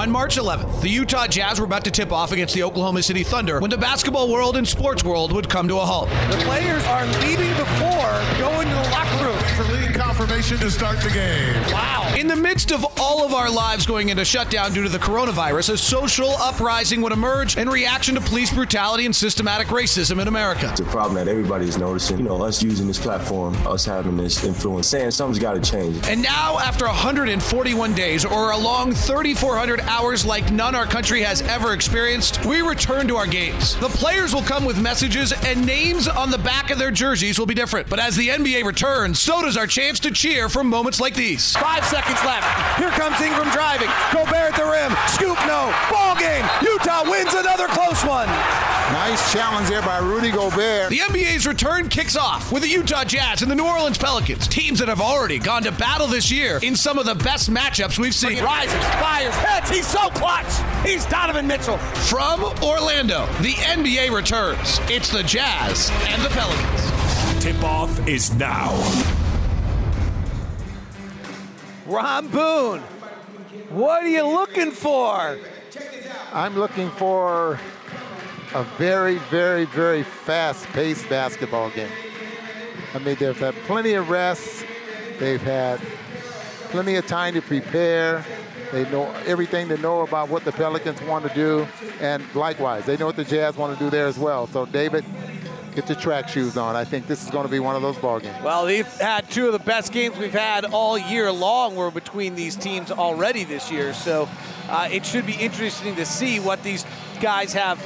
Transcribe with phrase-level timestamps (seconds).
[0.00, 3.22] On March 11th, the Utah Jazz were about to tip off against the Oklahoma City
[3.22, 6.08] Thunder when the basketball world and sports world would come to a halt.
[6.30, 9.19] The players are leaving before going to the locker room.
[10.20, 11.72] For lead confirmation to start the game.
[11.72, 12.14] Wow.
[12.18, 15.70] In the midst of all of our lives going into shutdown due to the coronavirus,
[15.70, 20.68] a social uprising would emerge in reaction to police brutality and systematic racism in America.
[20.70, 22.18] It's a problem that everybody is noticing.
[22.18, 26.06] You know, us using this platform, us having this influence, saying something's got to change.
[26.06, 31.42] And now, after 141 days, or a long 3,400 hours like none our country has
[31.42, 33.76] ever experienced, we return to our games.
[33.76, 37.46] The players will come with messages, and names on the back of their jerseys will
[37.46, 37.88] be different.
[37.88, 41.54] But as the NBA returns, so does our chance to cheer for moments like these.
[41.56, 42.46] Five seconds left.
[42.78, 43.88] Here comes Ingram driving.
[44.12, 44.92] Gobert at the rim.
[45.08, 45.72] Scoop no.
[45.90, 46.44] Ball game.
[46.62, 48.28] Utah wins another close one.
[48.92, 50.90] Nice challenge there by Rudy Gobert.
[50.90, 54.80] The NBA's return kicks off with the Utah Jazz and the New Orleans Pelicans, teams
[54.80, 58.14] that have already gone to battle this year in some of the best matchups we've
[58.14, 58.42] seen.
[58.42, 59.70] Rises, fires, hits.
[59.70, 60.52] He's so clutch.
[60.84, 61.78] He's Donovan Mitchell.
[61.78, 64.80] From Orlando, the NBA returns.
[64.88, 67.44] It's the Jazz and the Pelicans.
[67.44, 69.19] Tip off is now.
[71.90, 72.80] Ron Boone,
[73.70, 75.36] what are you looking for?
[76.32, 77.58] I'm looking for
[78.54, 81.90] a very, very, very fast-paced basketball game.
[82.94, 84.64] I mean, they've had plenty of rest.
[85.18, 85.80] They've had
[86.68, 88.24] plenty of time to prepare.
[88.70, 91.66] They know everything they know about what the Pelicans want to do,
[92.00, 94.46] and likewise, they know what the Jazz want to do there as well.
[94.46, 95.04] So, David,
[95.74, 96.76] get your track shoes on.
[96.76, 98.36] I think this is going to be one of those ball games.
[98.42, 102.34] Well, they've had two of the best games we've had all year long were between
[102.34, 103.94] these teams already this year.
[103.94, 104.28] So
[104.68, 106.84] uh, it should be interesting to see what these
[107.20, 107.84] guys have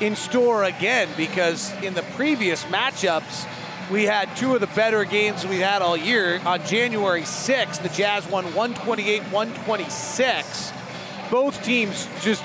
[0.00, 3.46] in store again because in the previous matchups,
[3.90, 6.40] we had two of the better games we've had all year.
[6.44, 10.72] On January 6th, the Jazz won 128 126.
[11.30, 12.42] Both teams just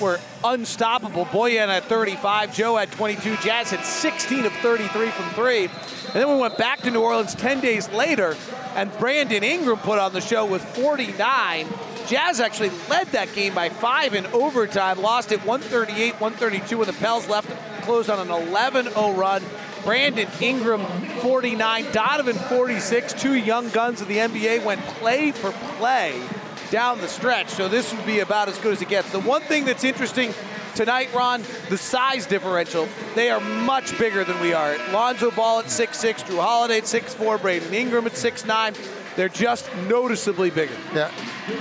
[0.00, 1.26] were unstoppable.
[1.26, 5.64] Boyan at 35, Joe at 22, Jazz at 16 of 33 from three.
[5.64, 8.36] And then we went back to New Orleans 10 days later,
[8.74, 11.66] and Brandon Ingram put on the show with 49.
[12.06, 16.92] Jazz actually led that game by five in overtime, lost it 138 132 when the
[16.94, 17.50] Pels left,
[17.82, 19.42] closed on an 11 0 run.
[19.84, 20.84] Brandon Ingram
[21.20, 23.12] 49, Donovan 46.
[23.14, 26.22] Two young guns of the NBA went play for play
[26.70, 27.48] down the stretch.
[27.48, 29.10] So this would be about as good as it gets.
[29.10, 30.34] The one thing that's interesting
[30.74, 32.88] tonight, Ron, the size differential.
[33.14, 34.76] They are much bigger than we are.
[34.92, 39.16] Lonzo Ball at 6'6, Jrue Holiday at 6'4, Brandon Ingram at 6'9.
[39.16, 40.76] They're just noticeably bigger.
[40.92, 41.10] Yeah,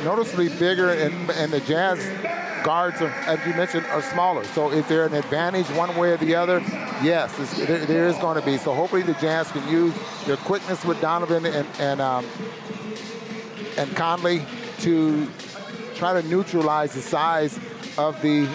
[0.03, 2.00] noticeably bigger, and, and the Jazz
[2.64, 4.44] guards, are, as you mentioned, are smaller.
[4.46, 6.62] So is there an advantage one way or the other?
[7.03, 8.58] Yes, there, there is going to be.
[8.58, 9.94] So hopefully the Jazz can use
[10.25, 12.25] their quickness with Donovan and and um,
[13.78, 14.46] and Conley
[14.83, 15.27] to
[15.95, 17.57] try to neutralize the size
[17.97, 18.47] of the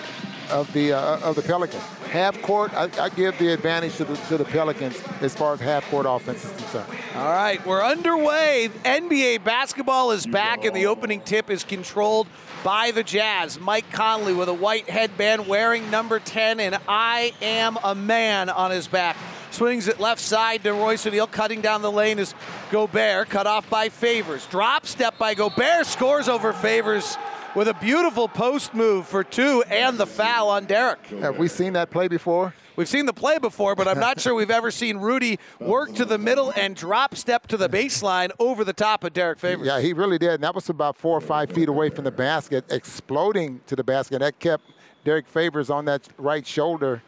[0.50, 1.82] of the uh, of the Pelicans.
[2.10, 5.60] Half court, I, I, give the advantage to the, to the Pelicans as far as
[5.60, 6.88] half court offense is concerned.
[7.14, 8.70] All right, we're underway.
[8.82, 12.26] NBA basketball is back, and the opening tip is controlled
[12.64, 13.60] by the Jazz.
[13.60, 18.70] Mike Conley with a white headband, wearing number 10, and I am a man on
[18.70, 19.16] his back.
[19.50, 22.34] Swings it left side to Royce O'Neale, cutting down the lane is
[22.70, 24.46] Gobert, cut off by Favors.
[24.46, 27.16] Drop step by Gobert, scores over Favors
[27.54, 31.04] with a beautiful post move for two and the foul on Derek.
[31.06, 32.54] Have we seen that play before?
[32.76, 36.04] We've seen the play before, but I'm not sure we've ever seen Rudy work to
[36.04, 39.66] the middle and drop step to the baseline over the top of Derek Favors.
[39.66, 40.30] Yeah, he really did.
[40.34, 43.82] And that was about four or five feet away from the basket, exploding to the
[43.82, 44.20] basket.
[44.20, 44.70] That kept
[45.04, 47.02] Derek Favors on that right shoulder.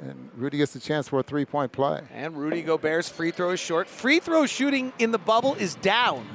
[0.00, 2.02] And Rudy gets the chance for a three point play.
[2.12, 3.88] And Rudy Gobert's free throw is short.
[3.88, 6.26] Free throw shooting in the bubble is down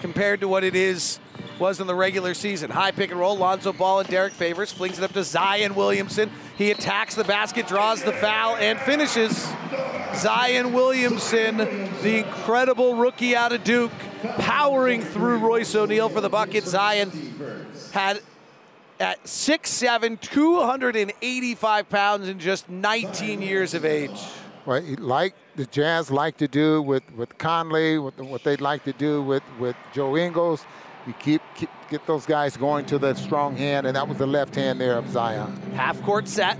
[0.00, 1.18] compared to what it is
[1.58, 2.70] was in the regular season.
[2.70, 6.30] High pick and roll, Lonzo Ball and Derek Favors flings it up to Zion Williamson.
[6.56, 9.48] He attacks the basket, draws the foul, and finishes.
[10.14, 13.92] Zion Williamson, the incredible rookie out of Duke,
[14.38, 16.64] powering through Royce O'Neale for the bucket.
[16.64, 17.10] Zion
[17.92, 18.20] had
[19.00, 24.20] at 6'7", 285 pounds and just 19 years of age.
[24.66, 28.92] Well, like the Jazz like to do with, with Conley, with what they'd like to
[28.92, 30.64] do with, with Joe Ingles,
[31.06, 34.26] you keep, keep get those guys going to the strong hand, and that was the
[34.26, 35.56] left hand there of Zion.
[35.74, 36.58] Half court set.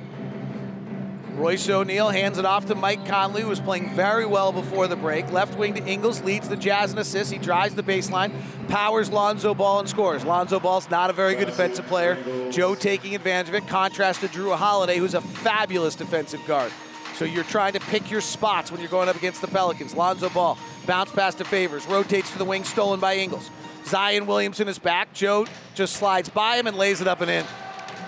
[1.39, 4.97] Royce O'Neale hands it off to Mike Conley, who was playing very well before the
[4.97, 5.31] break.
[5.31, 7.33] Left wing to Ingles, leads the Jazz in assists.
[7.33, 8.33] He drives the baseline,
[8.69, 10.25] powers Lonzo Ball and scores.
[10.25, 12.17] Lonzo Ball's not a very good defensive player.
[12.51, 13.69] Joe taking advantage of it.
[13.69, 16.73] Contrast to Jrue Holiday, who's a fabulous defensive guard.
[17.15, 19.95] So you're trying to pick your spots when you're going up against the Pelicans.
[19.95, 23.49] Lonzo Ball, bounce pass to Favors, rotates to the wing, stolen by Ingles.
[23.87, 25.15] Zion Williamson is back.
[25.15, 27.47] Joe just slides by him and lays it up and in.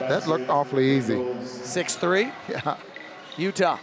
[0.01, 1.25] That looked awfully easy.
[1.45, 2.33] 6 3.
[2.49, 2.77] Yeah.
[3.41, 3.79] Utah.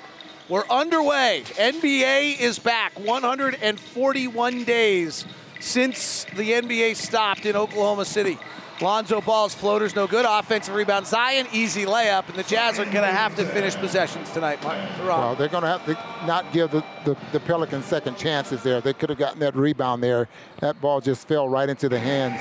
[0.50, 1.44] We're underway.
[1.56, 2.98] NBA is back.
[3.00, 5.25] 141 days
[5.59, 8.38] since the NBA stopped in Oklahoma City.
[8.80, 10.25] Lonzo Ball's floater's no good.
[10.27, 11.07] Offensive rebound.
[11.07, 12.27] Zion, easy layup.
[12.30, 14.63] And the Jazz are going to have to finish possessions tonight.
[14.63, 15.94] Well, they're going to have to
[16.27, 18.80] not give the, the, the Pelicans second chances there.
[18.80, 20.30] They could have gotten that rebound there.
[20.59, 22.39] That ball just fell right into the hands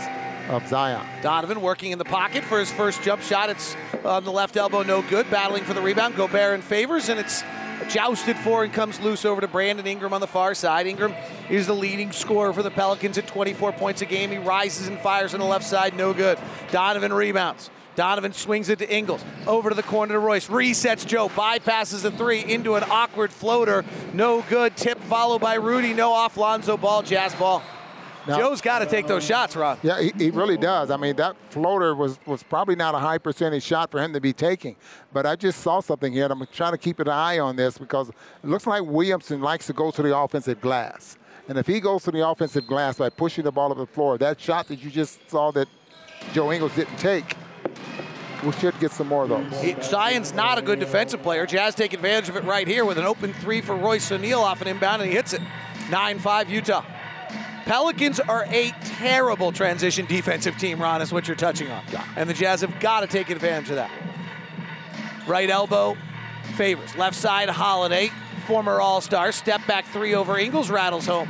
[0.49, 1.05] of Zion.
[1.23, 3.51] Donovan working in the pocket for his first jump shot.
[3.51, 5.31] It's on the left elbow, no good.
[5.31, 6.17] Battling for the rebound.
[6.17, 7.43] Gobert in Favors, and it's
[7.89, 10.87] jousted for and comes loose over to Brandon Ingram on the far side.
[10.87, 11.15] Ingram
[11.51, 14.31] is the leading scorer for the Pelicans at 24 points a game.
[14.31, 16.39] He rises and fires on the left side, no good.
[16.71, 17.71] Donovan rebounds.
[17.97, 19.25] Donovan swings it to Ingles.
[19.47, 20.49] Over to the corner to Royce.
[20.49, 21.31] Resets Joe.
[21.31, 23.87] Bypasses the three into an awkward floater.
[24.13, 24.77] No good.
[24.77, 25.95] Tip followed by Rudy.
[25.95, 26.37] No off.
[26.37, 27.03] Lonzo ball.
[27.03, 27.63] Jazz ball.
[28.27, 29.79] Now, Joe's got to take those shots, Ron.
[29.83, 30.91] Yeah, he, he, really does.
[30.91, 34.21] I mean, that floater was, was probably not a high percentage shot for him to
[34.21, 34.77] be taking.
[35.13, 37.79] But I just saw something here, and I'm trying to keep an eye on this
[37.79, 41.17] because it looks like Williamson likes to go to the offensive glass.
[41.49, 44.19] And if he goes to the offensive glass by pushing the ball up the floor,
[44.19, 45.69] that shot that you just saw that
[46.33, 47.37] Joe Ingles didn't take,
[48.45, 49.85] we should get some more of those.
[49.85, 51.47] Zion's not a good defensive player.
[51.47, 54.61] Jazz take advantage of it right here with an open three for Royce O'Neale off
[54.61, 55.41] an inbound, and he hits it.
[55.89, 56.85] 9-5 Utah.
[57.67, 61.83] Pelicans are a terrible transition defensive team, Ron, is what you're touching on.
[62.15, 63.91] And the Jazz have got to take advantage of that.
[65.27, 65.97] Right elbow
[66.55, 66.97] Favors.
[66.97, 68.11] Left side, Holiday,
[68.47, 69.33] former All Star.
[69.33, 71.29] Step back three over Ingles, rattles home.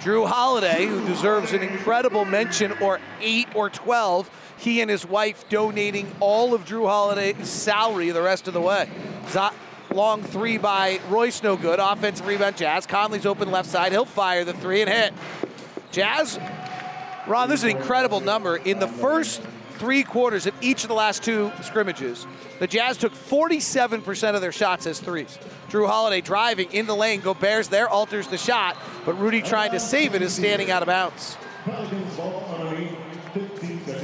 [0.00, 4.30] Jrue Holiday, who deserves an incredible mention, or 8 or 12.
[4.58, 8.88] He and his wife donating all of Jrue Holiday's salary the rest of the way.
[9.28, 9.48] Z-
[9.94, 11.80] Long three by Royce, no good.
[11.80, 12.86] Offensive rebound, Jazz.
[12.86, 13.90] Conley's open left side.
[13.90, 15.12] He'll fire the three and hit.
[15.90, 16.38] Jazz,
[17.26, 18.56] Ron, this is an incredible number.
[18.56, 19.42] In the first
[19.78, 22.24] three quarters of each of the last two scrimmages,
[22.60, 25.38] the Jazz took 47% of their shots as threes.
[25.70, 27.20] Jrue Holiday driving in the lane.
[27.20, 30.86] Gobert's there, alters the shot, but Rudy trying to save it is standing out of
[30.86, 31.36] bounds.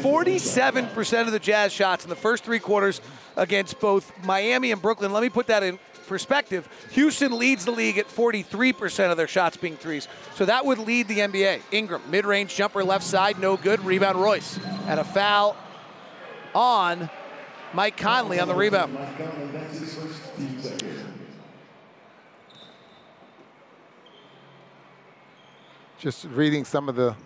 [0.06, 3.00] 47% of the Jazz shots in the first three quarters
[3.36, 5.12] against both Miami and Brooklyn.
[5.12, 6.68] Let me put that in perspective.
[6.92, 10.06] Houston leads the league at 43% of their shots being threes.
[10.36, 11.60] So that would lead the NBA.
[11.72, 13.80] Ingram, mid range jumper left side, no good.
[13.84, 14.60] Rebound Royce.
[14.86, 15.56] And a foul
[16.54, 17.10] on
[17.74, 18.96] Mike Conley on the rebound.
[25.98, 27.16] Just reading some of the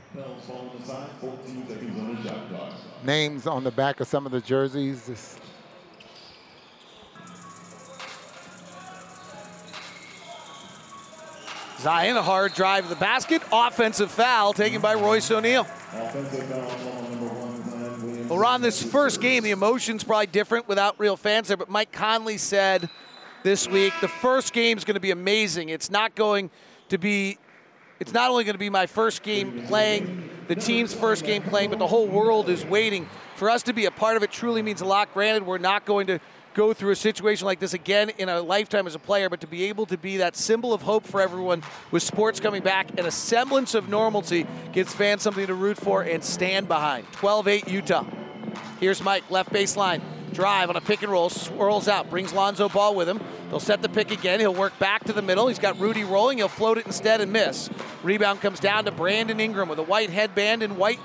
[3.04, 5.38] names on the back of some of the jerseys.
[11.80, 13.42] Zion, a hard drive to the basket.
[13.50, 15.66] Offensive foul taken by Royce O'Neale.
[18.28, 21.90] Well, Ron, this first game, the emotion's probably different without real fans there, but Mike
[21.90, 22.88] Conley said
[23.42, 25.70] this week the first game is going to be amazing.
[25.70, 26.50] It's not going
[26.90, 27.38] to be,
[28.00, 31.70] it's not only going to be my first game playing, the team's first game playing,
[31.70, 33.06] but the whole world is waiting.
[33.36, 35.12] For us to be a part of it truly means a lot.
[35.14, 36.18] Granted, we're not going to
[36.54, 39.46] go through a situation like this again in a lifetime as a player, but to
[39.46, 43.06] be able to be that symbol of hope for everyone with sports coming back and
[43.06, 47.06] a semblance of normalcy gives fans something to root for and stand behind.
[47.12, 48.04] 12 8 Utah.
[48.78, 50.00] Here's Mike, left baseline.
[50.32, 53.20] Drive on a pick and roll, swirls out, brings Lonzo Ball with him.
[53.48, 54.38] They'll set the pick again.
[54.38, 55.48] He'll work back to the middle.
[55.48, 56.38] He's got Rudy rolling.
[56.38, 57.68] He'll float it instead and miss.
[58.04, 61.00] Rebound comes down to Brandon Ingram with a white headband and white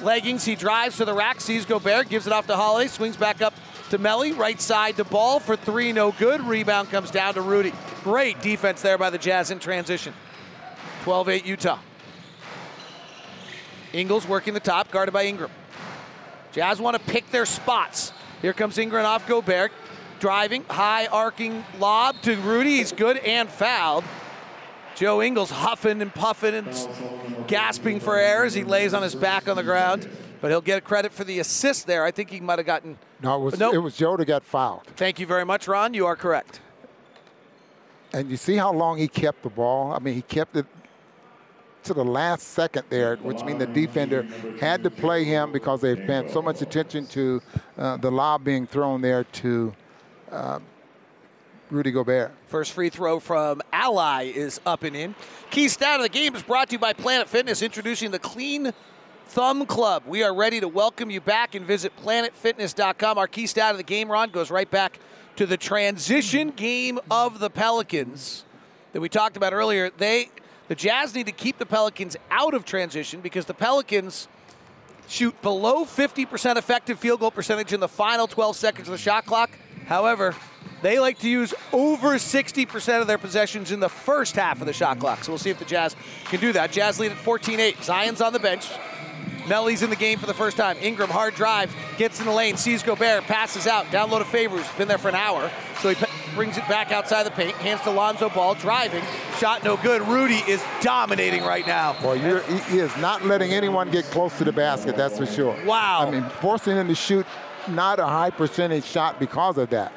[0.00, 0.44] leggings.
[0.44, 3.52] He drives to the rack, sees Gobert, gives it off to Holiday, swings back up
[3.90, 6.40] to Melli, right side to ball for three, no good.
[6.40, 7.72] Rebound comes down to Rudy.
[8.02, 10.14] Great defense there by the Jazz in transition.
[11.02, 11.78] 12 8 Utah.
[13.92, 15.50] Ingles working the top, guarded by Ingram.
[16.56, 18.12] Jazz want to pick their spots.
[18.42, 19.70] Here comes Ingram off Gobert.
[20.18, 22.78] Driving, high arcing lob to Rudy.
[22.78, 24.02] He's good and fouled.
[24.94, 29.46] Joe Ingles huffing and puffing and gasping for air as he lays on his back
[29.46, 30.08] on the ground
[30.40, 32.04] but he'll get credit for the assist there.
[32.04, 32.98] I think he might have gotten.
[33.22, 33.74] No, it was, nope.
[33.74, 34.84] it was Joe that got fouled.
[34.96, 35.94] Thank you very much, Ron.
[35.94, 36.60] You are correct.
[38.12, 39.92] And you see how long he kept the ball?
[39.92, 40.66] I mean, he kept it
[41.86, 44.26] to the last second there, which means the defender
[44.60, 47.40] had to play him because they've paid so much attention to
[47.78, 49.72] uh, the lob being thrown there to
[50.30, 50.58] uh,
[51.70, 52.32] Rudy Gobert.
[52.46, 55.14] First free throw from Ally is up and in.
[55.50, 58.72] Key stat of the game is brought to you by Planet Fitness, introducing the clean
[59.28, 60.04] Thumb Club.
[60.06, 63.18] We are ready to welcome you back and visit planetfitness.com.
[63.18, 64.98] Our key stat of the game, Ron, goes right back
[65.36, 68.44] to the transition game of the Pelicans
[68.92, 69.90] that we talked about earlier.
[69.90, 70.30] They
[70.68, 74.28] The Jazz need to keep the Pelicans out of transition because the Pelicans
[75.08, 79.26] shoot below 50% effective field goal percentage in the final 12 seconds of the shot
[79.26, 79.50] clock.
[79.86, 80.34] However,
[80.82, 84.72] they like to use over 60% of their possessions in the first half of the
[84.72, 85.22] shot clock.
[85.22, 85.94] So we'll see if the Jazz
[86.24, 86.72] can do that.
[86.72, 87.82] Jazz lead at 14 8.
[87.82, 88.68] Zion's on the bench.
[89.48, 90.76] Melli's in the game for the first time.
[90.80, 94.66] Ingram, hard drive, gets in the lane, sees Gobert, passes out, down low to Favors,
[94.76, 95.50] been there for an hour.
[95.80, 99.04] So he brings it back outside the paint, hands to Lonzo Ball, driving,
[99.38, 100.02] shot no good.
[100.02, 102.00] Rudy is dominating right now.
[102.00, 105.56] Boy, he, he is not letting anyone get close to the basket, that's for sure.
[105.64, 106.06] Wow.
[106.06, 107.26] I mean, forcing him to shoot
[107.68, 109.92] not a high percentage shot because of that.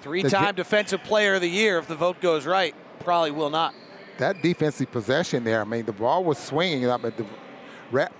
[0.00, 2.74] Three-time defensive player of the year if the vote goes right.
[3.00, 3.74] Probably will not.
[4.18, 6.88] That defensive possession there, I mean, the ball was swinging.
[6.88, 7.26] I mean, the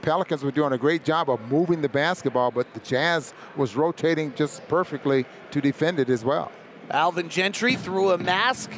[0.02, 4.34] Pelicans were doing a great job of moving the basketball, but the Jazz was rotating
[4.34, 6.50] just perfectly to defend it as well.
[6.90, 8.70] Alvin Gentry threw a mask,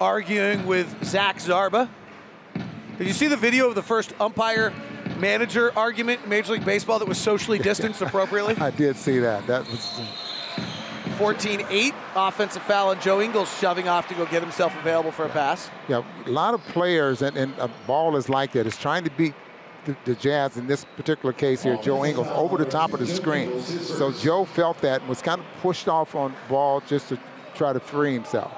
[0.00, 1.88] arguing with Zach Zarba.
[2.98, 4.72] Did you see the video of the first umpire
[5.18, 8.56] manager argument in Major League Baseball that was socially distanced appropriately?
[8.56, 9.46] I did see that.
[9.46, 10.00] That was
[11.14, 15.28] 14-8 offensive foul and Joe Ingles shoving off to go get himself available for a
[15.28, 15.70] pass.
[15.88, 18.66] Yeah, a lot of players and, and a ball is like that.
[18.66, 19.34] It's trying to beat
[19.84, 23.06] the, the, Jazz in this particular case here, Joe Ingles, over the top of the
[23.06, 23.60] screen.
[23.62, 27.18] So Joe felt that and was kind of pushed off on ball just to
[27.54, 28.52] try to free himself.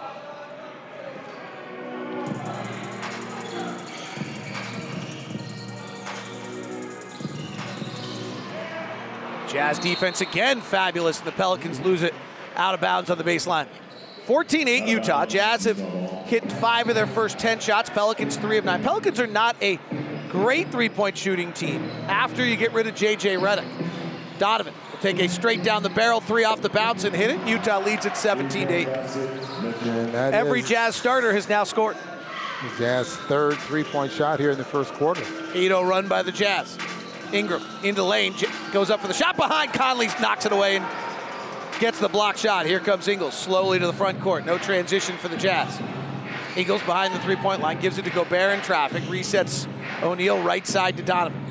[9.49, 12.15] Jazz defense again fabulous, and the Pelicans lose it
[12.57, 13.67] out of bounds on the baseline.
[14.27, 15.25] 14-8 Utah.
[15.25, 15.79] Jazz have
[16.27, 17.89] hit five of their first 10 shots.
[17.91, 18.83] Pelicans three of nine.
[18.83, 19.79] Pelicans are not a
[20.29, 23.37] great three-point shooting team after you get rid of J.J.
[23.37, 23.67] Redick.
[24.39, 27.47] Donovan will take a straight down the barrel, three off the bounce and hit it.
[27.47, 28.87] Utah leads at 17-8.
[30.33, 31.97] Every Jazz starter has now scored.
[32.79, 35.21] Jazz third three-point shot here in the first quarter.
[35.21, 36.77] 8-0 run by the Jazz.
[37.33, 38.35] Ingram into lane,
[38.73, 39.73] goes up for the shot behind.
[39.73, 40.85] Conley knocks it away and
[41.79, 42.67] gets the block shot.
[42.67, 44.47] Here comes Ingles slowly to the front court.
[44.47, 45.81] No transition for the Jazz.
[46.57, 49.69] Ingles behind the three-point line, gives it to Gobert in traffic, resets
[50.03, 51.45] O'Neale right side to Donovan.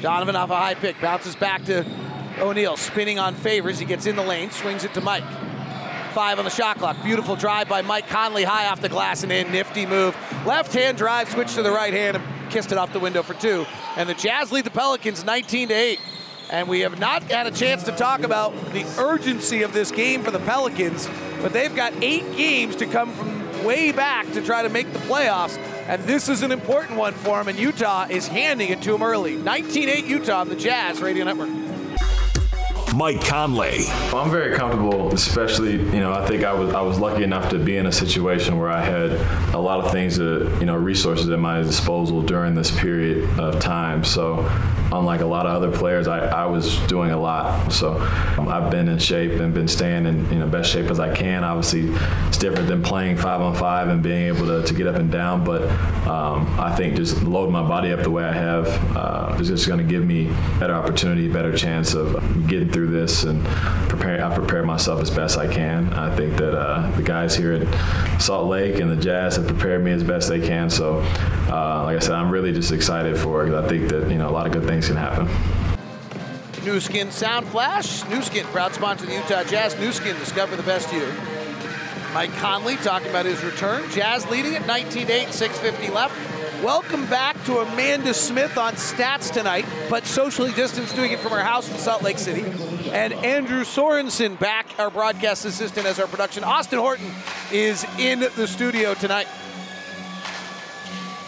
[0.00, 1.84] Donovan off a high pick, bounces back to
[2.38, 3.78] O'Neale, spinning on Favors.
[3.78, 5.24] He gets in the lane, swings it to Mike.
[6.12, 6.96] Five on the shot clock.
[7.02, 9.50] Beautiful drive by Mike Conley, high off the glass and in.
[9.50, 10.16] Nifty move.
[10.46, 13.34] Left hand drive, switch to the right hand, and kissed it off the window for
[13.34, 13.66] two.
[13.96, 15.98] And the Jazz lead the Pelicans 19 to 8.
[16.54, 20.22] And we have not had a chance to talk about the urgency of this game
[20.22, 21.08] for the Pelicans,
[21.42, 25.00] but they've got eight games to come from way back to try to make the
[25.00, 25.58] playoffs.
[25.88, 29.02] And this is an important one for them, and Utah is handing it to them
[29.02, 29.34] early.
[29.34, 31.73] 19 8 Utah on the Jazz Radio Network.
[32.94, 33.86] Mike Conley.
[34.12, 37.58] I'm very comfortable, especially, you know, I think I was I was lucky enough to
[37.58, 39.10] be in a situation where I had
[39.52, 43.58] a lot of things that, you know, resources at my disposal during this period of
[43.58, 44.04] time.
[44.04, 44.48] So
[44.92, 47.72] unlike a lot of other players, I, I was doing a lot.
[47.72, 47.96] So
[48.38, 51.14] um, I've been in shape and been staying in you know best shape as I
[51.14, 51.42] can.
[51.42, 51.88] Obviously,
[52.28, 55.10] it's different than playing five on five and being able to, to get up and
[55.10, 55.44] down.
[55.44, 55.62] But
[56.06, 59.66] um, I think just loading my body up the way I have uh, is just
[59.66, 60.26] going to give me
[60.60, 62.14] better opportunity, better chance of
[62.46, 63.44] getting through this and
[63.88, 64.20] preparing.
[64.20, 65.92] I prepared myself as best I can.
[65.92, 69.84] I think that uh, the guys here at Salt Lake and the Jazz have prepared
[69.84, 70.70] me as best they can.
[70.70, 70.98] So,
[71.48, 73.54] uh, like I said, I'm really just excited for it.
[73.54, 75.28] I think that you know a lot of good things can happen.
[76.64, 78.04] Nu Skin Sound Flash.
[78.08, 79.78] Nu Skin, proud sponsor of the Utah Jazz.
[79.78, 81.06] Nu Skin, discover the best you.
[82.14, 83.90] Mike Conley talking about his return.
[83.90, 86.62] Jazz leading at 19 8, 6.50 left.
[86.62, 91.42] Welcome back to Amanda Smith on stats tonight, but socially distanced doing it from her
[91.42, 92.44] house in Salt Lake City.
[92.92, 96.44] And Andrew Sorensen back, our broadcast assistant, as our production.
[96.44, 97.10] Austin Horton
[97.50, 99.26] is in the studio tonight.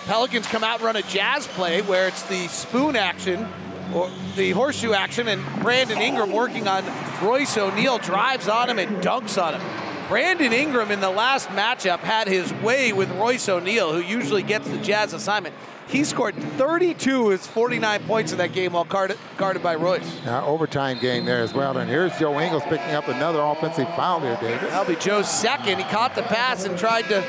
[0.05, 3.49] Pelicans come out and run a jazz play where it's the spoon action
[3.93, 6.85] or the horseshoe action, and Brandon Ingram working on
[7.21, 9.86] Royce O'Neale drives on him and dunks on him.
[10.08, 14.68] Brandon Ingram in the last matchup had his way with Royce O'Neale, who usually gets
[14.68, 15.54] the Jazz assignment.
[15.88, 20.25] He scored 32 of his 49 points in that game while guarded, guarded by Royce.
[20.25, 21.76] Now, overtime game there as well.
[21.76, 24.70] And here's Joe Ingles picking up another offensive foul here, David.
[24.70, 25.78] That'll be Joe's second.
[25.78, 27.25] He caught the pass and tried to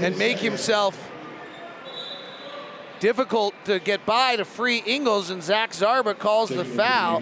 [0.00, 1.12] and make himself
[3.00, 7.20] difficult to get by to free Ingles, and Zach Zarba calls the foul.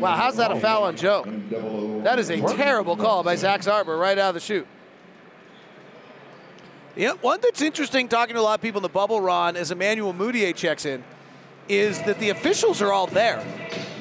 [0.00, 1.24] Wow, how's that a foul on Joe?
[2.04, 4.66] That is a terrible call by Zach Zarba right out of the chute.
[6.96, 9.70] Yeah, one that's interesting talking to a lot of people in the bubble, Ron, as
[9.70, 11.02] Emmanuel Mudiay checks in,
[11.68, 13.44] is that the officials are all there.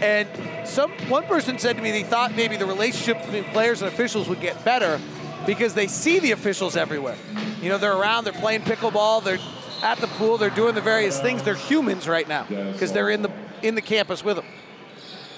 [0.02, 0.28] And
[0.68, 4.28] some one person said to me they thought maybe the relationship between players and officials
[4.30, 5.00] would get better.
[5.46, 7.18] because they see the officials everywhere.
[7.62, 9.40] You know, they're around, they're playing pickleball, they're
[9.84, 11.44] at the pool, they're doing the various things.
[11.44, 14.46] They're humans right now because they're in the in the campus with them.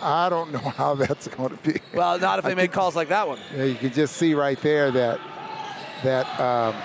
[0.02, 1.80] I don't know how that's going to be.
[1.94, 3.40] Well, not if they make calls like that one.
[3.56, 5.20] Yeah, you can just see right there that
[6.04, 6.76] that um,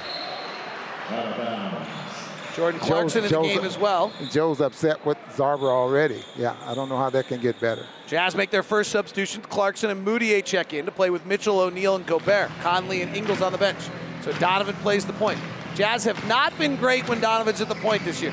[2.54, 4.12] Jordan Clarkson in the game as well.
[4.30, 6.22] Joe's upset with Zarba already.
[6.36, 7.84] Yeah, I don't know how that can get better.
[8.06, 9.42] Jazz make their first substitution.
[9.42, 12.50] Clarkson and Mudiay check in to play with Mitchell, O'Neale, and Gobert.
[12.62, 13.78] Conley and Ingles on the bench.
[14.22, 15.38] So Donovan plays the point.
[15.74, 18.32] Jazz have not been great when Donovan's at the point this year.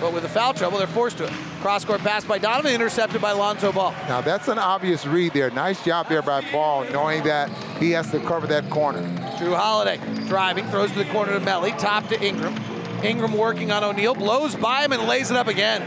[0.00, 1.32] But with the foul trouble, they're forced to it.
[1.60, 3.92] Cross court pass by Donovan, intercepted by Lonzo Ball.
[4.08, 5.50] Now that's an obvious read there.
[5.50, 7.48] Nice job there by Ball, knowing that
[7.78, 9.02] he has to cover that corner.
[9.38, 12.54] Jrue Holiday driving, throws to the corner to Melli, top to Ingram.
[13.02, 15.82] Ingram working on O'Neale, blows by him and lays it up again.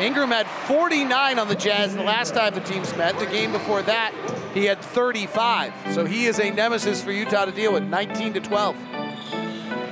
[0.00, 3.18] Ingram had 49 on the Jazz the last time the teams met.
[3.18, 4.14] The game before that,
[4.54, 5.72] he had 35.
[5.92, 8.76] So he is a nemesis for Utah to deal with, 19 to 12.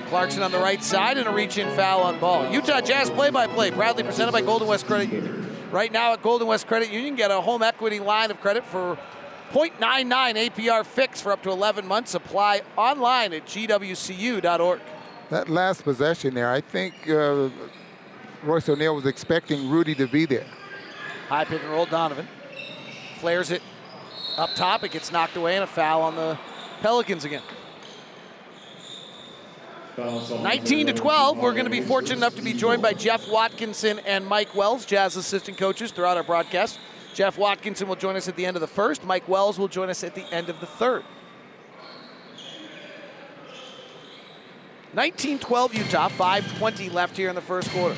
[0.08, 2.50] Clarkson on the right side and a reach-in foul on ball.
[2.50, 5.54] Utah Jazz play-by-play, proudly presented by Golden West Credit Union.
[5.70, 8.96] Right now at Golden West Credit Union, get a home equity line of credit for
[9.52, 12.14] 0.99 APR fix for up to 11 months.
[12.14, 14.80] Apply online at gwcu.org.
[15.28, 17.50] That last possession there, I think uh,
[18.42, 20.46] Royce O'Neale was expecting Rudy to be there.
[21.28, 22.26] High pick and roll, Donovan.
[23.20, 23.60] Flares it
[24.38, 24.84] up top.
[24.84, 26.38] It gets knocked away and a foul on the
[26.80, 27.42] Pelicans again.
[29.98, 31.38] 19 to 12.
[31.38, 34.86] We're going to be fortunate enough to be joined by Jeff Watkinson and Mike Wells,
[34.86, 36.78] Jazz assistant coaches, throughout our broadcast.
[37.14, 39.02] Jeff Watkinson will join us at the end of the first.
[39.02, 41.02] Mike Wells will join us at the end of the third.
[44.94, 47.96] 19-12 Utah, 5.20 left here in the first quarter.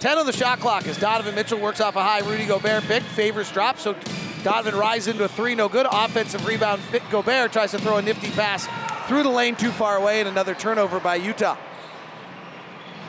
[0.00, 3.02] 10 on the shot clock as Donovan Mitchell works off a high Rudy Gobert pick.
[3.02, 3.96] Favors drop, so
[4.44, 5.86] Donovan rises into a three, no good.
[5.90, 8.68] Offensive rebound, fit Gobert tries to throw a nifty pass
[9.08, 11.56] through the lane too far away, and another turnover by Utah.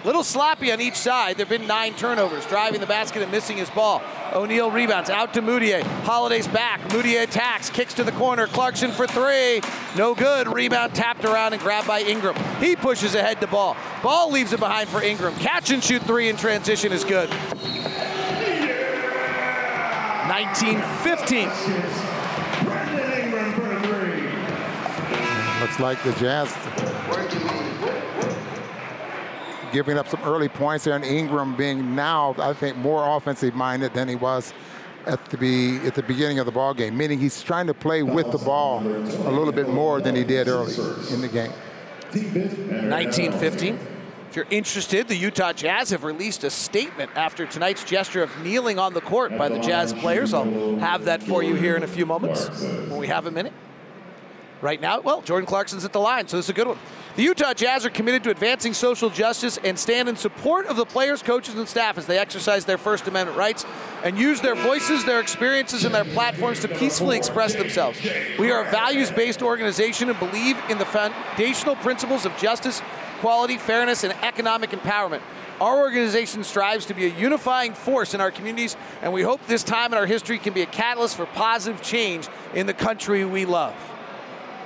[0.05, 1.35] Little sloppy on each side.
[1.35, 4.03] There have been nine turnovers, driving the basket and missing his ball.
[4.33, 5.81] O'Neale rebounds out to Mudiay.
[6.03, 6.79] Holiday's back.
[6.89, 8.45] Mudiay attacks, kicks to the corner.
[8.45, 9.61] Clarkson for three.
[9.97, 10.47] No good.
[10.47, 12.35] Rebound tapped around and grabbed by Ingram.
[12.59, 13.75] He pushes ahead to ball.
[14.03, 15.35] Ball leaves it behind for Ingram.
[15.37, 17.29] Catch and shoot three in transition is good.
[20.27, 21.45] 19-15.
[25.61, 26.53] Looks like the Jazz
[29.71, 33.93] giving up some early points there, and Ingram being now, I think, more offensive minded
[33.93, 34.53] than he was
[35.05, 36.97] at the be at the beginning of the ball game.
[36.97, 40.47] Meaning he's trying to play with the ball a little bit more than he did
[40.47, 40.73] early
[41.13, 41.51] in the game.
[42.11, 43.94] 1915.
[44.29, 48.79] If you're interested, the Utah Jazz have released a statement after tonight's gesture of kneeling
[48.79, 50.33] on the court by the Jazz players.
[50.33, 53.53] I'll have that for you here in a few moments when we have a minute.
[54.61, 56.77] Right now, well, Jordan Clarkson's at the line, so this is a good one.
[57.17, 60.85] The Utah Jazz are committed to advancing social justice and stand in support of the
[60.85, 63.65] players, coaches, and staff as they exercise their First Amendment rights
[64.03, 68.01] and use their voices, their experiences, and their platforms to peacefully express themselves.
[68.37, 72.81] We are a values based organization and believe in the foundational principles of justice,
[73.17, 75.21] equality, fairness, and economic empowerment.
[75.61, 79.63] Our organization strives to be a unifying force in our communities, and we hope this
[79.63, 83.45] time in our history can be a catalyst for positive change in the country we
[83.45, 83.73] love.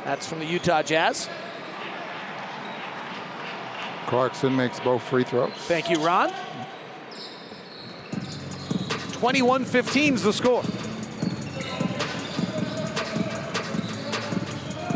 [0.03, 1.29] That's from the Utah Jazz.
[4.07, 5.53] Clarkson makes both free throws.
[5.67, 6.31] Thank you, Ron.
[9.11, 10.63] 21-15 is the score.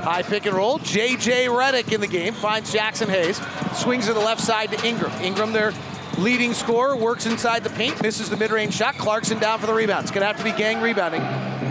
[0.03, 0.79] High pick and roll.
[0.79, 1.47] J.J.
[1.47, 3.41] Redick in the game finds Jaxson Hayes.
[3.77, 5.11] Swings to the left side to Ingram.
[5.21, 5.71] Ingram, their
[6.17, 8.95] leading scorer, works inside the paint, misses the mid-range shot.
[8.97, 10.03] Clarkson down for the rebound.
[10.03, 11.21] It's going to have to be gang rebounding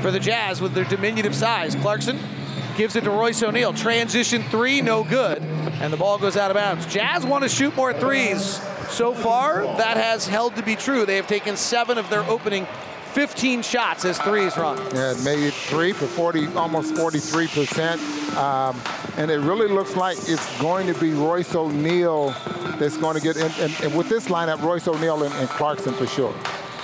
[0.00, 1.74] for the Jazz with their diminutive size.
[1.74, 2.18] Clarkson
[2.76, 3.74] gives it to Royce O'Neale.
[3.74, 5.42] Transition three, no good.
[5.42, 6.86] And the ball goes out of bounds.
[6.86, 8.60] Jazz want to shoot more threes.
[8.88, 11.04] So far, that has held to be true.
[11.04, 12.66] They have taken seven of their opening
[13.12, 14.78] 15 shots as threes, Ron.
[14.94, 18.36] Yeah, made three for 40, almost 43%.
[18.36, 18.80] Um,
[19.18, 22.30] and it really looks like it's going to be Royce O'Neale
[22.78, 23.50] that's going to get, in.
[23.60, 26.34] and, and with this lineup, Royce O'Neale and, and Clarkson for sure.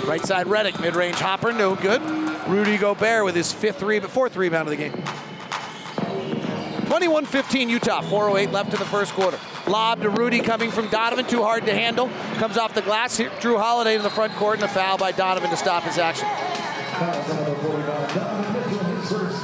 [0.04, 2.02] Right side Redick, mid-range hopper, no good.
[2.46, 4.92] Rudy Gobert with his fifth rebound, fourth rebound of the game.
[6.88, 9.38] 21-15 Utah, 4.08 left in the first quarter.
[9.68, 12.10] Lob to Rudy coming from Donovan, too hard to handle.
[12.36, 13.16] Comes off the glass.
[13.16, 15.98] Here, Jrue Holiday in the front court and a foul by Donovan to stop his
[15.98, 16.26] action.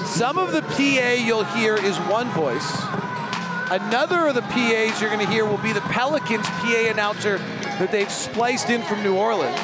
[0.06, 2.72] Some of the PA you'll hear is one voice.
[3.70, 7.38] Another of the PAs you're going to hear will be the Pelicans PA announcer
[7.78, 9.58] that they've spliced in from New Orleans.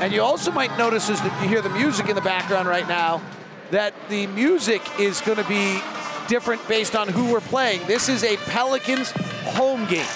[0.00, 3.22] And you also might notice as you hear the music in the background right now,
[3.70, 5.80] that the music is going to be
[6.28, 7.86] different based on who we're playing.
[7.86, 10.06] This is a Pelicans home game.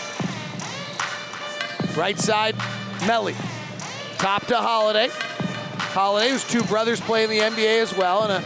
[1.97, 2.55] Right side,
[3.01, 3.35] Melli.
[4.19, 5.09] Top to Holiday.
[5.13, 8.41] Holiday, whose two brothers play in the NBA as well, and a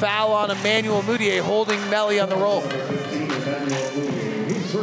[0.00, 2.62] foul on Emmanuel Mudiay holding Melli on the roll.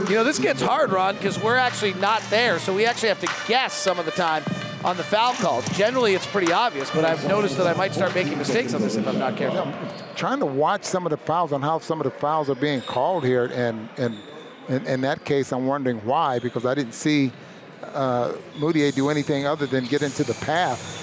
[0.09, 3.19] You know, this gets hard, Ron, because we're actually not there, so we actually have
[3.19, 4.43] to guess some of the time
[4.83, 5.67] on the foul calls.
[5.77, 8.95] Generally, it's pretty obvious, but I've noticed that I might start making mistakes on this
[8.95, 9.71] if I'm not careful.
[10.17, 12.81] Trying to watch some of the fouls on how some of the fouls are being
[12.81, 14.17] called here, and and
[14.67, 17.31] in, that case, I'm wondering why because I didn't see
[17.93, 20.95] uh, Mudiay do anything other than get into the path.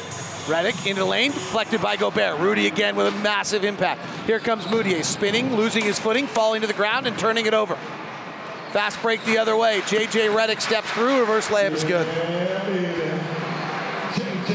[0.48, 2.40] Redick into the lane, deflected by Gobert.
[2.40, 4.04] Rudy again with a massive impact.
[4.26, 7.76] Here comes Mudiay, spinning, losing his footing, falling to the ground, and turning it over.
[8.72, 9.80] Fast break the other way.
[9.86, 10.26] J.J.
[10.26, 12.06] Redick steps through, reverse layup is good.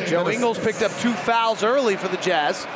[0.08, 2.68] Joe Ingles picked up two fouls early for the Jazz.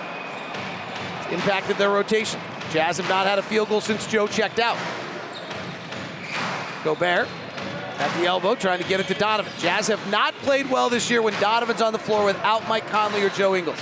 [1.34, 2.40] Impacted their rotation.
[2.72, 4.78] Jazz have not had a field goal since Joe checked out.
[6.84, 7.28] Gobert
[7.98, 9.52] at the elbow, trying to get it to Donovan.
[9.58, 13.24] Jazz have not played well this year when Donovan's on the floor without Mike Conley
[13.24, 13.80] or Joe Ingles.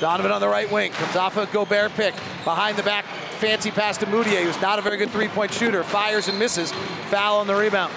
[0.00, 2.14] Donovan on the right wing, comes off a Gobert pick.
[2.44, 3.04] Behind the back,
[3.38, 5.84] fancy pass to Mudiay, who's not a very good three-point shooter.
[5.84, 6.72] Fires and misses.
[7.10, 7.92] Foul on the rebound.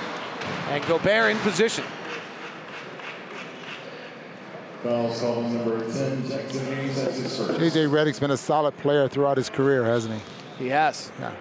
[0.69, 1.85] And Gobert in position.
[4.83, 7.59] Foul call number 10, Jaxson Hayes has his first.
[7.59, 10.65] JJ Redick's been a solid player throughout his career, hasn't he?
[10.65, 11.09] He has.
[11.19, 11.31] Yeah.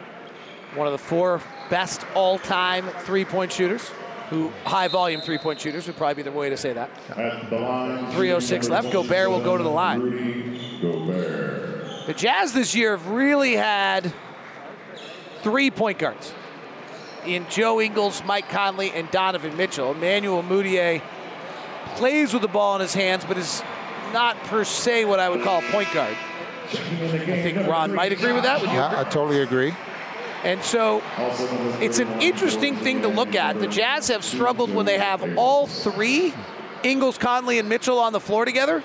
[0.76, 3.90] One of the four best all-time three-point shooters,
[4.30, 6.88] who high volume three-point shooters would probably be the way to say that.
[7.10, 8.92] At the line, 306 left.
[8.92, 10.00] Gobert will go to the line.
[10.00, 12.06] Rudy Gobert.
[12.06, 14.12] The Jazz this year have really had
[15.42, 16.32] three point guards
[17.26, 19.92] in Joe Ingles, Mike Conley, and Donovan Mitchell.
[19.92, 21.02] Emmanuel Mudiay
[21.96, 23.62] plays with the ball in his hands, but is
[24.12, 26.16] not per se what I would call a point guard.
[26.68, 28.60] I think Ron might agree with that.
[28.60, 29.74] Would you Yeah, I totally agree.
[30.44, 31.02] And so
[31.80, 33.60] it's an interesting thing to look at.
[33.60, 36.34] The Jazz have struggled when they have all three,
[36.82, 38.82] Ingles, Conley, and Mitchell on the floor together.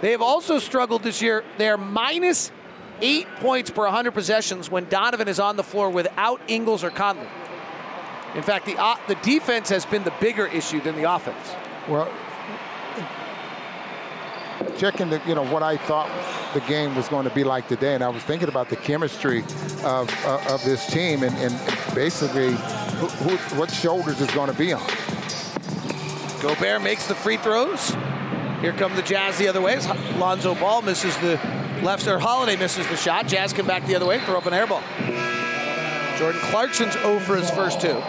[0.00, 1.42] They have also struggled this year.
[1.58, 2.52] They're minus
[3.00, 7.26] eight points per 100 possessions when Donovan is on the floor without Ingles or Conley.
[8.34, 11.54] In fact, the, uh, the defense has been the bigger issue than the offense.
[11.88, 12.12] Well,
[14.76, 16.10] checking the, you know, what I thought
[16.54, 19.40] the game was going to be like today, and I was thinking about the chemistry
[19.84, 22.50] of, uh, of this team and, and basically
[22.96, 24.86] who, who, what shoulders is going to be on.
[26.40, 27.90] Gobert makes the free throws.
[28.60, 29.78] Here come the Jazz the other way.
[30.18, 31.40] Lonzo Ball misses the
[31.82, 33.26] left, or Holiday misses the shot.
[33.26, 34.82] Jazz come back the other way, throw up an air ball.
[36.18, 38.02] Jordan Clarkson's 0 for his first two.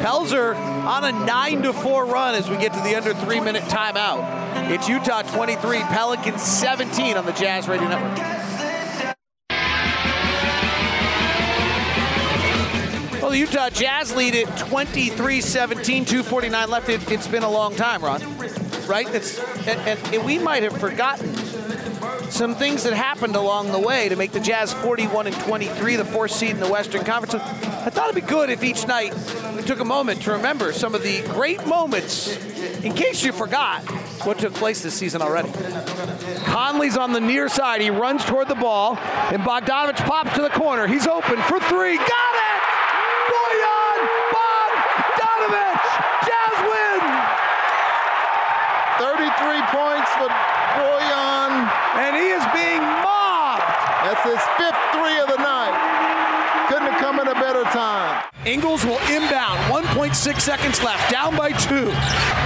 [0.00, 3.64] Pelzer on a 9 to 4 run as we get to the under three minute
[3.64, 4.70] timeout.
[4.70, 8.18] It's Utah 23, Pelicans 17 on the Jazz Radio Network.
[13.20, 16.88] Well, the Utah Jazz lead it 23 17, 249 left.
[16.88, 18.20] It, has been a long time, Ron.
[18.86, 19.12] Right?
[19.12, 21.34] It's, and, and, and we might have forgotten
[22.30, 26.04] some things that happened along the way to make the Jazz 41 and 23, the
[26.04, 27.34] fourth seed in the Western Conference.
[27.34, 29.14] I thought it'd be good if each night
[29.56, 32.36] we took a moment to remember some of the great moments,
[32.82, 33.82] in case you forgot
[34.24, 35.50] what took place this season already.
[36.44, 37.80] Conley's on the near side.
[37.80, 40.86] He runs toward the ball, and Bogdanovich pops to the corner.
[40.86, 41.96] He's open for three.
[41.96, 42.60] Got it!
[43.32, 43.98] Boyan
[44.30, 45.88] Bogdanovich!
[46.28, 47.02] Jazz win!
[49.02, 50.28] 33 points for
[50.78, 51.52] Boyan.
[51.98, 53.66] And he is being mobbed.
[54.06, 55.76] That's his fifth three of the night.
[56.68, 58.24] Couldn't have come at a better time.
[58.46, 59.60] Ingles will inbound.
[59.68, 61.12] 1.6 seconds left.
[61.12, 61.92] Down by two.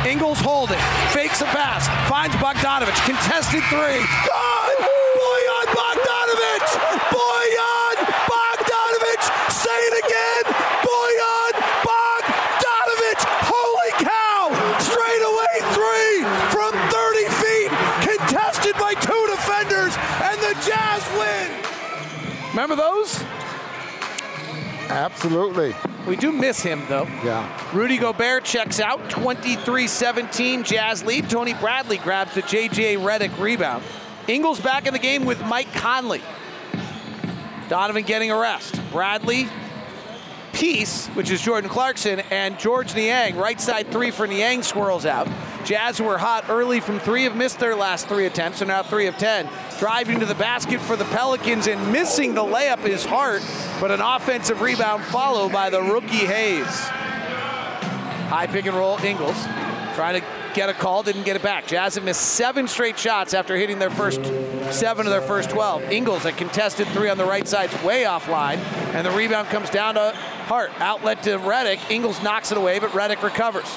[0.02, 0.78] Ingles holding.
[1.14, 1.86] Fakes a pass.
[2.10, 2.98] Finds Bogdanovich.
[3.06, 4.02] Contested three.
[4.26, 4.78] Good!
[5.18, 6.70] Boyan Bogdanovich!
[7.14, 9.26] Boyan Bogdanovich!
[9.54, 10.44] Say it again!
[10.82, 11.54] Boyan
[11.86, 13.22] Bogdanovich!
[13.46, 14.50] Holy cow!
[14.82, 17.70] Straight away three from 30 feet.
[18.02, 19.94] Contested by two defenders.
[20.26, 21.68] And the Jazz win.
[22.58, 23.22] Remember those?
[24.90, 25.76] Absolutely.
[26.08, 27.04] We do miss him, though.
[27.22, 27.48] Yeah.
[27.72, 31.30] Rudy Gobert checks out, 23-17 Jazz lead.
[31.30, 32.96] Tony Bradley grabs the J.J.
[32.96, 33.84] Redick rebound.
[34.26, 36.20] Ingles back in the game with Mike Conley.
[37.68, 38.74] Donovan getting a rest.
[38.90, 39.46] Bradley,
[40.52, 43.36] Peace, which is Jordan Clarkson, and Georges Niang.
[43.36, 45.28] Right side three for Niang swirls out.
[45.68, 49.06] Jazz were hot early from three have missed their last three attempts, so now three
[49.06, 49.46] of ten.
[49.78, 53.42] Driving to the basket for the Pelicans and missing the layup is Hart,
[53.78, 56.64] but an offensive rebound followed by the rookie Hayes.
[58.30, 59.36] High pick and roll, Ingles.
[59.94, 61.66] Trying to get a call, didn't get it back.
[61.66, 64.24] Jazz have missed seven straight shots after hitting their first
[64.72, 65.82] seven of their first 12.
[65.92, 68.56] Ingles, a contested three on the right side, way offline,
[68.94, 70.12] and the rebound comes down to
[70.46, 70.70] Hart.
[70.80, 71.90] Outlet to Redick.
[71.90, 73.68] Ingles knocks it away, but Redick recovers.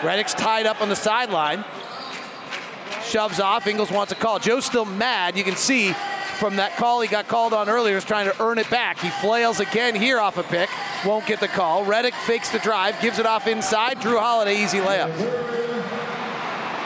[0.00, 1.64] Redick's tied up on the sideline.
[3.04, 3.66] Shoves off.
[3.66, 4.38] Ingles wants a call.
[4.38, 5.36] Joe's still mad.
[5.36, 5.92] You can see
[6.38, 8.98] from that call he got called on earlier is trying to earn it back.
[8.98, 10.68] He flails again here off a pick.
[11.04, 11.84] Won't get the call.
[11.84, 13.98] Redick fakes the drive, gives it off inside.
[13.98, 15.10] Jrue Holiday, easy layup.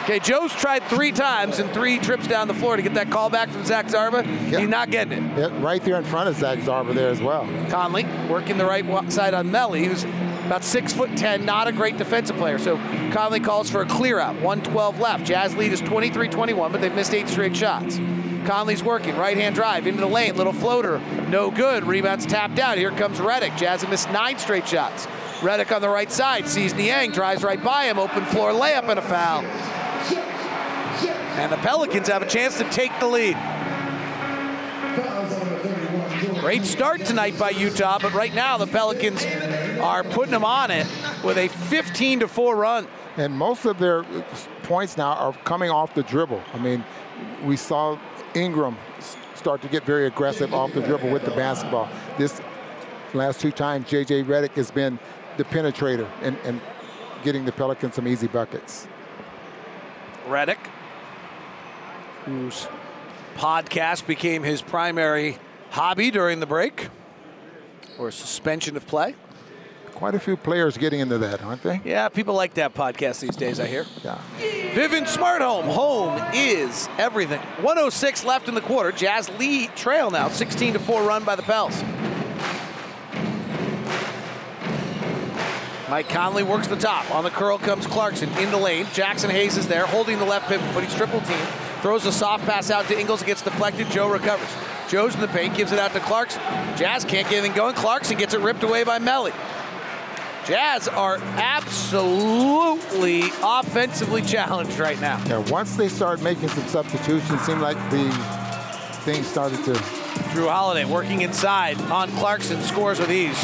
[0.05, 3.29] Okay, Joe's tried three times and three trips down the floor to get that call
[3.29, 4.25] back from Zach Zarba.
[4.47, 5.39] He's not getting it.
[5.39, 7.49] Yeah, right there in front of Zach Zarba there as well.
[7.69, 10.05] Conley working the right side on Melli, who's
[10.51, 12.59] about six foot ten, not a great defensive player.
[12.59, 12.77] So
[13.13, 14.35] Conley calls for a clear out.
[14.41, 15.25] 112 left.
[15.25, 18.01] Jazz lead is 23-21, but they've missed eight straight shots.
[18.47, 21.85] Conley's working, right hand drive into the lane, little floater, no good.
[21.85, 22.79] Rebounds tapped out.
[22.79, 23.57] Here comes Redick.
[23.57, 25.07] Jazz have missed nine straight shots.
[25.39, 28.99] Redick on the right side sees Niang, drives right by him, open floor layup and
[28.99, 29.45] a foul.
[31.39, 33.37] And the Pelicans have a chance to take the lead.
[36.41, 39.23] Great start tonight by Utah, but right now the Pelicans
[39.79, 40.87] are putting them on it
[41.23, 42.89] with a 15 to 4 run.
[43.19, 44.05] And most of their
[44.63, 46.43] points now are coming off the dribble.
[46.55, 46.83] I mean,
[47.45, 47.99] we saw
[48.35, 48.79] Ingram
[49.35, 51.91] start to get very aggressive off the dribble with the basketball.
[52.17, 52.41] This
[53.13, 54.25] last two times, J.J.
[54.25, 54.99] Redick has been
[55.37, 56.59] the penetrator and, and
[57.23, 58.89] getting the Pelicans some easy buckets.
[60.27, 60.67] Redick,
[62.25, 62.67] whose
[63.37, 65.39] podcast became his primary
[65.71, 66.89] hobby during the break
[67.99, 69.15] or suspension of play.
[69.95, 71.81] Quite a few players getting into that, aren't they?
[71.85, 73.85] Yeah, people like that podcast these days, I hear.
[74.03, 74.19] Yeah.
[74.73, 75.67] Vivint Smart Home.
[75.67, 77.41] Home is everything.
[77.61, 78.93] 106 left in the quarter.
[78.93, 80.29] Jazz lead trail now.
[80.29, 81.83] 16 to 4 run by the Pels.
[85.91, 87.11] Mike Conley works the top.
[87.15, 88.87] On the curl comes Clarkson in the lane.
[88.87, 91.47] Jaxson Hayes is there holding the left pivot, but he's triple team.
[91.83, 93.23] Throws a soft pass out to Ingles.
[93.23, 93.91] Gets deflected.
[93.91, 94.49] Joe recovers.
[94.91, 96.43] Joe's in the paint, gives it out to Clarkson.
[96.77, 97.77] Jazz can't get anything going.
[97.77, 99.33] Clarkson gets it ripped away by Melli.
[100.47, 105.23] Jazz are absolutely offensively challenged right now.
[105.27, 108.11] Yeah, once they start making some substitutions, it seemed like the
[109.05, 109.75] things started to
[110.33, 113.39] Jrue Holiday working inside on Clarkson scores with ease.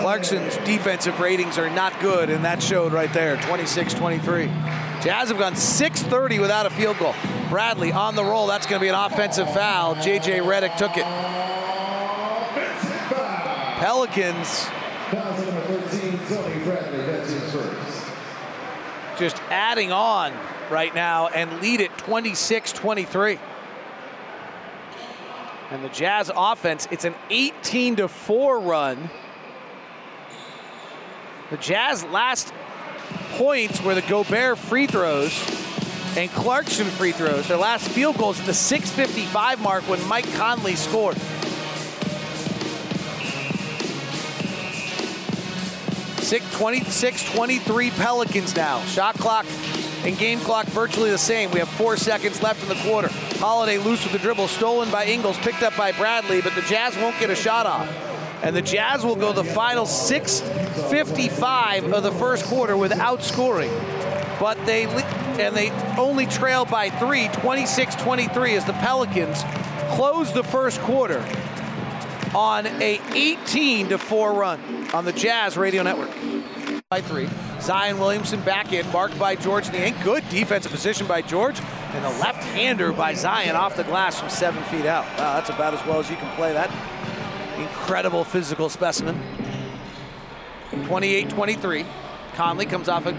[0.00, 4.50] Clarkson's defensive ratings are not good, and that showed right there 26 23.
[5.04, 7.14] Jazz have gone 630 without a field goal.
[7.50, 8.46] Bradley on the roll.
[8.46, 9.96] That's going to be an offensive foul.
[9.96, 11.04] JJ Redick took it.
[13.78, 14.64] Pelicans
[15.10, 17.04] Foul number 13, Tony Bradley.
[17.04, 18.12] That's his first.
[19.18, 20.32] just adding on
[20.70, 23.38] right now and lead it 26 23.
[25.70, 29.10] And the Jazz offense, it's an 18 to 4 run.
[31.50, 32.54] The Jazz last
[33.32, 35.32] points were the Gobert free throws
[36.16, 37.48] and Clarkson free throws.
[37.48, 41.16] Their last field goals at the 6:55 mark when Mike Conley scored.
[46.22, 48.80] Six, 26 23 Pelicans now.
[48.84, 49.46] Shot clock
[50.04, 51.50] and game clock virtually the same.
[51.50, 53.08] We have four seconds left in the quarter.
[53.38, 56.96] Holiday loose with the dribble, stolen by Ingles, picked up by Bradley, but the Jazz
[56.96, 57.88] won't get a shot off.
[58.42, 59.86] And the Jazz will go the final
[60.74, 63.70] 6:55 of the first quarter without scoring.
[64.40, 64.86] But they
[65.38, 69.42] and they only trail by three, 26-23, as the Pelicans
[69.90, 71.24] close the first quarter
[72.34, 74.60] on a 18 to 4 run
[74.92, 76.10] on the Jazz Radio Network.
[76.90, 77.28] By three.
[77.60, 79.94] Zion Williamson back in, marked by Georges Niang.
[80.02, 81.58] Good defensive position by George.
[81.92, 85.04] And a left-hander by Zion off the glass from seven feet out.
[85.18, 86.70] Wow, that's about as well as you can play that.
[87.58, 89.20] Incredible physical specimen.
[90.84, 91.86] 28-23.
[92.34, 93.16] Conley comes off a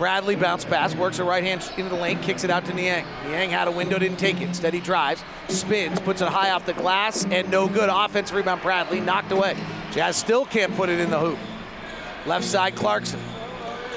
[0.00, 3.04] Bradley bounce pass, works a right hand into the lane, kicks it out to Niang.
[3.26, 4.44] Niang had a window, didn't take it.
[4.44, 7.90] Instead, he drives, spins, puts it high off the glass, and no good.
[7.92, 9.54] Offensive rebound, Bradley knocked away.
[9.92, 11.38] Jazz still can't put it in the hoop.
[12.24, 13.20] Left side, Clarkson.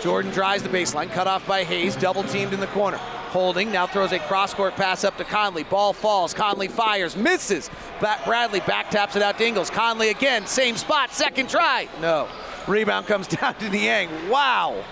[0.02, 2.98] Jordan drives the baseline, cut off by Hayes, double teamed in the corner.
[2.98, 5.64] Holding, now throws a cross court pass up to Conley.
[5.64, 7.70] Ball falls, Conley fires, misses.
[8.00, 9.70] Bradley back taps it out to Ingles.
[9.70, 11.88] Conley again, same spot, second try.
[12.02, 12.28] No.
[12.68, 14.30] Rebound comes down to Niang.
[14.30, 14.84] Wow.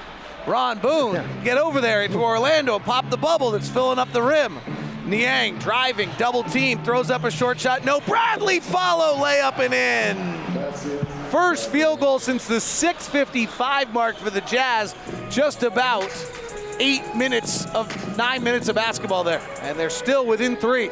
[0.47, 4.59] Ron Boone, get over there to Orlando, pop the bubble that's filling up the rim.
[5.05, 7.85] Niang driving, double team, throws up a short shot.
[7.85, 11.29] No, Bradley follow, layup and in.
[11.29, 14.95] First field goal since the 6:55 mark for the Jazz.
[15.29, 16.11] Just about
[16.79, 20.89] eight minutes of nine minutes of basketball there, and they're still within three.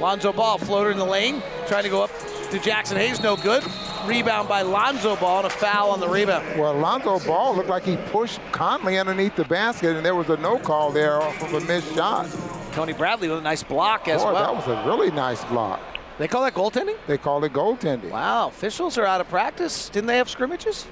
[0.00, 2.10] Lonzo Ball floater in the lane, trying to go up
[2.50, 3.62] to Jaxson Hayes, no good.
[4.06, 6.58] Rebound by Lonzo Ball and a foul on the rebound.
[6.58, 10.36] Well, Lonzo Ball looked like he pushed Conley underneath the basket, and there was a
[10.38, 12.26] no call there off of a missed shot.
[12.72, 14.54] Tony Bradley with a nice block as Boy, well.
[14.54, 15.80] that was a really nice block.
[16.18, 16.96] they call that goaltending?
[17.06, 18.10] They call it goaltending.
[18.10, 19.88] Wow, officials are out of practice.
[19.88, 20.86] Didn't they have scrimmages?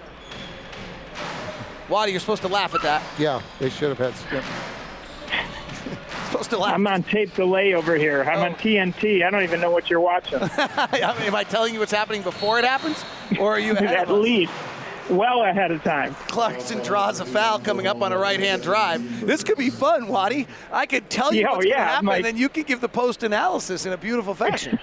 [1.88, 3.02] Waddy, you're supposed to laugh at that.
[3.18, 4.42] Yeah, they should have had scrim.
[6.34, 6.74] Supposed to laugh.
[6.74, 8.24] I'm on tape delay over here.
[8.24, 8.56] I'm on oh.
[8.56, 9.24] TNT.
[9.24, 10.40] I don't even know what you're watching.
[10.42, 13.04] I mean, am I telling you what's happening before it happens,
[13.38, 14.50] or are you At least
[15.08, 16.16] well ahead of time.
[16.26, 19.24] Clarkson draws a foul coming up on a right-hand drive.
[19.24, 20.48] This could be fun, Waddy.
[20.72, 22.16] I could tell you Yeah, what's oh, going to happen, Mike.
[22.16, 24.76] and then you can give the post analysis in a beautiful fashion.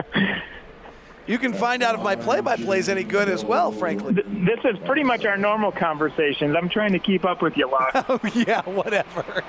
[1.26, 4.12] you can find out if my play-by-play is any good as well, frankly.
[4.12, 6.54] This is pretty much our normal conversations.
[6.54, 8.04] I'm trying to keep up with you, Locke.
[8.08, 9.42] Oh yeah, whatever.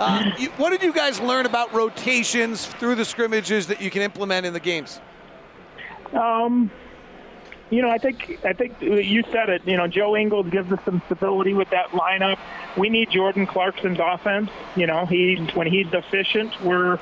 [0.00, 4.02] Uh, you, what did you guys learn about rotations through the scrimmages that you can
[4.02, 5.00] implement in the games?
[6.12, 6.70] Um,
[7.70, 9.66] you know, I think I think you said it.
[9.66, 12.38] You know, Joe Ingles gives us some stability with that lineup.
[12.76, 14.50] We need Jordan Clarkson's offense.
[14.76, 16.98] You know, he when he's efficient, we're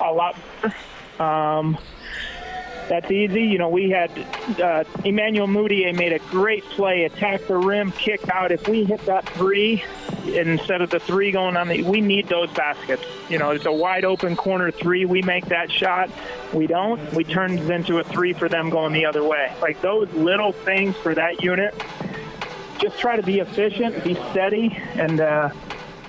[0.00, 0.76] a lot better.
[1.22, 1.76] Um,
[2.92, 3.44] that's easy.
[3.44, 4.10] You know, we had
[4.60, 8.52] uh, Emmanuel Mudiay made a great play, attack the rim, kick out.
[8.52, 9.82] If we hit that three
[10.26, 13.02] instead of the three going on the, we need those baskets.
[13.30, 15.06] You know, it's a wide open corner three.
[15.06, 16.10] We make that shot.
[16.52, 17.00] We don't.
[17.14, 19.56] We turn it into a three for them going the other way.
[19.62, 21.74] Like those little things for that unit.
[22.78, 25.18] Just try to be efficient, be steady, and.
[25.18, 25.50] uh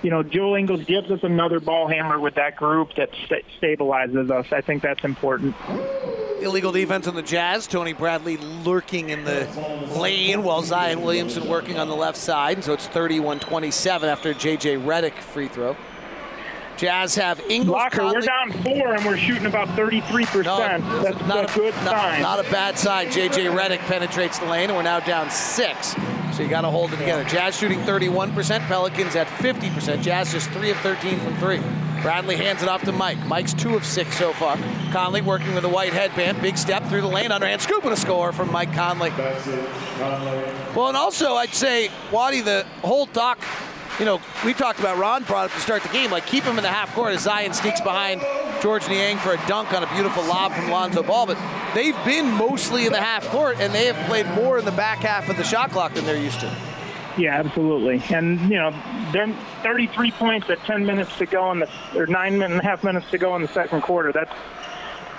[0.03, 4.29] you know, Joe Ingles gives us another ball handler with that group that sta- stabilizes
[4.29, 4.45] us.
[4.51, 5.55] I think that's important.
[6.41, 7.67] Illegal defense on the Jazz.
[7.67, 9.47] Tony Bradley lurking in the
[9.97, 12.65] lane while Zion Williamson working on the left side.
[12.65, 14.75] So it's 31-27 after J.J.
[14.75, 15.77] Redick free throw.
[16.75, 17.75] Jazz have Ingles.
[17.75, 20.43] Locker, we're down four and we're shooting about 33%.
[20.43, 22.21] No, That's not a good not, sign.
[22.21, 23.09] Not a bad sign.
[23.09, 23.45] J.J.
[23.45, 25.95] Redick penetrates the lane, and we're now down six.
[26.33, 27.23] So you got to hold it together.
[27.25, 30.01] Jazz shooting 31%, Pelicans at 50%.
[30.01, 31.59] Jazz just 3 of 13 from 3.
[32.01, 33.23] Bradley hands it off to Mike.
[33.27, 34.57] Mike's 2 of 6 so far.
[34.91, 36.41] Conley working with a white headband.
[36.41, 39.11] Big step through the lane, underhand scoop and a score from Mike Conley.
[40.75, 43.39] Well, and also I'd say, Waddy, the whole talk,
[43.99, 46.57] you know, we talked about Ron brought up to start the game, like keep him
[46.57, 48.21] in the half court as Zion sneaks behind
[48.61, 51.27] Georges Niang for a dunk on a beautiful lob from Lonzo Ball.
[51.27, 51.37] But
[51.73, 54.99] they've been mostly in the half court, and they have played more in the back
[54.99, 56.55] half of the shot clock than they're used to.
[57.17, 58.01] Yeah, absolutely.
[58.15, 58.73] And, you know,
[59.11, 59.31] they're
[59.61, 63.09] 33 points at 10 minutes to go in the, or nine and a half minutes
[63.11, 64.11] to go in the second quarter.
[64.11, 64.31] That's,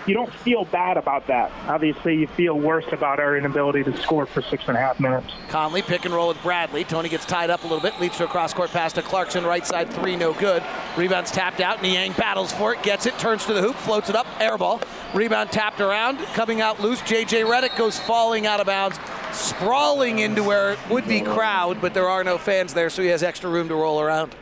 [0.07, 1.51] you don't feel bad about that.
[1.67, 5.33] Obviously, you feel worse about our inability to score for six and a half minutes.
[5.49, 6.85] Conley pick and roll with Bradley.
[6.85, 9.45] Tony gets tied up a little bit, leads to a cross court pass to Clarkson,
[9.45, 10.63] right side three, no good.
[10.97, 11.83] Rebound's tapped out.
[11.83, 14.81] Niang battles for it, gets it, turns to the hoop, floats it up, air ball.
[15.15, 17.01] Rebound tapped around, coming out loose.
[17.03, 18.99] JJ Redick goes falling out of bounds,
[19.33, 23.09] sprawling into where it would be crowd, but there are no fans there, so he
[23.09, 24.35] has extra room to roll around.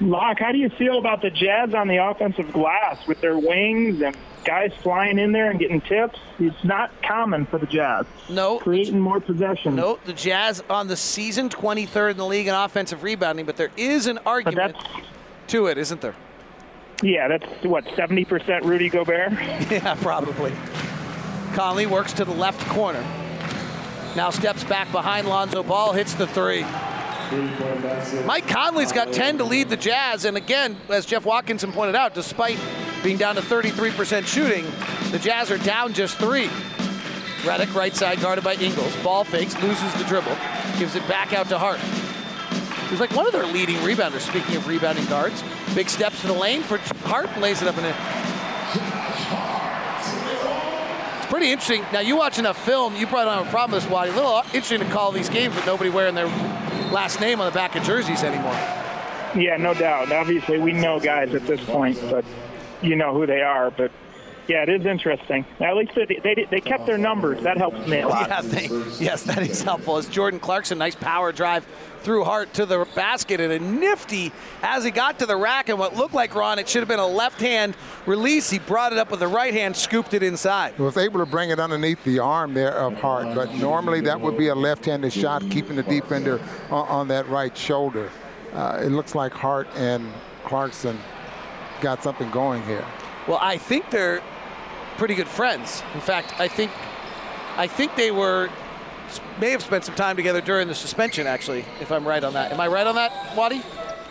[0.00, 4.00] Locke, how do you feel about the Jazz on the offensive glass with their wings
[4.02, 6.18] and guys flying in there and getting tips?
[6.38, 8.06] It's not common for the Jazz.
[8.28, 9.74] No, Creating more possession.
[9.76, 13.70] no, the Jazz on the season 23rd in the league in offensive rebounding, but there
[13.76, 14.76] is an argument
[15.48, 16.14] to it, isn't there?
[17.02, 19.32] yeah, that's what, 70% Rudy Gobert?
[19.70, 20.52] Yeah, probably.
[21.54, 23.02] Conley works to the left corner.
[24.14, 26.64] Now steps back behind Lonzo Ball, hits the three.
[28.26, 32.14] Mike Conley's got 10 to lead the Jazz, and again, as Jeff Watkinson pointed out,
[32.14, 32.58] despite
[33.02, 34.64] being down to 33% shooting,
[35.10, 36.48] the Jazz are down just three.
[37.42, 38.94] Redick, right side, guarded by Ingles.
[39.02, 40.36] Ball fakes, loses the dribble,
[40.78, 41.80] gives it back out to Hart.
[42.88, 45.42] Who's like one of their leading rebounders, speaking of rebounding guards.
[45.74, 49.61] Big steps to the lane for Hart, lays it up and in.
[51.32, 51.82] Pretty interesting.
[51.94, 54.10] Now, you watch enough film, you probably don't have a problem with this, Waddy.
[54.10, 56.26] A little interesting to call these games with nobody wearing their
[56.92, 58.52] last name on the back of jerseys anymore.
[59.34, 60.12] Yeah, no doubt.
[60.12, 62.26] Obviously, we know guys at this point, but
[62.82, 63.70] you know who they are.
[63.70, 63.92] But
[64.48, 65.44] yeah, it is interesting.
[65.60, 67.42] At least they, they, they kept their numbers.
[67.42, 68.22] That helps me a lot.
[68.32, 69.96] Yeah, thank, yes, that is helpful.
[69.96, 71.66] As Jordan Clarkson, nice power drive
[72.02, 75.78] through Hart to the basket, and a nifty as he got to the rack, and
[75.78, 77.76] what looked like Ron, it should have been a left hand
[78.06, 78.50] release.
[78.50, 80.78] He brought it up with the right hand, scooped it inside.
[80.78, 84.38] was able to bring it underneath the arm there of Hart, but normally that would
[84.38, 86.40] be a left-handed shot, keeping the defender
[86.70, 88.10] on, on that right shoulder.
[88.52, 90.06] Uh, it looks like Hart and
[90.44, 90.98] Clarkson
[91.80, 92.84] got something going here.
[93.26, 94.22] Well, I think they're
[95.02, 95.82] pretty good friends.
[95.94, 96.70] In fact, I think
[97.56, 98.48] I think they were
[99.40, 101.26] may have spent some time together during the suspension.
[101.26, 103.62] Actually, if I'm right on that, am I right on that, Waddy?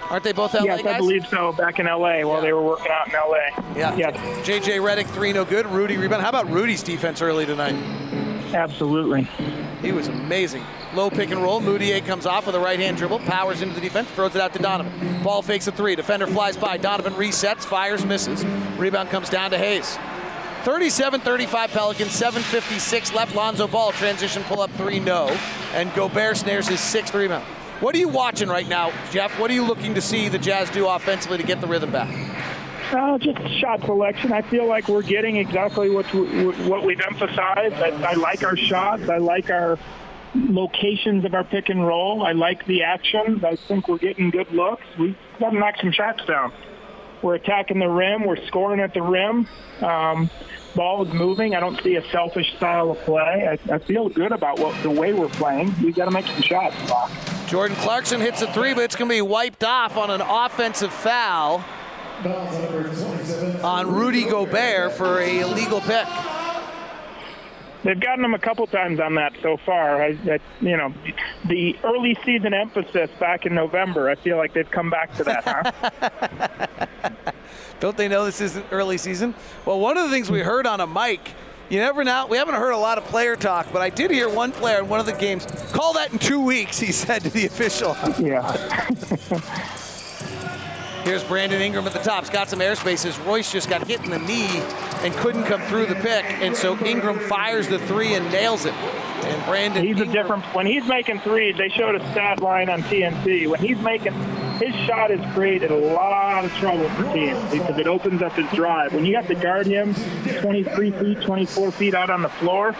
[0.09, 0.95] Aren't they both LA yes, guys?
[0.95, 1.53] I believe so.
[1.53, 3.73] Back in LA while they were working out in LA.
[3.73, 3.95] Yeah.
[3.95, 4.17] Yes.
[4.45, 5.65] JJ Redick, three no good.
[5.67, 6.23] Rudy rebound.
[6.23, 7.75] How about Rudy's defense early tonight?
[8.53, 9.29] Absolutely.
[9.81, 10.65] He was amazing.
[10.93, 11.61] Low pick and roll.
[11.61, 14.51] Mudiay comes off with a right hand dribble, powers into the defense, throws it out
[14.55, 15.23] to Donovan.
[15.23, 15.95] Ball fakes a three.
[15.95, 16.75] Defender flies by.
[16.75, 18.43] Donovan resets, fires, misses.
[18.77, 19.97] Rebound comes down to Hayes.
[20.61, 23.35] 37-35 Pelicans, 7.56 left.
[23.35, 25.27] Lonzo Ball transition pull up three, no.
[25.73, 27.43] And Gobert snares his sixth rebound.
[27.79, 29.39] What are you watching right now, Jeff?
[29.39, 32.09] What are you looking to see the Jazz do offensively to get the rhythm back?
[32.93, 34.31] Uh, just shot selection.
[34.31, 36.05] I feel like we're getting exactly what
[36.67, 37.75] what we've emphasized.
[37.75, 39.09] I, I like our shots.
[39.09, 39.79] I like our
[40.35, 42.23] locations of our pick and roll.
[42.23, 43.43] I like the actions.
[43.43, 44.83] I think we're getting good looks.
[44.99, 46.53] We've got to knock some shots down.
[47.21, 48.25] We're attacking the rim.
[48.25, 49.47] We're scoring at the rim.
[49.81, 50.29] Um,
[50.75, 51.55] ball is moving.
[51.55, 53.47] I don't see a selfish style of play.
[53.69, 55.73] I, I feel good about what the way we're playing.
[55.83, 56.75] We got to make some shots.
[56.87, 57.11] Doc.
[57.47, 60.93] Jordan Clarkson hits a three, but it's going to be wiped off on an offensive
[60.93, 61.63] foul
[63.63, 66.07] on Rudy Gobert for a illegal pick.
[67.83, 70.03] They've gotten them a couple times on that so far.
[70.03, 70.93] I, I, you know,
[71.45, 74.09] the early season emphasis back in November.
[74.09, 75.43] I feel like they've come back to that.
[75.43, 77.31] Huh?
[77.79, 79.33] Don't they know this isn't early season?
[79.65, 81.19] Well, one of the things we heard on a mic.
[81.69, 82.27] You never know.
[82.29, 84.89] We haven't heard a lot of player talk, but I did hear one player in
[84.89, 86.77] one of the games call that in two weeks.
[86.77, 87.95] He said to the official.
[88.19, 88.89] Yeah.
[91.03, 92.23] Here's Brandon Ingram at the top.
[92.23, 94.61] He's got some airspace as Royce just got hit in the knee
[95.01, 96.23] and couldn't come through the pick.
[96.41, 98.73] And so Ingram fires the three and nails it.
[98.73, 102.69] And Brandon He's Ingram, a different when he's making threes, they showed a stat line
[102.69, 103.47] on TNT.
[103.47, 104.13] When he's making
[104.61, 108.49] his shot has created a lot of trouble for teams because it opens up his
[108.51, 108.93] drive.
[108.93, 109.95] When you have to guard him
[110.41, 112.75] 23 feet, 24 feet out on the floor,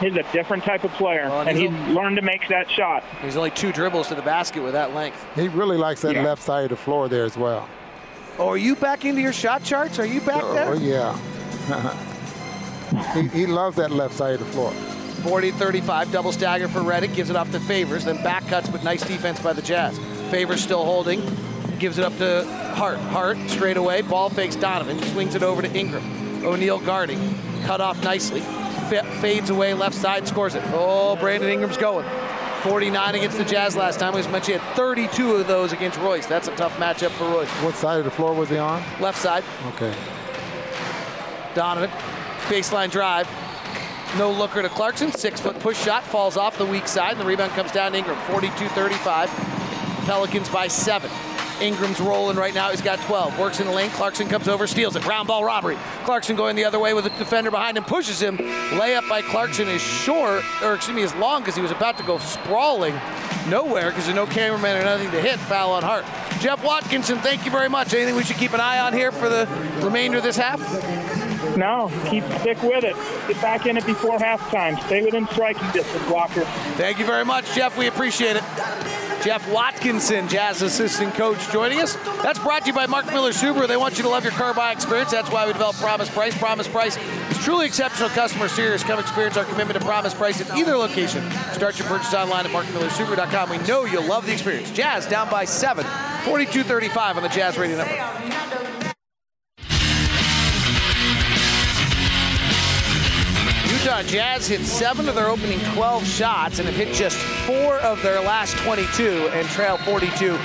[0.00, 2.70] he's a different type of player, Well, and and he's he's learned to make that
[2.70, 3.04] shot.
[3.22, 5.24] He's only two dribbles to the basket with that length.
[5.34, 6.22] He really likes that Yeah.
[6.22, 7.68] left side of the floor there as well.
[8.38, 9.98] Oh, are you back into your shot charts?
[9.98, 10.74] Are you back Oh, there?
[10.76, 11.14] yeah.
[13.14, 14.72] he, he loves that left side of the floor.
[15.22, 19.02] 40-35, double stagger for Redick, gives it off to Favors, then back cuts, but nice
[19.06, 19.98] defense by the Jazz.
[20.30, 21.20] Favors still holding,
[21.78, 22.44] gives it up to
[22.74, 22.98] Hart.
[22.98, 26.02] Hart straight away, ball fakes Donovan, swings it over to Ingram.
[26.42, 27.18] O'Neale guarding,
[27.64, 30.62] cut off nicely, F- fades away left side, scores it.
[30.68, 32.06] Oh, Brandon Ingram's going.
[32.62, 34.14] 49 against the Jazz last time.
[34.14, 36.26] As mentioned, he had 32 of those against Royce.
[36.26, 37.48] That's a tough matchup for Royce.
[37.62, 38.82] What side of the floor was he on?
[39.00, 39.94] Left side, Okay.
[41.54, 41.90] Donovan,
[42.48, 43.28] baseline drive.
[44.18, 45.12] No looker to Clarkson.
[45.12, 47.98] Six foot push shot falls off the weak side, and the rebound comes down to
[47.98, 48.18] Ingram.
[48.30, 49.30] 42 35.
[50.06, 51.10] Pelicans by seven.
[51.60, 52.70] Ingram's rolling right now.
[52.70, 53.38] He's got 12.
[53.38, 53.90] Works in the lane.
[53.90, 55.06] Clarkson comes over, steals it.
[55.06, 55.76] Round ball robbery.
[56.04, 58.38] Clarkson going the other way with a defender behind him, pushes him.
[58.38, 62.02] Layup by Clarkson is short, or excuse me, is long because he was about to
[62.04, 62.94] go sprawling
[63.48, 65.38] nowhere because there's no cameraman or nothing to hit.
[65.40, 66.04] Foul on Hart.
[66.40, 67.92] Jeff Watkinson, thank you very much.
[67.92, 69.46] Anything we should keep an eye on here for the
[69.82, 70.60] remainder of this half?
[71.56, 72.96] No, keep stick with it.
[73.28, 74.82] Get back in it before halftime.
[74.86, 76.42] Stay within striking distance, Walker.
[76.76, 77.76] Thank you very much, Jeff.
[77.76, 78.42] We appreciate it.
[79.22, 81.94] Jeff Watkinson, Jazz assistant coach, joining us.
[82.22, 83.66] That's brought to you by Mark Miller Subaru.
[83.66, 85.10] They want you to love your car buy experience.
[85.10, 86.36] That's why we developed Promise Price.
[86.36, 86.96] Promise Price
[87.30, 88.82] is truly exceptional customer service.
[88.82, 91.28] Come experience our commitment to Promise Price at either location.
[91.52, 93.50] Start your purchase online at markmillersubaru.com.
[93.50, 94.70] We know you'll love the experience.
[94.70, 95.84] Jazz down by seven,
[96.24, 98.30] 42-35 on the Jazz Radio Network.
[103.80, 108.02] Utah Jazz hit seven of their opening 12 shots and have hit just four of
[108.02, 110.38] their last 22 and trail 42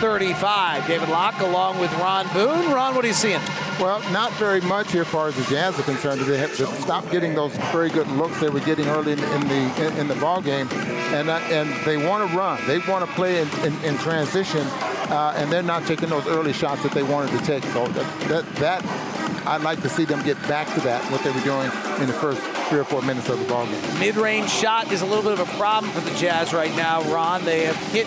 [0.00, 0.86] 35.
[0.86, 2.72] David Locke along with Ron Boone.
[2.72, 3.40] Ron, what are you seeing?
[3.78, 6.22] Well, not very much here as far as the Jazz are concerned.
[6.22, 9.48] They have to stop getting those very good looks they were getting early in, in
[9.48, 12.60] the in, in the ball game, and uh, and they want to run.
[12.66, 14.66] They want to play in, in, in transition,
[15.10, 17.64] uh, and they're not taking those early shots that they wanted to take.
[17.72, 21.30] So that, that that I'd like to see them get back to that what they
[21.30, 21.70] were doing
[22.00, 23.98] in the first three or four minutes of the ball game.
[23.98, 27.44] Mid-range shot is a little bit of a problem for the Jazz right now, Ron.
[27.44, 28.06] They have hit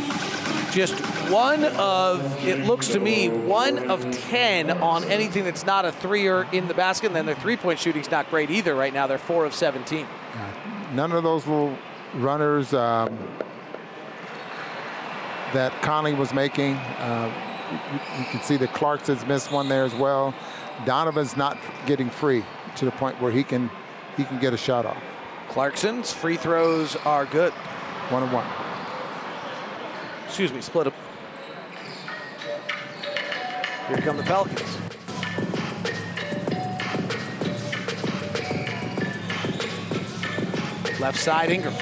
[0.72, 0.96] just
[1.34, 6.28] one of, it looks to me, one of 10 on anything that's not a three
[6.28, 7.08] or in the basket.
[7.08, 9.08] And then their three-point shooting's not great either right now.
[9.08, 10.06] They're four of 17.
[10.94, 11.76] None of those little
[12.16, 13.18] runners um,
[15.54, 16.76] that Conley was making.
[16.76, 17.34] Uh,
[17.72, 20.36] you, you can see that Clarkson's missed one there as well.
[20.86, 21.58] Donovan's not
[21.88, 23.70] getting free to the point where he can
[24.18, 25.02] he can get a shot off.
[25.50, 27.54] Clarkson's free throws are good.
[28.10, 28.46] One and one.
[30.28, 30.94] Excuse me, split up.
[33.88, 34.62] Here come the Pelicans.
[41.02, 41.74] Left side, Ingram.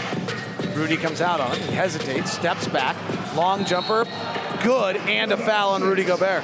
[0.75, 1.67] Rudy comes out on him.
[1.67, 2.95] He hesitates, steps back.
[3.35, 4.05] Long jumper.
[4.63, 6.43] good, and a foul on Rudy Gobert.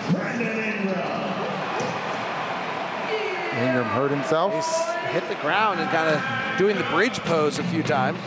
[3.58, 4.53] Ingram hurt himself.
[4.53, 8.20] He's hit the ground and kind of doing the bridge pose a few times.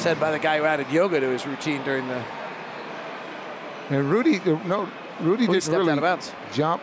[0.00, 2.24] Said by the guy who added yoga to his routine during the.
[3.90, 4.88] And Rudy, uh, no,
[5.22, 6.32] Rudy Rudy didn't really out of bounds.
[6.52, 6.82] jump.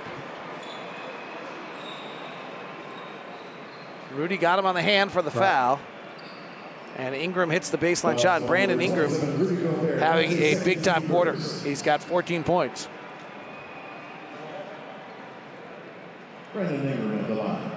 [4.14, 5.80] Rudy got him on the hand for the foul.
[6.98, 8.42] And Ingram hits the baseline shot.
[8.42, 9.10] Oh, Brandon Ingram
[10.00, 11.34] having a big time quarter.
[11.64, 12.90] He's got 14 points.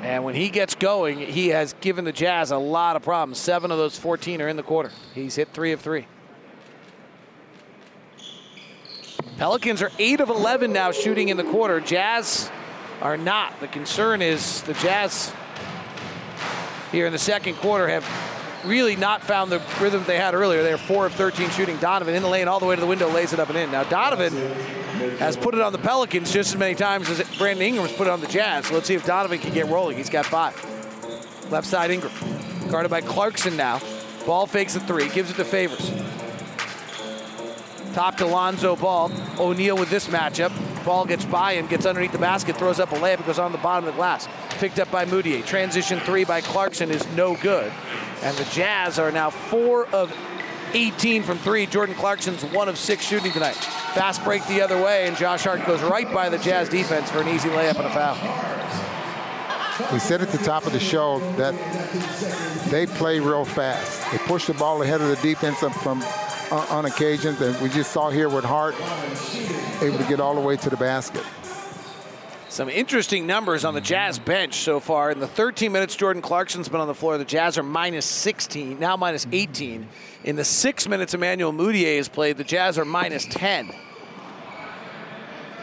[0.03, 3.39] And when he gets going, he has given the Jazz a lot of problems.
[3.39, 4.91] Seven of those 14 are in the quarter.
[5.15, 6.07] He's hit three of three.
[9.39, 11.81] Pelicans are 8 of 11 now shooting in the quarter.
[11.81, 12.51] Jazz
[13.01, 13.59] are not.
[13.61, 15.33] The concern is the Jazz
[16.93, 18.07] here in the second quarter have
[18.65, 20.63] really not found the rhythm they had earlier.
[20.63, 21.77] They're 4 of 13 shooting.
[21.79, 23.73] Donovan in the lane all the way to the window, lays it up and in.
[23.73, 24.33] Now, Donovan
[25.19, 28.07] has put it on the Pelicans just as many times as Brandon Ingram has put
[28.07, 28.67] it on the Jazz.
[28.67, 29.97] So let's see if Donovan can get rolling.
[29.97, 30.55] He's got five.
[31.51, 32.13] Left side Ingram.
[32.71, 33.81] Guarded by Clarkson now.
[34.27, 35.91] Ball fakes a three, gives it to Favors.
[37.93, 39.13] Top to Lonzo Ball.
[39.39, 40.53] O'Neale with this matchup.
[40.85, 43.59] Ball gets by him, gets underneath the basket, throws up a layup, goes on the
[43.59, 44.29] bottom of the glass.
[44.53, 45.45] Picked up by Mudiay.
[45.45, 47.71] Transition three by Clarkson is no good.
[48.23, 50.13] And the Jazz are now four of
[50.75, 51.67] 18 from three.
[51.67, 53.57] Jordan Clarkson's one of six shooting tonight.
[53.95, 57.21] Fast break the other way, and Josh Hart goes right by the Jazz defense for
[57.21, 58.17] an easy layup and a foul.
[59.93, 61.55] We said at the top of the show that
[62.71, 64.11] they play real fast.
[64.13, 67.93] They push the ball ahead of the defense from uh, on occasions, and we just
[67.93, 68.75] saw here with Hart
[69.83, 71.25] able to get all the way to the basket.
[72.51, 75.11] Some interesting numbers on the Jazz bench so far.
[75.11, 78.79] In the 13 minutes Jordan Clarkson's been on the floor, the Jazz are minus 16,
[78.79, 79.89] now minus 18.
[80.25, 83.71] In the six minutes Emmanuel Mudiay has played, the Jazz are minus 10.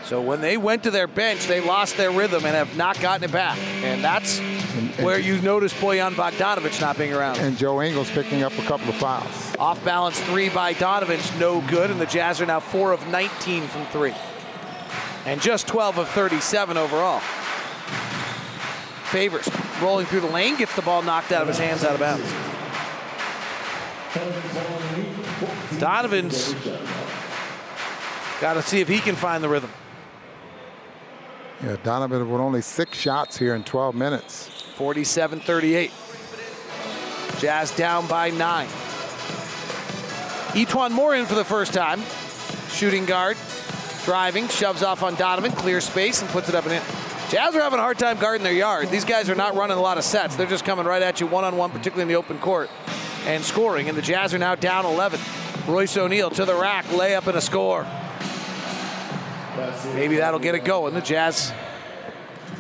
[0.10, 3.26] So when they went to their bench, they lost their rhythm and have not gotten
[3.26, 3.60] it back.
[3.84, 7.38] And that's and, and where you notice Bojan Bogdanovic not being around.
[7.38, 9.56] And Joe Ingles picking up a couple of fouls.
[9.60, 13.68] Off balance three by Donovan's no good, and the Jazz are now four of 19
[13.68, 14.16] from three.
[15.28, 17.20] And just 12 of 37 overall.
[19.12, 19.48] Favors
[19.80, 22.26] rolling through the lane, gets the ball knocked out of his hands out of bounds.
[25.80, 26.56] Donovan's
[28.42, 29.70] got to see if he can find the rhythm.
[31.64, 34.48] Yeah, Donovan with only six shots here in 12 minutes.
[34.76, 35.92] 47 38.
[37.40, 38.68] Jazz down by nine.
[40.56, 42.02] E'Twaun Moore in for the first time.
[42.70, 43.36] Shooting guard,
[44.06, 46.82] driving, shoves off on Donovan, clear space, and puts it up and in.
[47.30, 48.90] Jazz are having a hard time guarding their yard.
[48.90, 50.36] These guys are not running a lot of sets.
[50.36, 52.70] They're just coming right at you one on one, particularly in the open court,
[53.26, 53.90] and scoring.
[53.90, 55.20] And the Jazz are now down 11.
[55.68, 57.86] Royce O'Neale to the rack, layup and a score.
[59.94, 60.94] Maybe that'll get it going.
[60.94, 61.52] The Jazz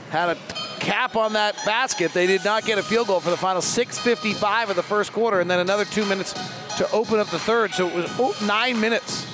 [0.09, 0.37] had a
[0.79, 2.13] cap on that basket.
[2.13, 5.39] They did not get a field goal for the final 6.55 of the first quarter,
[5.39, 6.33] and then another two minutes
[6.77, 7.71] to open up the third.
[7.71, 9.27] So it was oh, nine minutes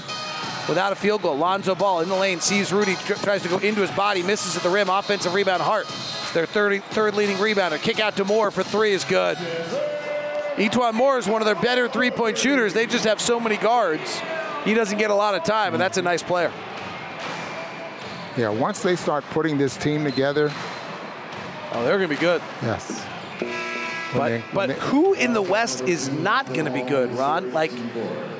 [0.67, 1.37] without a field goal.
[1.37, 4.63] Lonzo Ball in the lane, sees Rudy, tries to go into his body, misses at
[4.63, 4.89] the rim.
[4.89, 5.87] Offensive rebound, Hart.
[6.33, 7.81] Their third, third leading rebounder.
[7.81, 9.37] Kick out to Moore for three is good.
[10.57, 12.73] E'Twaun Moore is one of their better three-point shooters.
[12.73, 14.21] They just have so many guards.
[14.63, 16.51] He doesn't get a lot of time, and that's a nice player.
[18.37, 20.51] Yeah, once they start putting this team together.
[21.71, 22.41] Oh, they're going to be good.
[22.61, 23.05] Yes.
[24.13, 27.53] But, they, but they, who in the West is not going to be good, Ron?
[27.53, 27.71] Like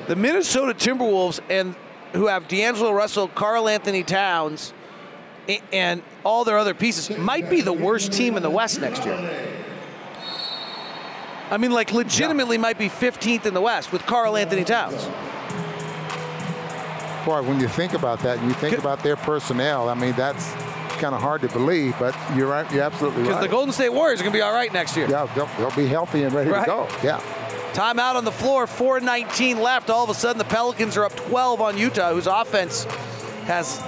[0.06, 1.74] the Minnesota Timberwolves, and
[2.12, 4.72] who have D'Angelo Russell, Karl-Anthony Towns,
[5.72, 9.52] and all their other pieces, might be the worst team in the West next year.
[11.50, 15.06] I mean, like, legitimately might be 15th in the West with Karl-Anthony Towns.
[17.26, 20.52] When you think about that and you think about their personnel, I mean, that's
[20.96, 22.70] kind of hard to believe, but you're right.
[22.72, 23.28] You're absolutely right.
[23.28, 25.08] Because the Golden State Warriors are going to be all right next year.
[25.08, 26.60] Yeah, they'll, they'll be healthy and ready right.
[26.60, 26.88] to go.
[27.02, 27.20] Yeah.
[27.72, 29.90] Timeout on the floor, 4.19 left.
[29.90, 32.84] All of a sudden, the Pelicans are up 12 on Utah, whose offense
[33.44, 33.82] has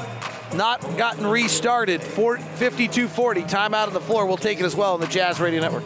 [0.55, 2.03] not gotten restarted.
[2.03, 3.43] 52 40.
[3.43, 4.26] Timeout on the floor.
[4.26, 5.84] We'll take it as well on the Jazz Radio Network.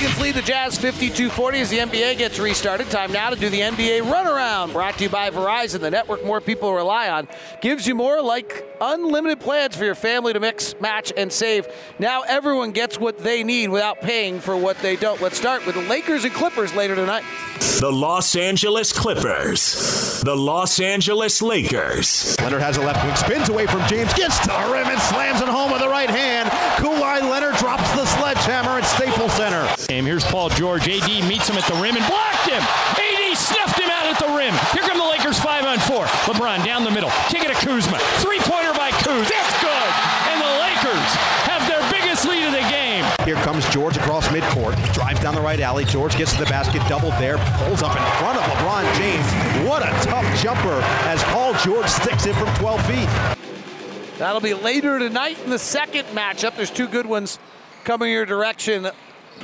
[0.00, 2.88] Pelicans lead the Jazz 52-40 as the NBA gets restarted.
[2.88, 4.72] Time now to do the NBA runaround.
[4.72, 7.28] Brought to you by Verizon, the network more people rely on.
[7.60, 11.68] Gives you more like unlimited plans for your family to mix, match, and save.
[11.98, 15.20] Now everyone gets what they need without paying for what they don't.
[15.20, 17.24] Let's start with the Lakers and Clippers later tonight.
[17.80, 20.22] The Los Angeles Clippers.
[20.22, 22.40] The Los Angeles Lakers.
[22.40, 25.42] Leonard has a left wing, spins away from James, gets to the rim and slams
[25.42, 26.48] it home with the right hand.
[26.76, 29.66] Kawhi Leonard drops the sledgehammer at Staples Center.
[29.90, 30.88] And here's Paul George.
[30.88, 32.62] AD meets him at the rim and blocked him.
[32.62, 34.54] AD He snuffed him out at the rim.
[34.74, 36.06] Here come the Lakers five on four.
[36.26, 37.10] LeBron down the middle.
[37.28, 37.98] Kick it to Kuzma.
[38.18, 39.30] Three pointer by Kuz.
[39.30, 39.90] That's good.
[40.30, 41.10] And the Lakers
[41.46, 43.06] have their biggest lead of the game.
[43.24, 44.74] Here comes George across midcourt.
[44.94, 45.84] Drives down the right alley.
[45.84, 46.82] George gets to the basket.
[46.88, 47.38] Double there.
[47.62, 49.68] Pulls up in front of LeBron James.
[49.68, 53.38] What a tough jumper as Paul George sticks it from 12 feet.
[54.18, 56.56] That'll be later tonight in the second matchup.
[56.56, 57.38] There's two good ones
[57.84, 58.90] coming your direction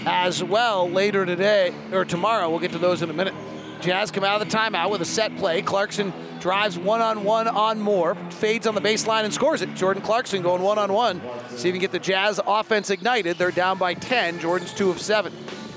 [0.04, 2.50] as well later today or tomorrow.
[2.50, 3.34] We'll get to those in a minute.
[3.80, 5.62] Jazz come out of the timeout with a set play.
[5.62, 9.74] Clarkson drives one on one on Moore, fades on the baseline and scores it.
[9.74, 11.20] Jordan Clarkson going one on one.
[11.50, 13.38] See if you can get the Jazz offense ignited.
[13.38, 14.40] They're down by 10.
[14.40, 15.32] Jordan's two of seven.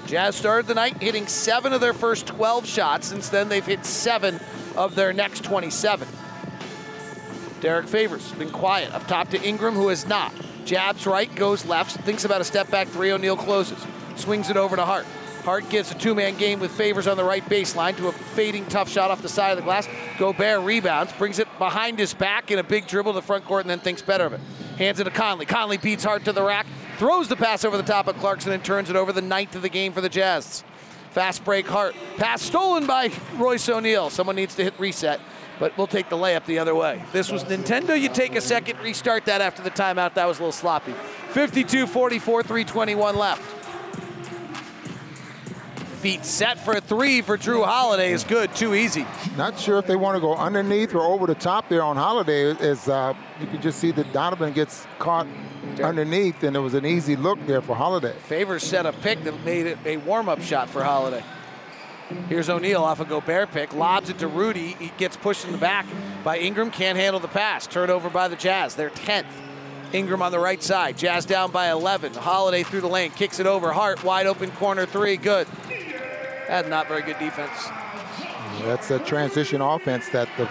[0.05, 3.07] Jazz started the night hitting seven of their first 12 shots.
[3.07, 4.39] Since then, they've hit seven
[4.75, 6.07] of their next 27.
[7.61, 10.33] Derrick Favors been quiet up top to Ingram, who has not.
[10.65, 13.11] Jabs right, goes left, thinks about a step back three.
[13.11, 13.85] O'Neale closes,
[14.19, 15.05] swings it over to Hart.
[15.43, 18.65] Hart gets a two man game with Favors on the right baseline to a fading
[18.65, 19.87] tough shot off the side of the glass.
[20.17, 23.61] Gobert rebounds, brings it behind his back in a big dribble to the front court,
[23.61, 24.41] and then thinks better of it.
[24.77, 25.45] Hands it to Conley.
[25.45, 26.67] Conley beats Hart to the rack,
[26.97, 29.61] throws the pass over the top of Clarkson, and turns it over the ninth of
[29.61, 30.63] the game for the Jazz.
[31.11, 31.95] Fast break Hart.
[32.17, 34.09] Pass stolen by Royce O'Neale.
[34.09, 35.19] Someone needs to hit reset
[35.59, 37.03] but we'll take the layup the other way.
[37.11, 40.13] This was Nintendo, you take a second, restart that after the timeout.
[40.13, 40.93] That was a little sloppy.
[41.31, 43.58] 52 44, 321 left.
[45.99, 49.05] Feet set for a three for Jrue Holiday is good, too easy.
[49.35, 52.51] Not sure if they want to go underneath or over the top there on Holiday.
[52.51, 55.27] As uh, you can just see that Donovan gets caught
[55.83, 58.13] underneath, and it was an easy look there for Holiday.
[58.27, 61.21] Favors set a pick that made it a warm-up shot for Holiday.
[62.29, 64.77] Here's O'Neale off a Gobert pick, lobs it to Rudy.
[64.79, 65.85] He gets pushed in the back
[66.23, 67.67] by Ingram, can't handle the pass.
[67.67, 68.73] Turnover by the Jazz.
[68.75, 69.25] They're 10th.
[69.93, 70.97] Ingram on the right side.
[70.97, 72.13] Jazz down by 11.
[72.13, 73.71] Holiday through the lane, kicks it over.
[73.71, 75.17] Hart wide open corner three.
[75.17, 75.47] Good.
[76.47, 77.69] That's not very good defense.
[78.61, 80.49] That's a transition offense that the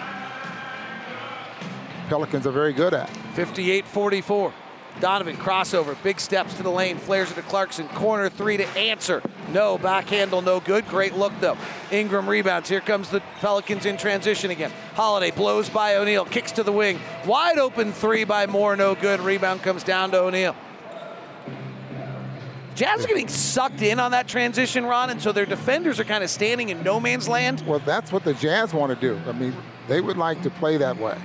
[2.09, 3.09] Pelicans are very good at.
[3.35, 4.53] 58 44.
[4.99, 9.21] Donovan crossover, big steps to the lane, flares it to Clarkson, corner three to answer.
[9.51, 10.87] No, back handle, no good.
[10.87, 11.57] Great look though.
[11.91, 12.69] Ingram rebounds.
[12.69, 14.71] Here comes the Pelicans in transition again.
[14.93, 16.99] Holiday blows by O'Neale, kicks to the wing.
[17.25, 19.19] Wide open three by Moore, no good.
[19.19, 20.55] Rebound comes down to O'Neale.
[22.75, 26.23] Jazz are getting sucked in on that transition, Ron, and so their defenders are kind
[26.23, 27.61] of standing in no man's land.
[27.67, 29.19] Well, that's what the Jazz want to do.
[29.27, 29.53] I mean,
[29.89, 31.17] they would like to play that way.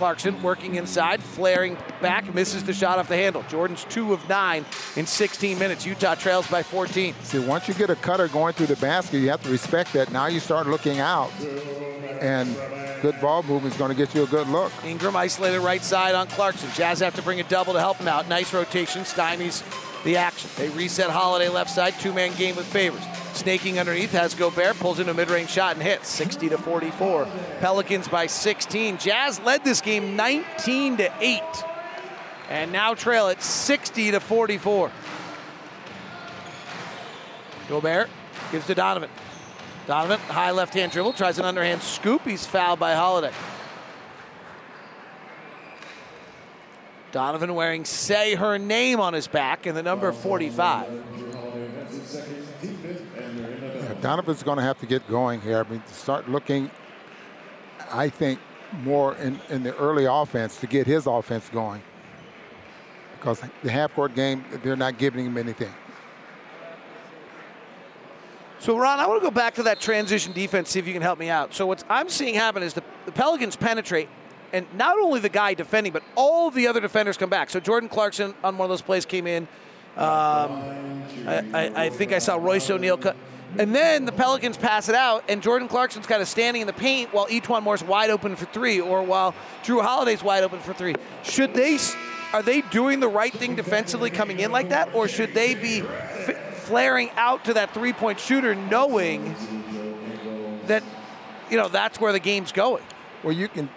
[0.00, 3.44] Clarkson working inside, flaring back, misses the shot off the handle.
[3.50, 4.64] Jordan's two of nine
[4.96, 5.84] in 16 minutes.
[5.84, 7.12] Utah trails by 14.
[7.22, 10.10] See, once you get a cutter going through the basket, you have to respect that.
[10.10, 11.30] Now you start looking out,
[12.22, 12.56] and
[13.02, 14.72] good ball movement is going to get you a good look.
[14.86, 16.70] Ingram isolated right side on Clarkson.
[16.74, 18.26] Jazz have to bring a double to help him out.
[18.26, 19.62] Nice rotation, stymies
[20.04, 20.50] the action.
[20.56, 23.02] They reset Holiday left side, two-man game with Favors.
[23.32, 27.28] Snaking underneath has Gobert, pulls in a mid-range shot and hits 60 to 44.
[27.60, 28.98] Pelicans by 16.
[28.98, 31.42] Jazz led this game 19 to 8.
[32.48, 34.90] And now trail at 60 to 44.
[37.68, 38.10] Gobert
[38.50, 39.10] gives to Donovan.
[39.86, 42.22] Donovan, high left hand dribble, tries an underhand scoop.
[42.24, 43.32] He's fouled by Holiday.
[47.12, 50.88] Donovan wearing Say Her Name on his back and the number 45.
[52.62, 55.64] Yeah, Donovan's going to have to get going here.
[55.66, 56.70] I mean, to start looking,
[57.90, 58.38] I think,
[58.82, 61.82] more in, in the early offense to get his offense going.
[63.16, 65.72] Because the half court game, they're not giving him anything.
[68.60, 71.02] So, Ron, I want to go back to that transition defense, see if you can
[71.02, 71.54] help me out.
[71.54, 74.08] So, what I'm seeing happen is the, the Pelicans penetrate,
[74.52, 77.50] and not only the guy defending, but all the other defenders come back.
[77.50, 79.48] So, Jordan Clarkson on one of those plays came in.
[79.96, 83.16] Um, I, I, I, think I saw Royce O'Neale cut.
[83.58, 86.72] And then the Pelicans pass it out, and Jordan Clarkson's kind of standing in the
[86.72, 89.34] paint while E'Twaun Moore's wide open for three, or while
[89.64, 90.94] Jrue Holiday's wide open for three.
[91.24, 91.78] Should they?
[92.32, 95.80] Are they doing the right thing defensively coming in like that, or should they be
[95.80, 99.34] f- flaring out to that three-point shooter, knowing
[100.66, 100.84] that
[101.50, 102.84] you know that's where the game's going?
[103.24, 103.68] Well, you can.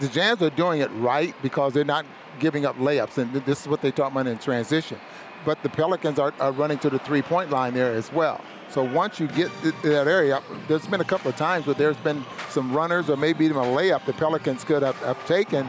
[0.00, 2.06] The Jazz are doing it right because they're not
[2.38, 4.98] giving up layups, and this is what they talk about in transition.
[5.44, 8.40] But the Pelicans are, are running to the three-point line there as well.
[8.68, 11.96] So once you get to that area, there's been a couple of times where there's
[11.96, 15.68] been some runners or maybe even a layup the Pelicans could have, have taken,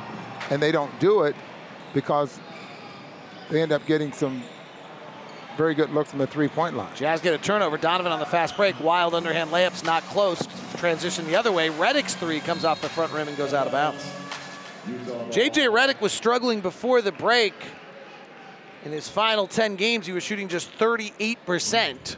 [0.50, 1.36] and they don't do it
[1.94, 2.40] because
[3.50, 4.44] they end up getting some
[5.60, 6.95] very good look from the three-point line.
[6.95, 7.78] Jazz get a turnover.
[7.78, 8.80] Donovan on the fast break.
[8.80, 10.47] Wild underhand layups, not close.
[10.78, 11.68] Transition the other way.
[11.68, 14.10] Redick's three comes off the front rim and goes out of bounds.
[15.36, 17.53] JJ Redick was struggling before the break.
[18.86, 22.16] In his final 10 games, he was shooting just 38%.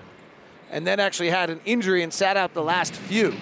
[0.70, 3.36] and then actually had an injury and sat out the last few.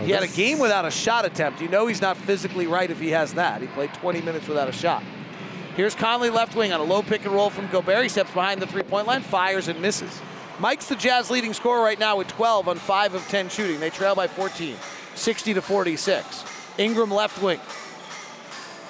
[0.00, 1.60] He had a game without a shot attempt.
[1.60, 3.60] You know he's not physically right if he has that.
[3.60, 5.02] He played 20 minutes without a shot.
[5.76, 8.04] Here's Conley left wing on a low pick and roll from Gobert.
[8.04, 10.20] He steps behind the three point line, fires and misses.
[10.60, 13.80] Mike's the Jazz leading scorer right now with 12 on 5 of 10 shooting.
[13.80, 14.76] They trail by 14,
[15.16, 16.44] 60 to 46.
[16.78, 17.58] Ingram left wing.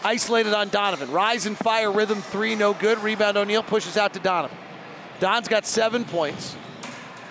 [0.05, 1.11] Isolated on Donovan.
[1.11, 2.99] Rise and fire rhythm three, no good.
[2.99, 4.59] Rebound O'Neale pushes out to Donovan.
[5.21, 6.55] Don's got seven points,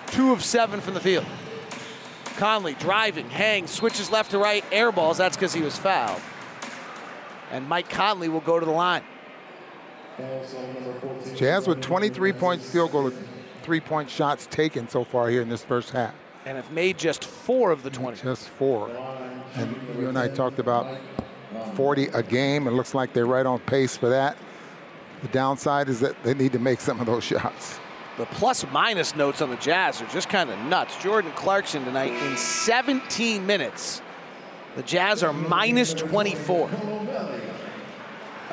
[0.08, 1.26] two of seven from the field.
[2.36, 5.18] Conley driving, hangs, switches left to right, air balls.
[5.18, 6.20] That's because he was fouled.
[7.52, 9.04] And Mike Conley will go to the line.
[11.36, 13.10] Jazz with 23 point field goal,
[13.62, 16.14] three point shots taken so far here in this first half.
[16.46, 18.22] And have made just four of the 20.
[18.22, 18.90] Just four.
[19.54, 20.98] And you and I talked about
[21.74, 22.66] 40 a game.
[22.66, 24.36] It looks like they're right on pace for that.
[25.22, 27.80] The downside is that they need to make some of those shots.
[28.18, 31.02] The plus minus notes on the Jazz are just kind of nuts.
[31.02, 34.02] Jordan Clarkson tonight in 17 minutes.
[34.76, 36.68] The Jazz are minus 24.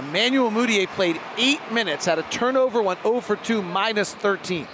[0.02, 4.68] Emmanuel Mudiay played eight minutes, had a turnover, went 0 for 2, minus 13.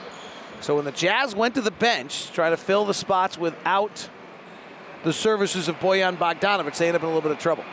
[0.61, 4.09] So when the Jazz went to the bench, trying to fill the spots without
[5.03, 7.65] the services of Bojan Bogdanovic, they ended up in a little bit of trouble.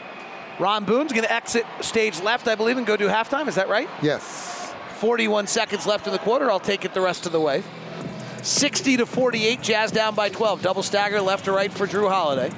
[0.59, 3.49] Ron Boone's going to exit stage left, I believe, and go do halftime.
[3.49, 3.89] Is that right?
[4.03, 4.73] Yes.
[4.99, 6.51] 41 seconds left in the quarter.
[6.51, 7.63] I'll take it the rest of the way.
[8.43, 10.61] 60 to 48, Jazz down by 12.
[10.61, 12.51] Double stagger left to right for Jrue Holiday.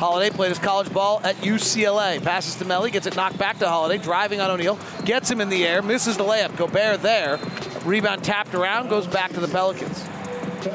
[0.00, 2.22] Holiday played his college ball at UCLA.
[2.22, 5.50] Passes to Melli, gets it knocked back to Holiday, driving on O'Neale, gets him in
[5.50, 6.56] the air, misses the layup.
[6.56, 7.38] Gobert there.
[7.84, 10.02] Rebound tapped around, goes back to the Pelicans.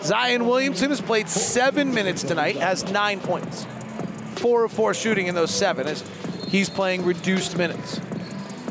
[0.03, 3.65] Zion Williamson has played seven minutes tonight, has nine points.
[4.35, 6.03] Four of four shooting in those seven as
[6.47, 7.99] he's playing reduced minutes.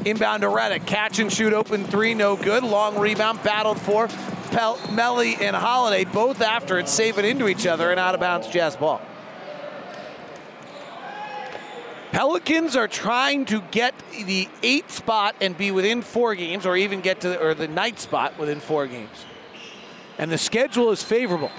[0.04, 2.62] Inbound to Redick, catch and shoot open three, no good.
[2.62, 4.06] Long rebound, battled for.
[4.52, 8.20] Pel- Melli and Holiday both after it, save it into each other and out of
[8.20, 9.02] bounds Jazz ball.
[12.14, 13.92] Pelicans are trying to get
[14.24, 17.66] the eighth spot and be within four games, or even get to the, or the
[17.66, 19.24] ninth spot within four games.
[20.16, 21.50] And the schedule is favorable.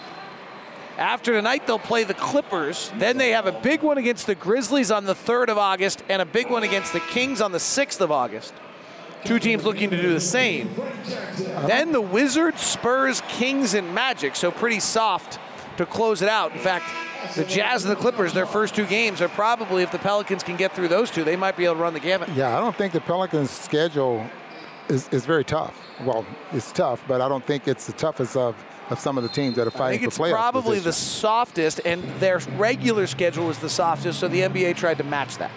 [0.98, 2.90] After tonight, they'll play the Clippers.
[2.98, 6.22] Then they have a big one against the Grizzlies on the 3rd of August and
[6.22, 8.54] a big one against the Kings on the 6th of August.
[9.26, 10.74] Two teams looking to do the same.
[11.68, 14.38] Then the Wizards, Spurs, Kings, and Magic.
[14.38, 15.38] So pretty soft
[15.76, 16.54] to close it out.
[16.54, 16.86] In fact,
[17.36, 20.56] the Jazz and the Clippers, their first two games are probably, if the Pelicans can
[20.56, 22.30] get through those two, they might be able to run the gamut.
[22.36, 24.26] Yeah, I don't think the Pelicans' schedule
[24.90, 25.80] is, is very tough.
[26.04, 28.56] Well, it's tough, but I don't think it's the toughest of,
[28.90, 30.84] of some of the teams that are I fighting think it's for probably position.
[30.86, 35.38] the softest, and their regular schedule is the softest, so the NBA tried to match
[35.38, 35.52] that.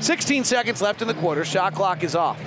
[0.00, 1.44] 16 seconds left in the quarter.
[1.44, 2.40] Shot clock is off.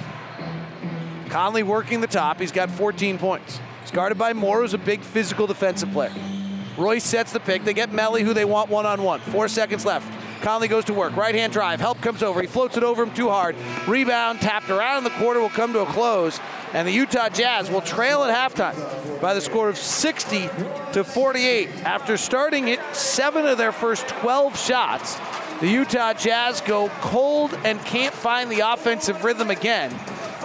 [1.30, 2.40] Conley working the top.
[2.40, 3.60] He's got 14 points.
[3.82, 6.14] He's guarded by Moore, who's a big physical defensive player.
[6.78, 7.64] Royce sets the pick.
[7.64, 9.20] They get Melli, who they want one on one.
[9.20, 10.08] Four seconds left.
[10.42, 11.16] Conley goes to work.
[11.16, 11.80] Right hand drive.
[11.80, 12.42] Help comes over.
[12.42, 13.56] He floats it over him too hard.
[13.88, 15.04] Rebound tapped around.
[15.04, 16.40] The quarter will come to a close.
[16.74, 20.50] And the Utah Jazz will trail at halftime by the score of 60
[20.94, 21.70] to 48.
[21.84, 25.18] After starting it seven of their first 12 shots,
[25.60, 29.94] the Utah Jazz go cold and can't find the offensive rhythm again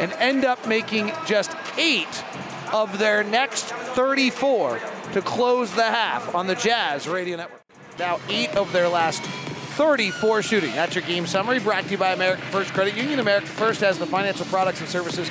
[0.00, 2.24] and end up making just eight
[2.72, 4.80] of their next 34
[5.14, 7.62] to close the half on the Jazz Radio Network.
[8.00, 10.72] Now, eight of their last 34 shooting.
[10.72, 13.20] That's your game summary brought to you by America First Credit Union.
[13.20, 15.30] America First has the financial products and services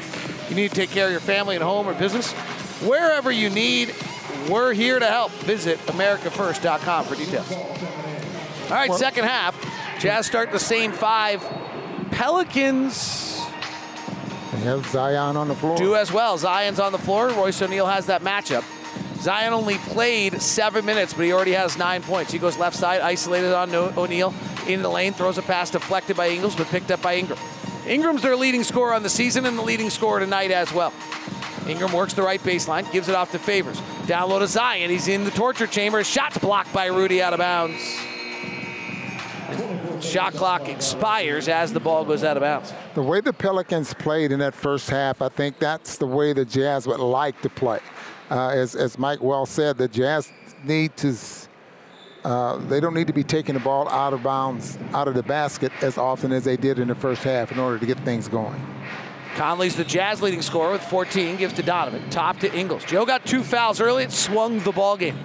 [0.50, 2.32] you need to take care of your family and home or business.
[2.82, 3.94] Wherever you need,
[4.50, 5.32] we're here to help.
[5.32, 7.52] Visit AmericaFirst.com for details.
[7.52, 10.00] All right, second half.
[10.00, 11.44] Jazz start the same five.
[12.12, 13.38] Pelicans
[14.54, 15.76] They have Zion on the floor.
[15.76, 16.38] do as well.
[16.38, 17.28] Zion's on the floor.
[17.30, 18.64] Royce O'Neale has that matchup.
[19.24, 22.34] Zion only played seven minutes, but he already has nine points.
[22.34, 24.34] He goes left side, isolated on O'Neale
[24.68, 27.40] in the lane, throws a pass deflected by Ingles, but picked up by Ingram.
[27.88, 30.92] Ingram's their leading scorer on the season and the leading scorer tonight as well.
[31.70, 33.82] Ingram works the right baseline, gives it off to Favors.
[34.08, 34.90] Down low to Zion.
[34.90, 36.04] He's in the torture chamber.
[36.04, 37.82] Shot's blocked by Rudy out of bounds.
[40.02, 42.74] Shot clock expires as the ball goes out of bounds.
[42.94, 46.44] The way the Pelicans played in that first half, I think that's the way the
[46.44, 47.80] Jazz would like to play.
[48.30, 50.32] Uh, as, as Mike well said, the Jazz
[50.64, 51.16] need to,
[52.24, 55.24] uh, they don't need to be taking the ball out of bounds, out of the
[55.24, 58.28] basket as often as they did in the first half in order to get things
[58.28, 58.60] going.
[59.36, 62.08] Conley's the Jazz leading scorer with 14, gives to Donovan.
[62.12, 62.86] Top to Ingles.
[62.86, 64.04] Joe got two fouls early.
[64.04, 65.18] It swung the ball game.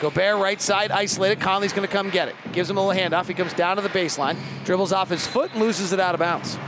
[0.00, 1.40] Gobert right side isolated.
[1.40, 2.34] Conley's going to come get it.
[2.52, 3.26] Gives him a little handoff.
[3.26, 6.20] He comes down to the baseline, dribbles off his foot, and loses it out of
[6.20, 6.58] bounds.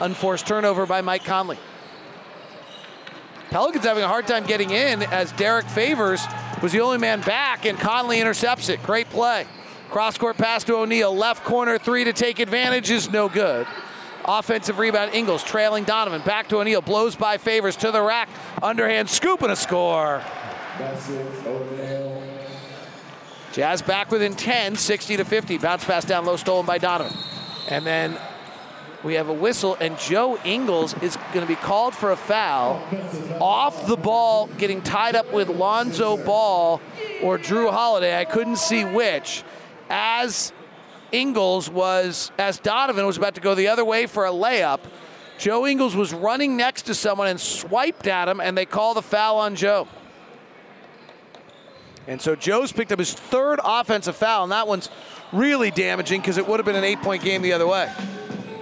[0.00, 1.58] Unforced turnover by Mike Conley.
[3.54, 6.20] Pelicans having a hard time getting in as Derrick Favors
[6.60, 8.82] was the only man back, and Conley intercepts it.
[8.82, 9.46] Great play.
[9.90, 11.14] Cross court pass to O'Neale.
[11.14, 13.64] Left corner three to take advantage is no good.
[14.24, 16.20] Offensive rebound, Ingles trailing Donovan.
[16.22, 16.80] Back to O'Neale.
[16.80, 18.28] Blows by Favors to the rack.
[18.60, 20.20] Underhand scoop and a score.
[23.52, 25.58] Jazz back within 10, 60 to 50.
[25.58, 27.16] Bounce pass down low, stolen by Donovan.
[27.68, 28.18] And then
[29.04, 32.82] we have a whistle, and Joe Ingles is going to be called for a foul
[33.40, 36.80] off the ball, getting tied up with Lonzo Ball
[37.22, 38.18] or Jrue Holiday.
[38.18, 39.44] I couldn't see which.
[39.90, 40.52] As
[41.12, 44.80] Ingles was, as Donovan was about to go the other way for a layup,
[45.38, 49.02] Joe Ingles was running next to someone and swiped at him, and they call the
[49.02, 49.86] foul on Joe.
[52.06, 54.88] And so Joe's picked up his third offensive foul, and that one's
[55.32, 57.90] really damaging because it would have been an eight point game the other way.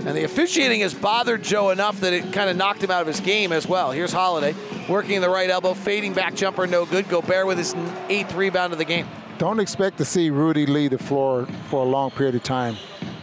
[0.05, 3.07] And the officiating has bothered Joe enough that it kind of knocked him out of
[3.07, 3.93] his game as well.
[3.93, 4.55] Here's Holiday
[4.89, 7.09] working the right elbow, fading back jumper, no good.
[7.09, 7.75] Gobert with his
[8.09, 9.07] eighth rebound of the game.
[9.39, 12.77] Don't expect to see Rudy lead the floor for a long period of time.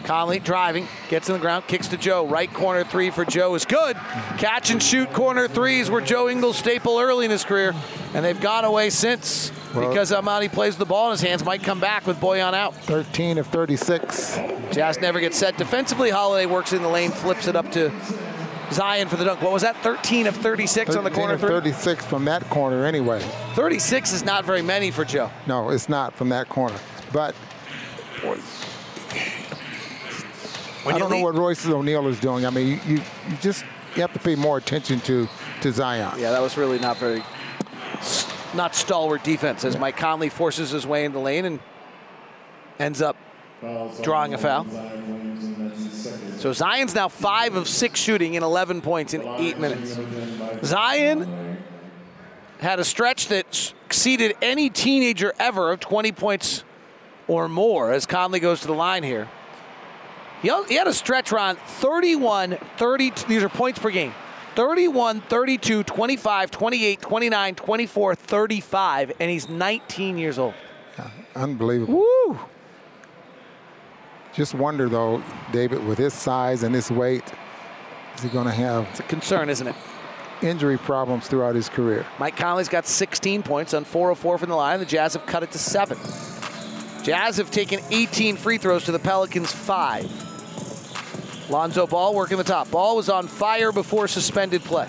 [0.04, 2.26] Conley driving, gets in the ground, kicks to Joe.
[2.26, 3.96] Right corner three for Joe is good.
[4.38, 7.74] Catch and shoot corner threes were Joe Ingles' staple early in his career,
[8.14, 11.44] and they've gone away since well, because Amadi plays the ball in his hands.
[11.44, 12.76] Might come back with Bojan out.
[12.76, 14.36] 13 of 36.
[14.72, 16.10] Jazz never gets set defensively.
[16.10, 17.92] Holiday works in the lane, flips it up to
[18.72, 19.42] Zion for the dunk.
[19.42, 19.78] What was that?
[19.78, 21.50] 13 of 36 on the corner three?
[21.50, 23.20] 36 from that corner anyway.
[23.56, 25.32] 36 is not very many for Joe.
[25.48, 26.78] No, it's not from that corner.
[27.12, 27.36] But
[30.94, 32.46] when I don't know what Royce O'Neale is doing.
[32.46, 33.64] I mean, you, you just
[33.96, 35.28] you have to pay more attention to
[35.62, 36.20] to Zion.
[36.20, 37.24] Yeah, that was really not very
[38.54, 41.60] not stalwart defense as Mike Conley forces his way in the lane and
[42.80, 43.16] ends up
[44.02, 44.66] drawing a foul.
[46.38, 50.00] So Zion's now five of six shooting in 11 points in eight minutes.
[50.64, 51.58] Zion
[52.60, 56.64] had a stretch that exceeded any teenager ever of 20 points
[57.28, 59.28] or more as Conley goes to the line here.
[60.42, 64.14] He had a stretch run 31, 30, these are points per game.
[64.56, 70.54] 31, 32, 25, 28, 29, 24, 35, and he's 19 years old.
[70.98, 72.00] Yeah, unbelievable.
[72.00, 72.40] Woo!
[74.34, 77.24] Just wonder, though, David, with his size and his weight,
[78.16, 78.86] is he going to have.
[78.92, 79.76] It's a concern, isn't it?
[80.42, 82.06] Injury problems throughout his career.
[82.18, 84.80] Mike Conley's got 16 points on 404 from the line.
[84.80, 85.98] The Jazz have cut it to seven.
[87.04, 90.29] Jazz have taken 18 free throws to the Pelicans' five.
[91.50, 92.70] Lonzo Ball working the top.
[92.70, 94.88] Ball was on fire before suspended play.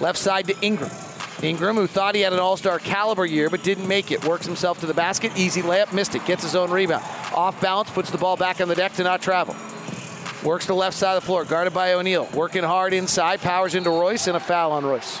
[0.00, 0.90] Left side to Ingram.
[1.42, 4.44] Ingram, who thought he had an all star caliber year but didn't make it, works
[4.44, 5.32] himself to the basket.
[5.36, 6.24] Easy layup, missed it.
[6.26, 7.04] Gets his own rebound.
[7.34, 9.54] Off balance, puts the ball back on the deck to not travel.
[10.44, 12.28] Works the left side of the floor, guarded by O'Neale.
[12.34, 15.20] Working hard inside, powers into Royce, and a foul on Royce.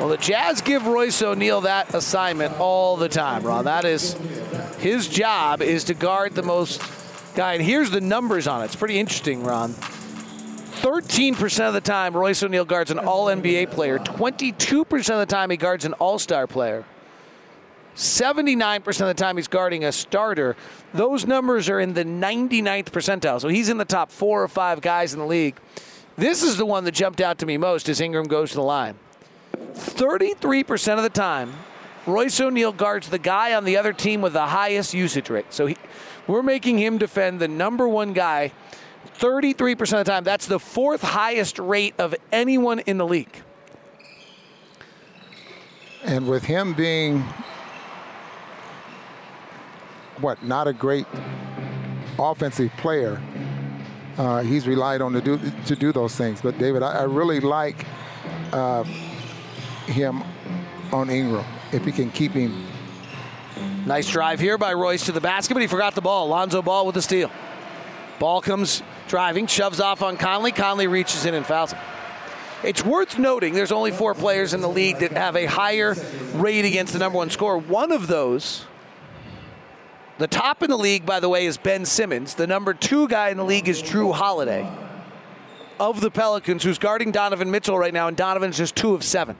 [0.00, 3.64] Well, the Jazz give Royce O'Neale that assignment all the time, Ron.
[3.64, 4.14] That is
[4.78, 6.82] his job is to guard the most
[7.36, 7.54] guy.
[7.54, 8.64] And here's the numbers on it.
[8.66, 9.72] It's pretty interesting, Ron.
[9.72, 13.98] 13% of the time, Royce O'Neale guards an All NBA player.
[13.98, 16.84] 22% of the time, he guards an All Star player.
[17.94, 20.54] 79% of the time, he's guarding a starter.
[20.92, 23.40] Those numbers are in the 99th percentile.
[23.40, 25.56] So he's in the top four or five guys in the league.
[26.16, 28.62] This is the one that jumped out to me most as Ingram goes to the
[28.62, 28.96] line.
[29.74, 31.54] 33% of the time,
[32.06, 35.46] Royce O'Neale guards the guy on the other team with the highest usage rate.
[35.50, 35.76] So he,
[36.26, 38.52] we're making him defend the number one guy
[39.18, 40.24] 33% of the time.
[40.24, 43.42] That's the fourth highest rate of anyone in the league.
[46.04, 47.24] And with him being,
[50.20, 51.06] what, not a great
[52.18, 53.20] offensive player,
[54.18, 56.40] uh, he's relied on to do to do those things.
[56.40, 57.84] But David, I, I really like
[58.52, 58.84] uh,
[59.86, 60.22] him
[60.92, 62.66] on Ingram if he can keep him
[63.86, 66.26] Nice drive here by Royce to the basket, but he forgot the ball.
[66.26, 67.30] Lonzo Ball with the steal.
[68.18, 70.50] Ball comes driving, shoves off on Conley.
[70.50, 71.72] Conley reaches in and fouls.
[72.64, 75.94] It's worth noting there's only four players in the league that have a higher
[76.34, 77.58] rate against the number one scorer.
[77.58, 78.64] One of those,
[80.18, 82.34] the top in the league, by the way, is Ben Simmons.
[82.34, 84.68] The number two guy in the league is Jrue Holiday
[85.78, 89.36] of the Pelicans, who's guarding Donovan Mitchell right now, and Donovan's just two of seven.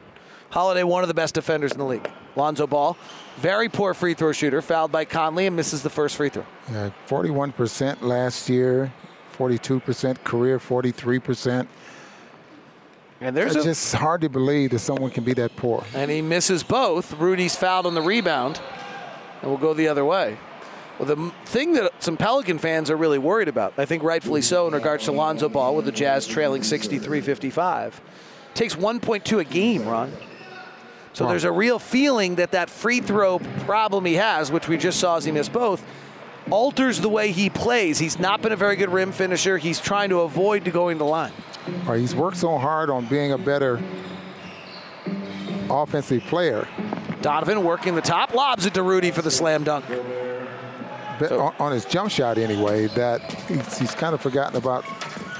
[0.50, 2.08] Holiday, one of the best defenders in the league.
[2.36, 2.96] Lonzo Ball,
[3.36, 6.44] very poor free throw shooter, fouled by Conley and misses the first free throw.
[6.70, 8.92] Yeah, 41% last year,
[9.36, 11.66] 42% career, 43%.
[13.20, 15.84] And there's it's a, just hard to believe that someone can be that poor.
[15.94, 17.14] And he misses both.
[17.14, 18.60] Rudy's fouled on the rebound,
[19.40, 20.36] and will go the other way.
[20.98, 24.66] Well, the thing that some Pelican fans are really worried about, I think rightfully so,
[24.66, 28.00] in regards to Lonzo Ball with the Jazz trailing 63 55,
[28.54, 30.12] takes 1.2 a game, Ron.
[31.16, 35.00] So there's a real feeling that that free throw problem he has, which we just
[35.00, 35.82] saw as he missed both,
[36.50, 37.98] alters the way he plays.
[37.98, 39.56] He's not been a very good rim finisher.
[39.56, 41.32] He's trying to avoid going to the line.
[41.88, 43.82] Or he's worked so hard on being a better
[45.70, 46.68] offensive player.
[47.22, 49.86] Donovan working the top, lobs it to Rudy for the slam dunk.
[51.18, 54.84] But on, on his jump shot anyway, that he's, he's kind of forgotten about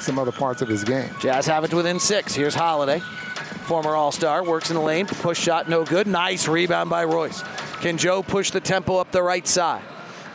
[0.01, 1.11] some other parts of his game.
[1.20, 2.35] Jazz have it within six.
[2.35, 3.03] Here's Holiday,
[3.67, 6.07] former All Star, works in the lane, push shot no good.
[6.07, 7.43] Nice rebound by Royce.
[7.81, 9.83] Can Joe push the tempo up the right side?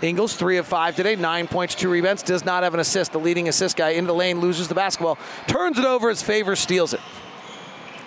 [0.01, 3.11] Ingles, three of five today, nine points, two rebounds, does not have an assist.
[3.11, 5.17] The leading assist guy into the lane loses the basketball,
[5.47, 6.99] turns it over as Favor steals it.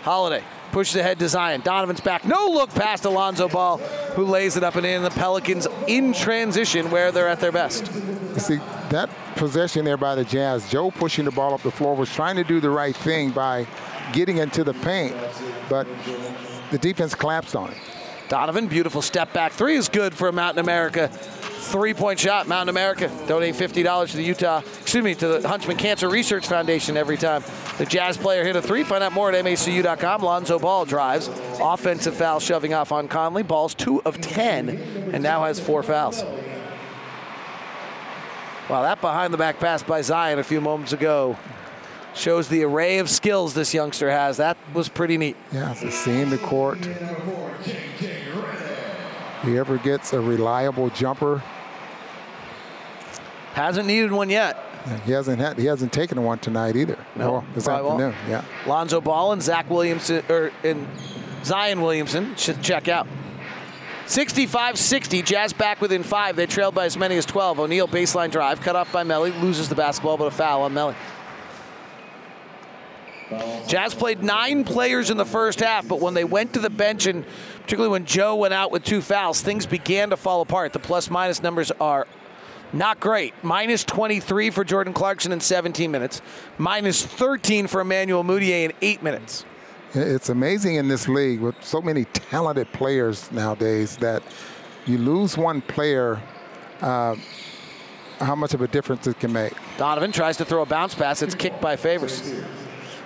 [0.02, 0.42] Holiday
[0.74, 1.60] pushes ahead to Zion.
[1.60, 2.24] Donovan's back.
[2.24, 3.78] No look past Alonzo Ball,
[4.16, 5.04] who lays it up and in.
[5.04, 7.86] The Pelicans in transition where they're at their best.
[8.40, 8.56] See,
[8.90, 12.34] that possession there by the Jazz, Joe pushing the ball up the floor was trying
[12.36, 13.66] to do the right thing by
[14.14, 15.14] getting into the paint,
[15.68, 15.86] but
[16.70, 17.76] the defense collapsed on it.
[18.28, 22.46] Donovan, beautiful step back three is good for Mountain America three point shot.
[22.46, 26.96] Mountain America donate $50 to the Utah, excuse me, to the Huntsman Cancer Research Foundation
[26.96, 27.42] every time
[27.78, 28.84] the Jazz player hit a three.
[28.84, 30.22] Find out more at macu.com.
[30.22, 31.28] Lonzo Ball drives.
[31.60, 33.42] Offensive foul shoving off on Conley.
[33.42, 34.68] Ball's two of 10
[35.12, 36.22] and now has four fouls.
[38.68, 41.36] Wow, that behind the back pass by Zion a few moments ago
[42.14, 44.36] shows the array of skills this youngster has.
[44.38, 45.36] That was pretty neat.
[45.52, 46.78] Yeah, seeing the court.
[49.44, 51.42] He ever gets a reliable jumper.
[53.52, 54.58] Hasn't needed one yet.
[55.06, 55.58] He hasn't had.
[55.58, 56.98] He hasn't taken one tonight either.
[57.16, 58.02] No, Well, this probably won't.
[58.14, 58.30] afternoon.
[58.30, 58.44] Yeah.
[58.70, 60.86] Lonzo Ball and Zach Williamson, or and
[61.44, 63.06] Zion Williamson should check out.
[64.06, 66.36] 65-60, Jazz back within five.
[66.36, 67.58] They trailed by as many as 12.
[67.60, 70.94] O'Neale baseline drive, cut off by Melli, loses the basketball, but a foul on Melli.
[73.66, 77.06] Jazz played nine players in the first half, but when they went to the bench,
[77.06, 77.24] and
[77.62, 80.72] particularly when Joe went out with two fouls, things began to fall apart.
[80.72, 82.06] The plus minus numbers are
[82.72, 83.34] not great.
[83.42, 86.20] Minus 23 for Jordan Clarkson in 17 minutes,
[86.58, 89.44] minus 13 for Emmanuel Mudiay in eight minutes.
[89.94, 94.22] It's amazing in this league with so many talented players nowadays that
[94.86, 96.20] you lose one player,
[96.80, 97.14] uh,
[98.18, 99.52] how much of a difference it can make.
[99.78, 101.22] Donovan tries to throw a bounce pass.
[101.22, 102.34] It's kicked by Favors.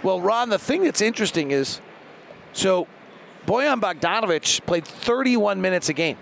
[0.03, 1.81] Well, Ron, the thing that's interesting is
[2.53, 2.87] so
[3.47, 6.19] Bojan Bogdanovic played 31 minutes a game.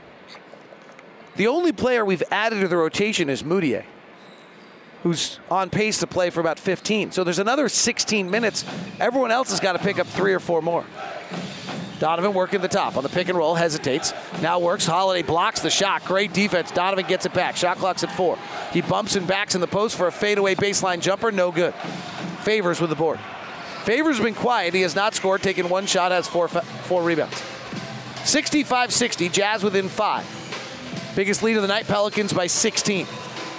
[1.37, 3.85] The only player we've added to the rotation is Mudiay,
[5.03, 7.13] who's on pace to play for about 15.
[7.13, 8.65] So there's another 16 minutes.
[8.99, 10.85] Everyone else has got to pick up three or four more.
[11.99, 14.13] Donovan working the top on the pick and roll, hesitates.
[14.43, 14.87] Now works.
[14.87, 16.05] Holiday blocks the shot.
[16.05, 16.71] Great defense.
[16.71, 17.57] Donovan gets it back.
[17.57, 18.39] Shot clock's at four.
[18.73, 21.33] He bumps and backs in the post for a fadeaway baseline jumper.
[21.33, 21.75] No good.
[22.45, 23.19] Favors with the board.
[23.87, 24.75] Favors has been quiet.
[24.75, 25.45] He has not scored.
[25.45, 26.11] Taken one shot.
[26.11, 27.41] Has four four rebounds.
[28.25, 29.31] 65-60.
[29.31, 30.27] Jazz within five.
[31.15, 31.87] Biggest lead of the night.
[31.87, 33.07] Pelicans by 16.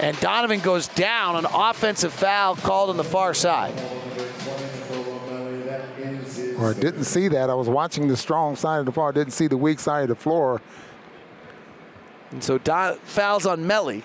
[0.02, 1.38] And Donovan goes down.
[1.38, 3.74] An offensive foul called on the far side.
[6.60, 7.50] Or I didn't see that.
[7.50, 9.08] I was watching the strong side of the floor.
[9.08, 10.62] I didn't see the weak side of the floor.
[12.32, 14.04] And so Don, fouls on Melli.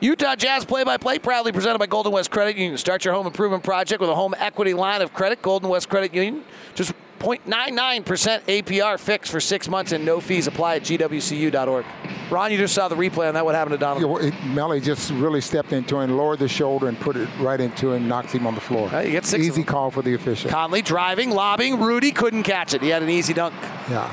[0.00, 2.78] Utah Jazz play-by-play proudly presented by Golden West Credit Union.
[2.78, 5.42] Start your home improvement project with a home equity line of credit.
[5.42, 6.42] Golden West Credit Union,
[6.74, 8.04] just 0.99%
[8.46, 11.84] APR fixed for six months and no fees apply at gwcu.org.
[12.30, 13.44] Ron, you just saw the replay on that.
[13.44, 14.24] What happened to Donovan?
[14.24, 17.92] Yeah, Melli just really stepped into him, lowered the shoulder, and put it right into
[17.92, 18.88] him, knocks him on the floor.
[19.02, 20.50] you get six Easy call for the official.
[20.50, 21.78] Conley driving, lobbing.
[21.78, 22.80] Rudy couldn't catch it.
[22.80, 23.54] He had an easy dunk.
[23.90, 24.10] Yeah.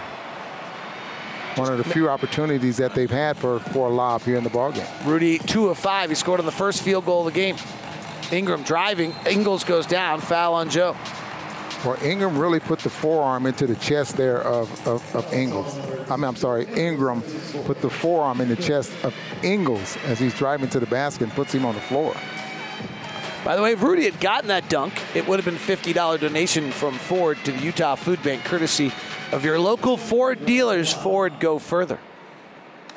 [1.58, 4.50] One of the few opportunities that they've had for, for a lob here in the
[4.52, 4.88] ballgame.
[5.06, 6.10] Rudy, two of five.
[6.10, 7.56] He scored on the first field goal of the game.
[8.32, 9.16] Ingram driving.
[9.28, 10.22] Ingles goes down.
[10.22, 10.96] Foul on Joe.
[11.84, 15.78] Well, Ingram really put the forearm into the chest there of, of, of Ingles.
[16.12, 17.22] I mean, I'm sorry, Ingram
[17.66, 21.34] put the forearm in the chest of Ingles as he's driving to the basket and
[21.34, 22.16] puts him on the floor.
[23.46, 26.72] By the way, if Rudy had gotten that dunk, it would have been $50 donation
[26.72, 28.92] from Ford to the Utah Food Bank, courtesy
[29.32, 30.94] of your local Ford dealers.
[30.94, 32.00] Ford, go further.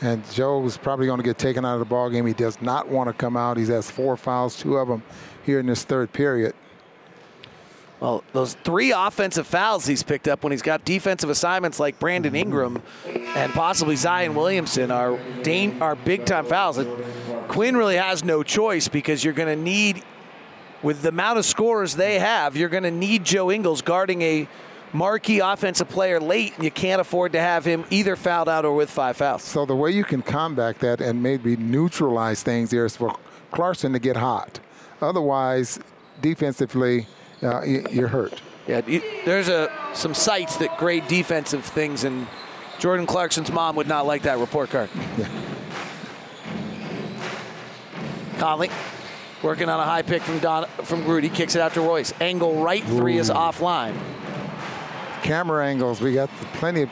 [0.00, 2.26] And Joe's probably going to get taken out of the ballgame.
[2.26, 3.56] He does not want to come out.
[3.58, 5.02] He's has four fouls, two of them
[5.44, 6.54] here in this third period.
[8.00, 12.32] Well, those three offensive fouls he's picked up when he's got defensive assignments like Brandon
[12.32, 12.42] mm-hmm.
[12.42, 15.18] Ingram and possibly Zion Williamson are
[15.80, 16.78] are big time fouls.
[16.78, 16.88] And
[17.48, 20.02] Quinn really has no choice because you're going to need,
[20.82, 24.48] with the amount of scorers they have, you're going to need Joe Ingles guarding a
[24.92, 28.74] marquee offensive player late, and you can't afford to have him either fouled out or
[28.74, 29.42] with five fouls.
[29.42, 33.16] So the way you can combat that and maybe neutralize things there is for
[33.50, 34.60] Clarkson to get hot.
[35.00, 35.78] Otherwise,
[36.20, 37.06] defensively,
[37.42, 38.40] uh, you're hurt.
[38.66, 38.82] Yeah,
[39.24, 42.26] there's a some sites that grade defensive things, and
[42.78, 44.90] Jordan Clarkson's mom would not like that report card.
[48.38, 48.70] Conley
[49.42, 52.12] working on a high pick from Don from Rudy, kicks it out to Royce.
[52.20, 53.96] Angle right three is offline.
[55.22, 56.00] Camera angles.
[56.00, 56.90] We got plenty of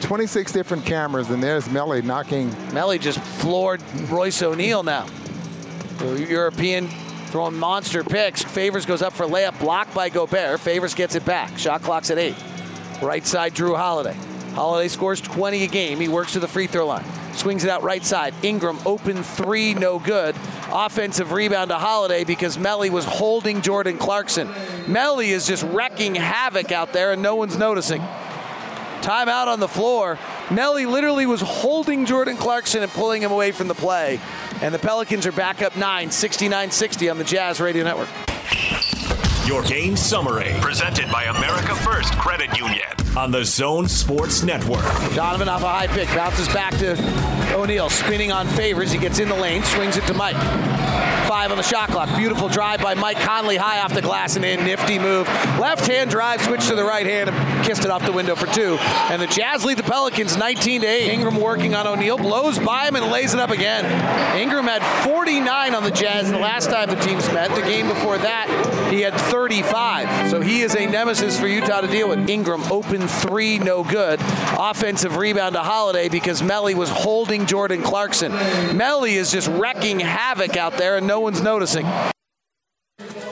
[0.00, 2.50] 26 different cameras, and there's Melli knocking.
[2.70, 5.06] Melli just floored Royce O'Neale now.
[5.98, 6.88] The European
[7.26, 8.42] throwing monster picks.
[8.42, 10.60] Favors goes up for layup, blocked by Gobert.
[10.60, 11.58] Favors gets it back.
[11.58, 12.36] Shot clock's at eight.
[13.02, 14.16] Right side, Jrue Holiday.
[14.58, 16.00] Holiday scores 20 a game.
[16.00, 17.04] He works to the free throw line.
[17.32, 18.34] Swings it out right side.
[18.42, 20.34] Ingram open three, no good.
[20.72, 24.48] Offensive rebound to Holiday because Melli was holding Jordan Clarkson.
[24.86, 28.00] Melli is just wrecking havoc out there and no one's noticing.
[29.00, 30.18] Timeout on the floor.
[30.48, 34.18] Melli literally was holding Jordan Clarkson and pulling him away from the play.
[34.60, 38.08] And the Pelicans are back up 9, 69 60 on the Jazz Radio Network.
[39.46, 40.52] Your game summary.
[40.60, 43.07] Presented by America First Credit Union.
[43.18, 44.84] On the Zone Sports Network.
[45.12, 46.92] Donovan off a high pick, bounces back to
[47.52, 48.92] O'Neale, spinning on Favors.
[48.92, 50.36] He gets in the lane, swings it to Mike.
[51.26, 52.08] Five on the shot clock.
[52.16, 54.64] Beautiful drive by Mike Conley, high off the glass and in.
[54.64, 55.26] Nifty move.
[55.58, 58.46] Left hand drive, switch to the right hand, and kissed it off the window for
[58.46, 58.78] two.
[58.80, 61.10] And the Jazz lead the Pelicans 19 to 8.
[61.10, 63.84] Ingram working on O'Neale, blows by him and lays it up again.
[64.40, 67.54] Ingram had 49 on the Jazz the last time the teams met.
[67.54, 70.30] The game before that, he had 35.
[70.30, 72.30] So he is a nemesis for Utah to deal with.
[72.30, 74.20] Ingram open three, no good.
[74.58, 78.32] Offensive rebound to Holiday because Melli was holding Jordan Clarkson.
[78.32, 81.86] Melli is just wrecking havoc out there and no one's noticing.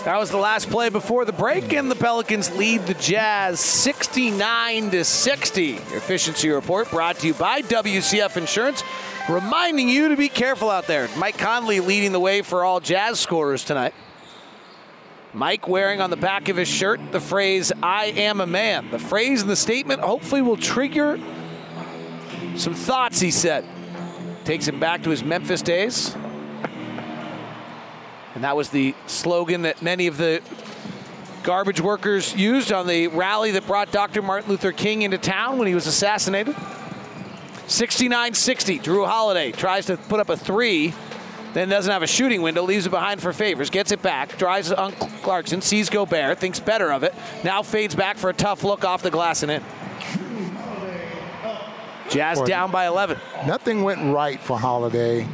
[0.07, 4.91] That was the last play before the break, and the Pelicans lead the Jazz 69
[4.93, 5.73] to 60.
[5.73, 8.85] Efficiency report brought to you by WCF Insurance,
[9.29, 11.09] reminding you to be careful out there.
[11.17, 13.95] Mike Conley leading the way for all Jazz scorers tonight.
[15.37, 18.91] Mike wearing on the back of his shirt the phrase, I am a man.
[18.91, 21.21] The phrase and the statement hopefully will trigger
[22.57, 23.67] some thoughts, he said.
[24.47, 26.17] Takes him back to his Memphis days.
[28.35, 30.41] And that was the slogan that many of the
[31.43, 34.23] garbage workers used on the rally that brought Dr.
[34.23, 36.57] Martin Luther King into town when he was assassinated.
[37.67, 38.79] 69 60.
[38.79, 40.95] Jrue Holiday tries to put up a three,
[41.57, 44.71] then doesn't have a shooting window, leaves it behind for Favors, gets it back, drives
[44.71, 48.85] on Clarkson, sees Gobert, thinks better of it, now fades back for a tough look
[48.85, 49.65] off the glass and in.
[52.11, 53.19] Jazz down by 11.
[53.47, 55.27] Nothing went right for Holiday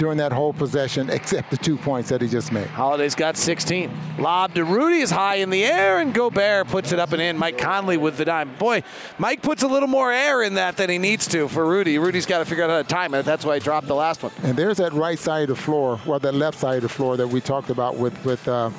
[0.00, 2.66] during that whole possession except the two points that he just made.
[2.68, 3.90] Holiday's got 16.
[4.18, 7.36] Lob to Rudy is high in the air, and Gobert puts it up and in.
[7.36, 8.56] Mike Conley with the dime.
[8.56, 8.82] Boy,
[9.18, 11.98] Mike puts a little more air in that than he needs to for Rudy.
[11.98, 13.26] Rudy's got to figure out how to time it.
[13.26, 14.32] That's why he dropped the last one.
[14.42, 17.18] And there's that right side of the floor, well, that left side of the floor
[17.18, 18.70] that we talked about with with uh,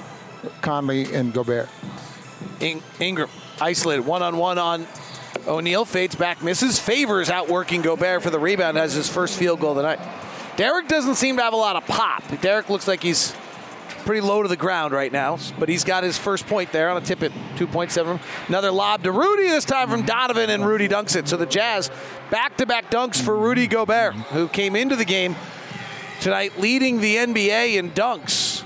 [0.61, 1.69] Conley and Gobert.
[2.59, 4.87] In- Ingram isolated one on one on
[5.47, 6.79] O'Neale, fades back, misses.
[6.79, 9.99] Favors outworking Gobert for the rebound, has his first field goal of the night.
[10.57, 12.23] Derrick doesn't seem to have a lot of pop.
[12.41, 13.33] Derrick looks like he's
[14.05, 16.97] pretty low to the ground right now, but he's got his first point there on
[16.97, 18.19] a tip at 2.7.
[18.47, 21.27] Another lob to Rudy, this time from Donovan, and Rudy dunks it.
[21.27, 21.89] So the Jazz
[22.29, 25.35] back to back dunks for Rudy Gobert, who came into the game
[26.19, 28.63] tonight leading the NBA in dunks.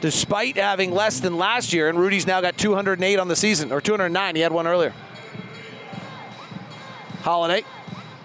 [0.00, 3.80] Despite having less than last year, and Rudy's now got 208 on the season, or
[3.80, 4.36] 209.
[4.36, 4.94] He had one earlier.
[7.22, 7.64] Holiday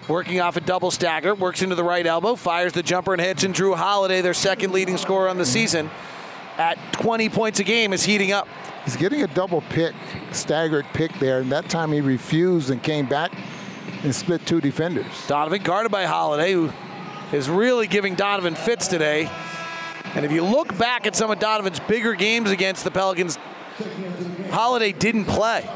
[0.08, 3.44] working off a double stagger, works into the right elbow, fires the jumper and hits,
[3.44, 5.90] and Jrue Holiday, their second leading scorer on the season,
[6.58, 8.46] at 20 points a game, is heating up.
[8.84, 9.94] He's getting a double pick,
[10.32, 13.32] staggered pick there, and that time he refused and came back
[14.02, 15.06] and split two defenders.
[15.26, 16.70] Donovan guarded by Holiday, who
[17.32, 19.30] is really giving Donovan fits today.
[20.14, 23.38] And if you look back at some of Donovan's bigger games against the Pelicans,
[24.50, 25.68] Holiday didn't play.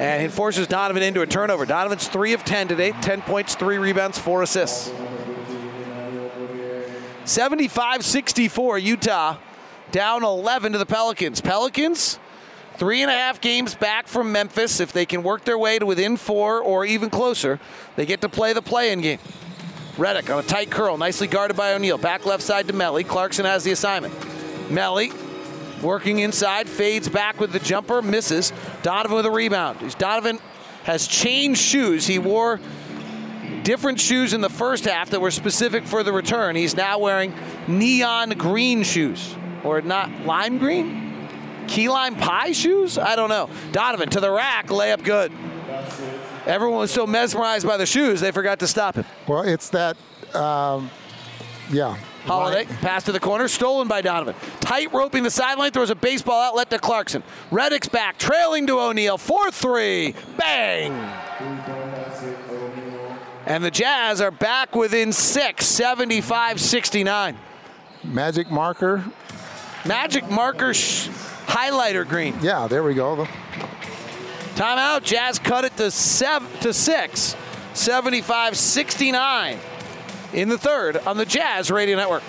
[0.00, 1.66] And it forces Donovan into a turnover.
[1.66, 4.90] Donovan's 3 of 10 today, 10 points, 3 rebounds, 4 assists.
[7.26, 9.36] 75 64, Utah
[9.92, 11.42] down 11 to the Pelicans.
[11.42, 12.18] Pelicans,
[12.76, 14.80] three and a half games back from Memphis.
[14.80, 17.60] If they can work their way to within four or even closer,
[17.96, 19.18] they get to play the play in game.
[19.96, 21.98] Redick on a tight curl, nicely guarded by O'Neale.
[21.98, 23.06] Back left side to Melli.
[23.06, 24.14] Clarkson has the assignment.
[24.70, 25.12] Melli
[25.82, 28.52] working inside, fades back with the jumper, misses.
[28.82, 29.96] Donovan with a rebound.
[29.98, 30.38] Donovan
[30.84, 32.06] has changed shoes.
[32.06, 32.60] He wore
[33.62, 36.56] different shoes in the first half that were specific for the return.
[36.56, 37.34] He's now wearing
[37.68, 39.34] neon green shoes,
[39.64, 41.28] or not lime green?
[41.68, 42.98] Key lime pie shoes?
[42.98, 43.48] I don't know.
[43.72, 45.32] Donovan to the rack, layup good.
[46.46, 49.04] Everyone was so mesmerized by the shoes, they forgot to stop him.
[49.28, 49.96] Well, it's that
[50.34, 50.90] um,
[51.70, 51.96] Yeah.
[52.24, 54.34] Holiday, pass to the corner, stolen by Donovan.
[54.60, 57.22] Tight roping the sideline, throws a baseball outlet to Clarkson.
[57.50, 59.18] Redick's back, trailing to O'Neale.
[59.18, 60.14] 4 3.
[60.36, 60.92] Bang!
[63.46, 67.38] And the Jazz are back within six, 75 69.
[68.04, 69.04] Magic marker.
[69.84, 71.08] Magic marker sh-
[71.46, 72.34] highlighter green.
[72.42, 73.26] Yeah, there we go.
[74.54, 75.02] Timeout.
[75.02, 77.34] Jazz cut it to seven to six,
[77.72, 79.58] 75 69
[80.32, 82.22] in the third on the Jazz Radio Network.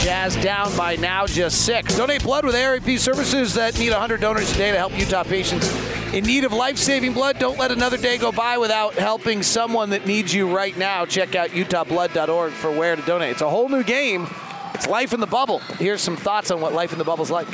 [0.00, 1.96] Jazz down by now just six.
[1.96, 5.83] Donate blood with ARUP services that need 100 donors a day to help Utah patients
[6.14, 7.40] in need of life-saving blood.
[7.40, 11.04] Don't let another day go by without helping someone that needs you right now.
[11.04, 13.32] Check out utahblood.org for where to donate.
[13.32, 14.28] It's a whole new game.
[14.74, 15.58] It's life in the bubble.
[15.58, 17.48] Here's some thoughts on what life in the bubble is like.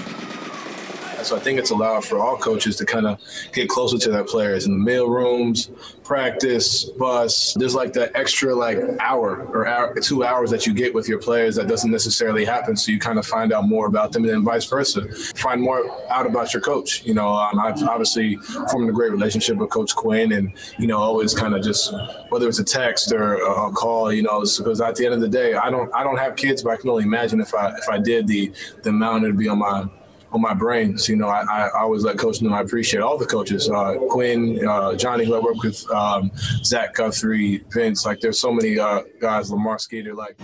[1.22, 3.20] So I think it's allowed for all coaches to kind of
[3.52, 5.70] get closer to their players in the mail rooms,
[6.02, 7.54] practice, bus.
[7.54, 11.18] There's like that extra like hour or hour, two hours that you get with your
[11.18, 12.76] players that doesn't necessarily happen.
[12.76, 15.08] So you kind of find out more about them and then vice versa.
[15.36, 17.04] Find more out about your coach.
[17.04, 18.36] You know, um, I've obviously
[18.70, 21.92] formed a great relationship with Coach Quinn and, you know, always kind of just,
[22.30, 25.28] whether it's a text or a call, you know, because at the end of the
[25.28, 27.88] day, I don't, I don't have kids, but I can only imagine if I, if
[27.88, 28.52] I did the,
[28.82, 29.86] the amount it'd be on my,
[30.32, 31.08] on my brains.
[31.08, 34.66] You know, I, I always let coach know I appreciate all the coaches, uh, Quinn,
[34.66, 36.30] uh, Johnny, who I work with, um,
[36.64, 38.04] Zach Guthrie, Vince.
[38.04, 40.36] Like, there's so many uh, guys, Lamar Skeeter, like.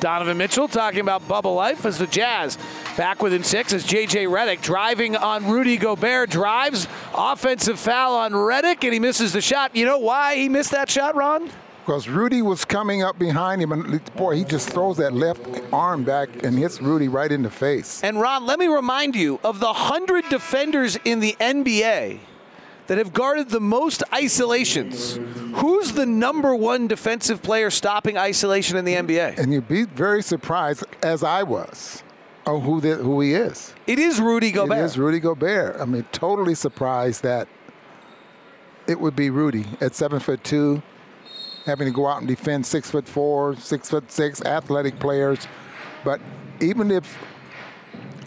[0.00, 2.56] Donovan Mitchell talking about bubble life as the Jazz
[2.96, 4.26] back within six as J.J.
[4.26, 9.74] Redick driving on Rudy Gobert drives offensive foul on Redick and he misses the shot.
[9.74, 11.50] You know why he missed that shot, Ron?
[11.88, 15.40] Because Rudy was coming up behind him, and boy, he just throws that left
[15.72, 18.04] arm back and hits Rudy right in the face.
[18.04, 22.20] And Ron, let me remind you of the 100 defenders in the NBA
[22.88, 25.18] that have guarded the most isolations.
[25.54, 29.38] Who's the number one defensive player stopping isolation in the NBA?
[29.38, 32.02] And you'd be very surprised, as I was,
[32.44, 33.72] of who, the, who he is.
[33.86, 34.76] It is Rudy Gobert.
[34.76, 35.80] It is Rudy Gobert.
[35.80, 37.48] I mean, totally surprised that
[38.86, 40.82] it would be Rudy at seven foot two
[41.64, 45.46] having to go out and defend six foot four, six foot six athletic players.
[46.04, 46.20] But
[46.60, 47.16] even if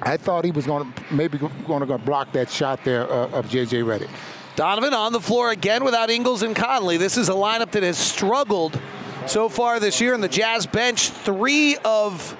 [0.01, 3.49] I thought he was going to maybe going to block that shot there uh, of
[3.49, 3.81] J.J.
[3.81, 4.09] Redick.
[4.55, 6.97] Donovan on the floor again without Ingles and Conley.
[6.97, 8.79] This is a lineup that has struggled
[9.27, 12.35] so far this year, and the Jazz bench three of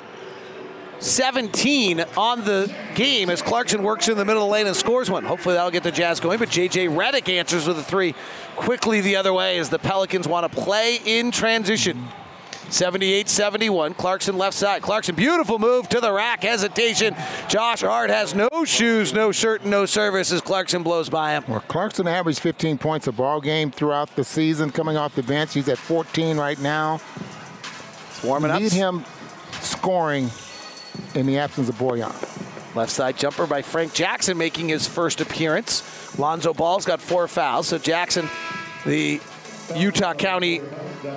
[1.01, 5.09] 17 on the game as Clarkson works in the middle of the lane and scores
[5.09, 5.23] one.
[5.23, 6.37] Hopefully that'll get the Jazz going.
[6.37, 6.87] But J.J.
[6.87, 8.13] Redick answers with a three
[8.55, 12.07] quickly the other way as the Pelicans want to play in transition.
[12.71, 13.97] 78-71.
[13.97, 14.81] Clarkson left side.
[14.81, 16.43] Clarkson, beautiful move to the rack.
[16.43, 17.15] Hesitation.
[17.49, 21.43] Josh Hart has no shoes, no shirt, no service as Clarkson blows by him.
[21.47, 25.53] Well, Clarkson averaged 15 points a ball game throughout the season coming off the bench.
[25.53, 27.01] He's at 14 right now.
[28.09, 28.61] It's warming up.
[28.61, 29.03] Need him
[29.59, 30.29] scoring
[31.15, 32.13] in the absence of Bojan.
[32.75, 36.17] Left side jumper by Frank Jackson making his first appearance.
[36.17, 38.29] Lonzo Ball's got four fouls, so Jackson,
[38.85, 39.19] the
[39.75, 40.61] Utah County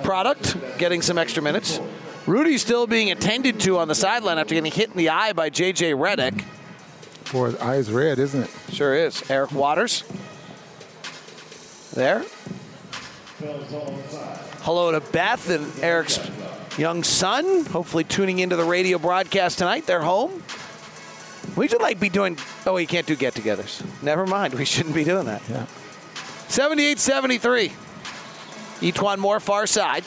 [0.03, 1.79] product, getting some extra minutes.
[2.25, 5.49] Rudy still being attended to on the sideline after getting hit in the eye by
[5.49, 5.91] J.J.
[5.91, 6.43] Redick.
[7.31, 8.51] Boy, his eye's red, isn't it?
[8.71, 9.29] Sure is.
[9.29, 10.03] Eric Waters.
[11.93, 12.25] There.
[14.61, 16.17] Hello to Beth and Eric's
[16.77, 19.85] young son, hopefully tuning into the radio broadcast tonight.
[19.85, 20.43] They're home.
[21.55, 22.37] We should like be doing.
[22.65, 23.83] Oh, you can't do get-togethers.
[24.01, 24.53] Never mind.
[24.55, 25.41] We shouldn't be doing that.
[25.49, 25.65] Yeah.
[26.47, 27.71] 78-73.
[28.81, 30.03] E'Twaun Moore far side.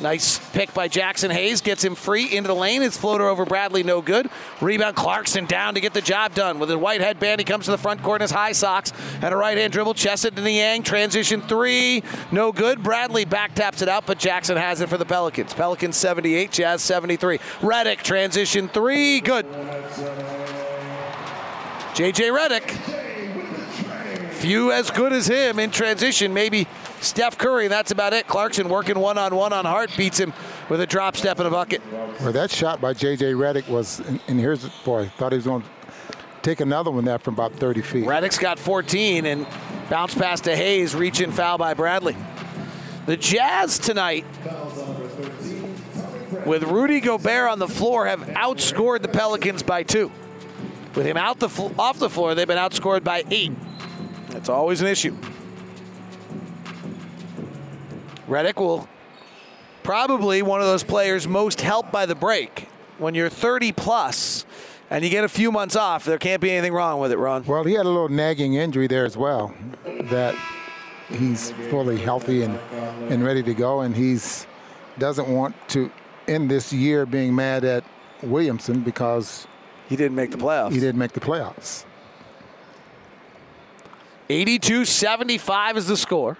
[0.00, 1.60] Nice pick by Jaxson Hayes.
[1.60, 2.82] Gets him free into the lane.
[2.82, 4.28] His floater over Bradley, no good.
[4.60, 6.58] Rebound Clarkson down to get the job done.
[6.58, 8.92] With his white headband, he comes to the front court in his high socks.
[9.22, 9.94] And a right hand dribble.
[9.94, 10.82] Chested to Niang.
[10.82, 12.02] Transition three.
[12.32, 12.82] No good.
[12.82, 15.54] Bradley back taps it out, but Jackson has it for the Pelicans.
[15.54, 17.38] Pelicans 78, Jazz 73.
[17.38, 19.20] Redick transition three.
[19.20, 19.46] Good.
[21.94, 22.70] JJ Redick.
[24.32, 26.34] Few as good as him in transition.
[26.34, 26.66] Maybe
[27.04, 27.64] Steph Curry.
[27.64, 28.26] And that's about it.
[28.26, 30.32] Clarkson working one on one on Hart beats him
[30.68, 31.82] with a drop step in a bucket.
[32.20, 33.32] Well, that shot by J.J.
[33.32, 35.68] Redick was, and, and here's boy, thought he was going to
[36.42, 38.04] take another one there from about 30 feet.
[38.04, 39.46] Redick's got 14 and
[39.88, 42.16] bounce pass to Hayes, reach in foul by Bradley.
[43.06, 44.24] The Jazz tonight,
[46.46, 50.10] with Rudy Gobert on the floor, have outscored the Pelicans by two.
[50.94, 51.48] With him out the
[51.78, 53.52] off the floor, they've been outscored by eight.
[54.28, 55.16] That's always an issue.
[58.28, 58.88] Redick will
[59.82, 62.68] probably one of those players most helped by the break.
[62.98, 64.46] When you're 30 plus
[64.90, 67.44] and you get a few months off, there can't be anything wrong with it, Ron.
[67.44, 69.54] Well, he had a little nagging injury there as well.
[70.04, 70.36] That
[71.08, 72.58] he's fully healthy and,
[73.10, 74.46] and ready to go, and he's
[74.98, 75.90] doesn't want to
[76.28, 77.84] end this year being mad at
[78.22, 79.46] Williamson because
[79.88, 80.72] he didn't make the playoffs.
[80.72, 81.84] He didn't make the playoffs.
[84.30, 86.38] 82 75 is the score.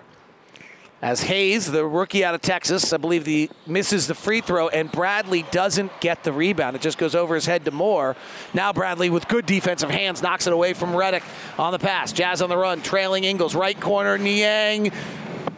[1.05, 4.91] As Hayes, the rookie out of Texas, I believe he misses the free throw, and
[4.91, 6.77] Bradley doesn't get the rebound.
[6.77, 8.17] It just goes over his head to Moore.
[8.55, 11.23] Now Bradley, with good defensive hands, knocks it away from Redick
[11.59, 12.11] on the pass.
[12.11, 13.55] Jazz on the run, trailing Ingles.
[13.55, 14.93] Right corner, Niang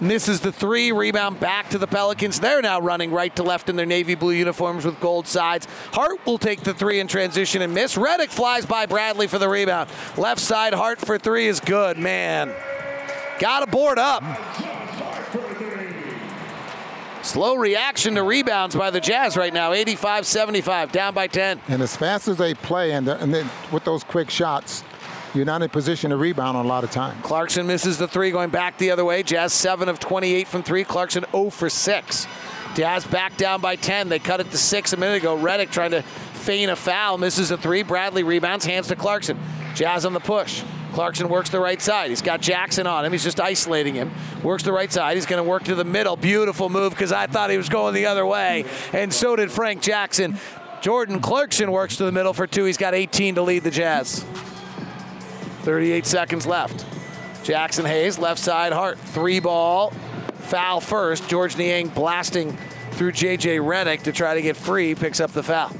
[0.00, 0.90] misses the three.
[0.90, 2.40] Rebound back to the Pelicans.
[2.40, 5.68] They're now running right to left in their navy blue uniforms with gold sides.
[5.92, 7.94] Hart will take the three in transition and miss.
[7.94, 9.90] Redick flies by Bradley for the rebound.
[10.16, 11.98] Left side, Hart for three is good.
[11.98, 12.52] Man,
[13.38, 14.24] got to board up.
[17.26, 21.60] Slow reaction to rebounds by the Jazz right now, 85 75, down by 10.
[21.66, 24.84] And as fast as they play, and, and then with those quick shots,
[25.34, 27.18] you're not in position to rebound a lot of times.
[27.24, 29.24] Clarkson misses the three going back the other way.
[29.24, 30.84] Jazz 7 of 28 from three.
[30.84, 32.26] Clarkson 0 for 6.
[32.76, 34.08] Jazz back down by 10.
[34.08, 35.36] They cut it to 6 a minute ago.
[35.36, 37.82] Redick trying to feign a foul, misses a three.
[37.82, 39.36] Bradley rebounds, hands to Clarkson.
[39.74, 40.62] Jazz on the push.
[40.96, 42.08] Clarkson works the right side.
[42.08, 43.12] He's got Jackson on him.
[43.12, 44.10] He's just isolating him.
[44.42, 45.14] Works the right side.
[45.14, 46.16] He's going to work to the middle.
[46.16, 48.64] Beautiful move because I thought he was going the other way.
[48.94, 50.38] And so did Frank Jackson.
[50.80, 52.64] Jordan Clarkson works to the middle for two.
[52.64, 54.24] He's got 18 to lead the Jazz.
[55.64, 56.86] 38 seconds left.
[57.44, 61.28] Jaxson Hayes, left side, Hart, three ball, foul first.
[61.28, 62.56] Georges Niang blasting
[62.92, 63.58] through J.J.
[63.58, 65.72] Redick to try to get free, picks up the foul.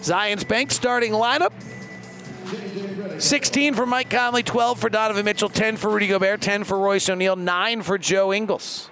[0.00, 1.52] Zions Bank starting lineup.
[3.20, 7.08] 16 for Mike Conley, 12 for Donovan Mitchell, 10 for Rudy Gobert, 10 for Royce
[7.08, 8.90] O'Neale, 9 for Joe Ingles.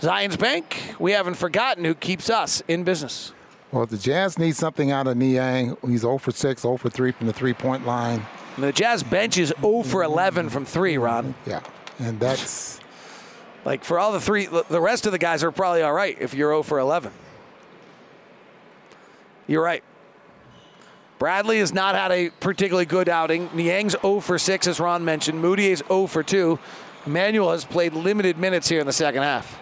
[0.00, 3.32] Zions Bank, we haven't forgotten who keeps us in business.
[3.70, 5.76] Well, the Jazz need something out of Niang.
[5.86, 8.26] He's 0 for 6, 0 for 3 from the three point line.
[8.56, 11.34] And the Jazz bench is 0 for 11 from 3, Ron.
[11.46, 11.60] Yeah,
[11.98, 12.80] and that's.
[13.64, 16.34] Like for all the three, the rest of the guys are probably all right if
[16.34, 17.12] you're 0 for 11.
[19.46, 19.82] You're right.
[21.18, 23.48] Bradley has not had a particularly good outing.
[23.50, 25.40] Niang's 0 for 6, as Ron mentioned.
[25.40, 26.58] Mudiay's 0 for 2.
[27.06, 29.58] Emmanuel has played limited minutes here in the second half.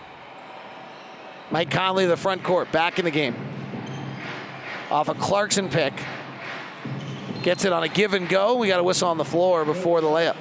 [1.50, 3.34] Mike Conley, the front court, back in the game.
[4.90, 5.92] Off a Clarkson pick.
[7.42, 8.56] Gets it on a give and go.
[8.56, 10.36] We got a whistle on the floor before the layup.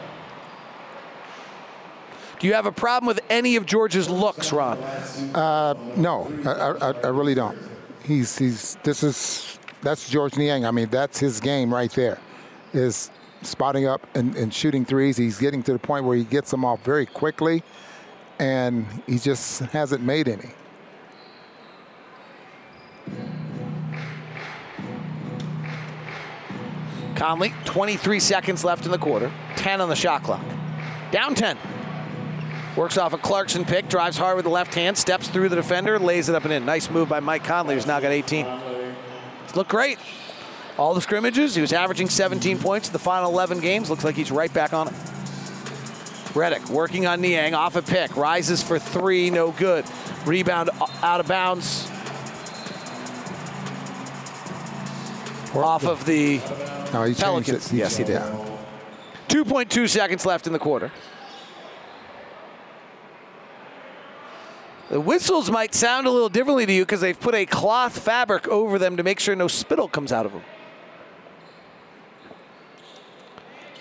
[2.39, 4.77] Do you have a problem with any of George's looks, Ron?
[4.77, 7.57] Uh, no, I, I, I really don't.
[8.09, 10.65] He's he's this is that's Georges Niang.
[10.65, 12.17] I mean, that's his game right there.
[12.73, 13.11] Is
[13.43, 15.15] spotting up and, and shooting threes.
[15.15, 17.61] He's getting to the point where he gets them off very quickly,
[18.39, 20.49] and he just hasn't made any.
[27.15, 30.43] Conley, 23 seconds left in the quarter, 10 on the shot clock.
[31.11, 31.59] Down 10.
[32.79, 35.99] Works off a Clarkson pick, drives hard with the left hand, steps through the defender,
[35.99, 36.65] lays it up and in.
[36.65, 38.45] Nice move by Mike Conley, who's now got 18.
[39.45, 39.99] He's looked great.
[40.77, 43.89] All the scrimmages, he was averaging 17 points in the final 11 games.
[43.89, 44.93] Looks like he's right back on it.
[46.31, 49.83] Redick working on Niang, off a pick, rises for three, no good.
[50.25, 50.69] Rebound
[51.03, 51.85] out of bounds.
[55.53, 56.37] Off of the
[56.93, 57.73] no, he Pelicans.
[57.73, 57.75] It.
[57.75, 58.21] Yes, he did.
[59.27, 60.93] 2.2 seconds left in the quarter.
[64.89, 68.47] The whistles might sound a little differently to you because they've put a cloth fabric
[68.47, 70.41] over them to make sure no spittle comes out of them.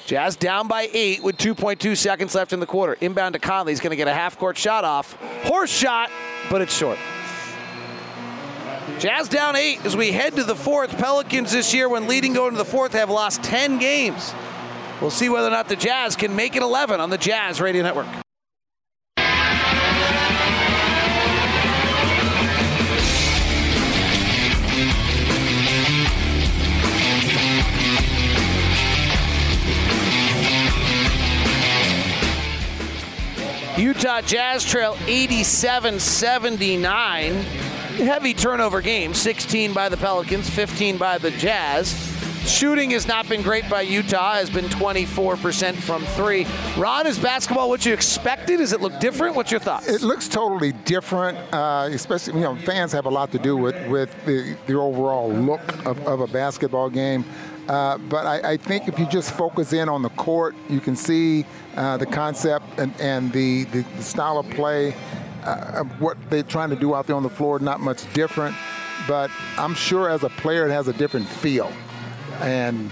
[0.05, 2.97] Jazz down by eight with 2.2 seconds left in the quarter.
[3.01, 3.73] Inbound to Conley.
[3.73, 5.13] He's going to get a half court shot off.
[5.45, 6.11] Horse shot,
[6.51, 6.99] but it's short.
[8.99, 10.97] Jazz down eight as we head to the fourth.
[10.99, 14.35] Pelicans this year, when leading going to the fourth, have lost 10 games.
[15.01, 17.83] We'll see whether or not the Jazz can make it 11 on the Jazz Radio
[17.83, 18.09] Network.
[33.79, 37.33] Utah Jazz trail 87 79.
[37.33, 41.93] Heavy turnover game 16 by the Pelicans, 15 by the Jazz.
[42.45, 46.45] Shooting has not been great by Utah, has been 24% from three.
[46.77, 48.57] Ron, is basketball what you expected?
[48.57, 49.37] Does it look different?
[49.37, 49.87] What's your thoughts?
[49.87, 53.77] It looks totally different, uh, especially, you know, fans have a lot to do with,
[53.89, 57.25] with the, the overall look of, of a basketball game.
[57.69, 60.97] Uh, but I, I, think if you just focus in on the court, you can
[60.97, 61.45] see
[61.77, 64.95] uh, the concept and, and the, the, style of play
[65.45, 68.57] uh, of what they're trying to do out there on the floor, not much different.
[69.07, 71.71] But I'm sure as a player, it has a different feel.
[72.41, 72.91] And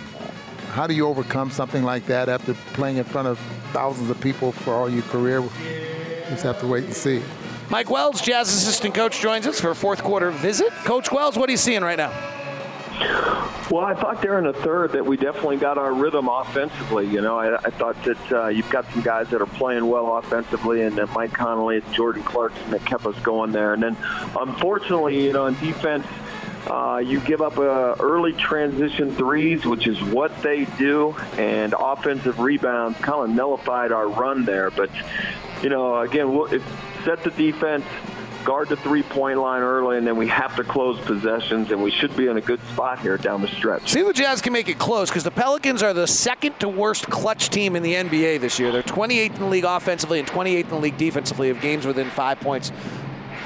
[0.72, 3.38] how do you overcome something like that after playing in front of
[3.72, 5.40] thousands of people for all your career?
[6.28, 7.22] Just have to wait and see.
[7.70, 10.70] Mike Wells, Jazz assistant coach, joins us for a fourth quarter visit.
[10.84, 12.35] Coach Wells, what are you seeing right now?
[13.70, 17.06] Well, I thought there in the third that we definitely got our rhythm offensively.
[17.06, 20.16] You know, I, I thought that uh, you've got some guys that are playing well
[20.16, 23.74] offensively, and uh, Mike Conley and Jordan Clarkson that kept us going there.
[23.74, 23.96] And then,
[24.38, 26.06] unfortunately, you know, in defense,
[26.68, 32.38] uh, you give up uh, early transition threes, which is what they do, and offensive
[32.38, 34.70] rebounds kind of nullified our run there.
[34.70, 34.90] But,
[35.62, 36.48] you know, again, we'll,
[37.04, 37.84] set the defense,
[38.46, 42.16] guard the three-point line early, and then we have to close possessions, and we should
[42.16, 43.90] be in a good spot here down the stretch.
[43.90, 47.10] See, the Jazz can make it close because the Pelicans are the second to worst
[47.10, 48.70] clutch team in the NBA this year.
[48.70, 52.08] They're 28th in the league offensively and 28th in the league defensively of games within
[52.08, 52.70] five points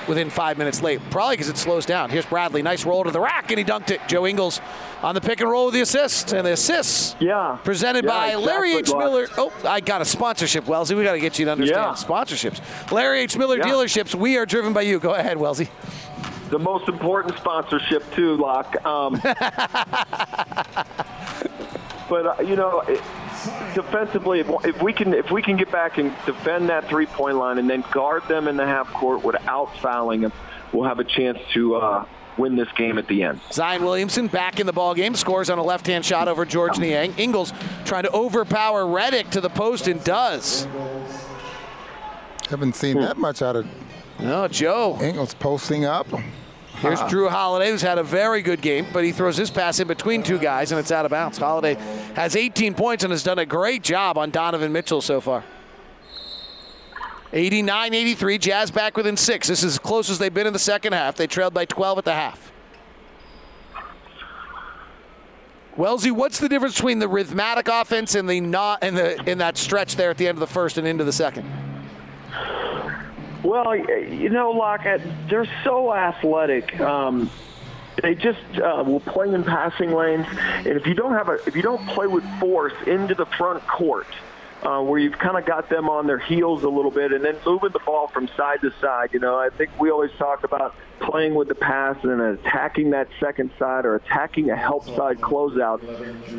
[0.08, 1.00] within five minutes late.
[1.10, 2.10] Probably because it slows down.
[2.10, 2.62] Here's Bradley.
[2.62, 4.00] Nice roll to the rack, and he dunked it.
[4.08, 4.60] Joe Ingles
[5.02, 7.58] on the pick and roll with the assist, And the assist yeah.
[7.64, 8.88] presented yeah, by exactly Larry H.
[8.88, 9.26] Miller.
[9.36, 10.96] Oh, I got a sponsorship, Wellesley.
[10.96, 11.94] We got to get you to understand yeah.
[11.94, 12.90] sponsorships.
[12.90, 13.36] Larry H.
[13.36, 14.14] Miller dealerships.
[14.14, 14.98] We are driven by you.
[14.98, 15.68] Go ahead, Wellesley.
[16.50, 18.84] The most important sponsorship, too, Locke.
[18.84, 19.36] Um, but,
[22.10, 23.00] uh, you know, it,
[23.74, 27.36] defensively, if, if, we can if we can get back and defend that three point
[27.36, 30.32] line and then guard them in the half court without fouling them,
[30.72, 32.06] we'll have a chance to uh,
[32.36, 33.40] win this game at the end.
[33.52, 36.78] Zion Williamson back in the ball game, scores on a left hand shot over Georges
[36.78, 37.14] Niang.
[37.16, 37.52] Ingles
[37.84, 40.66] trying to overpower Redick to the post and does.
[42.48, 43.66] Haven't seen that much out of.
[44.18, 44.98] No, Joe.
[45.00, 46.06] Ingles posting up.
[46.80, 49.86] Here's Jrue Holiday, who's had a very good game, but he throws his pass in
[49.86, 51.36] between two guys, and it's out of bounds.
[51.36, 51.74] Holiday
[52.14, 55.44] has 18 points and has done a great job on Donovan Mitchell so far.
[57.34, 59.48] 89 83, Jazz back within six.
[59.48, 61.16] This is as close as they've been in the second half.
[61.16, 62.50] They trailed by 12 at the half.
[65.76, 69.56] Wellesley, what's the difference between the rhythmic offense and the not and the in that
[69.56, 71.69] stretch there at the end of the first and into the second?
[73.42, 74.84] Well, you know, Locke,
[75.28, 76.78] they're so athletic.
[76.80, 77.30] Um,
[78.02, 81.56] they just uh, will play in passing lanes, and if you don't have a, if
[81.56, 84.06] you don't play with force into the front court,
[84.62, 87.36] uh, where you've kind of got them on their heels a little bit, and then
[87.46, 89.10] moving the ball from side to side.
[89.12, 93.08] You know, I think we always talk about playing with the pass and attacking that
[93.18, 95.82] second side or attacking a help side closeout.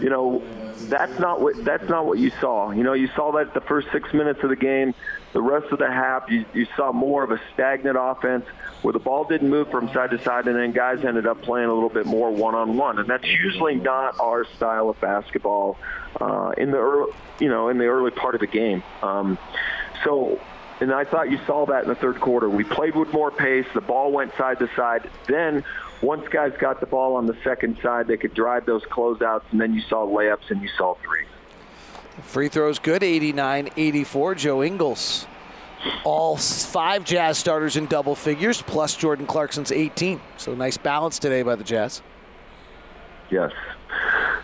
[0.01, 0.43] You know,
[0.87, 2.71] that's not what that's not what you saw.
[2.71, 4.93] You know, you saw that the first six minutes of the game.
[5.33, 8.45] The rest of the half, you, you saw more of a stagnant offense
[8.81, 11.69] where the ball didn't move from side to side, and then guys ended up playing
[11.69, 15.77] a little bit more one-on-one, and that's usually not our style of basketball
[16.19, 18.83] uh, in the early, you know, in the early part of the game.
[19.01, 19.37] Um,
[20.03, 20.39] so
[20.81, 22.49] and I thought you saw that in the third quarter.
[22.49, 23.67] We played with more pace.
[23.75, 25.09] The ball went side to side.
[25.27, 25.63] Then
[26.01, 29.61] once guys got the ball on the second side, they could drive those closeouts, and
[29.61, 31.25] then you saw layups and you saw three.
[32.23, 34.37] Free throws good, 89-84.
[34.37, 35.27] Joe Ingles.
[36.03, 40.21] All five Jazz starters in double figures, plus Jordan Clarkson's 18.
[40.37, 42.01] So nice balance today by the Jazz.
[43.29, 43.51] Yes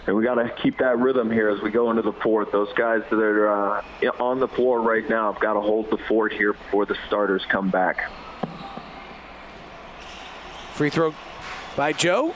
[0.08, 2.52] and we got to keep that rhythm here as we go into the fourth.
[2.52, 3.84] Those guys that are uh,
[4.20, 7.46] on the floor right now have got to hold the fort here before the starters
[7.50, 8.10] come back.
[10.74, 11.14] Free throw
[11.76, 12.34] by Joe.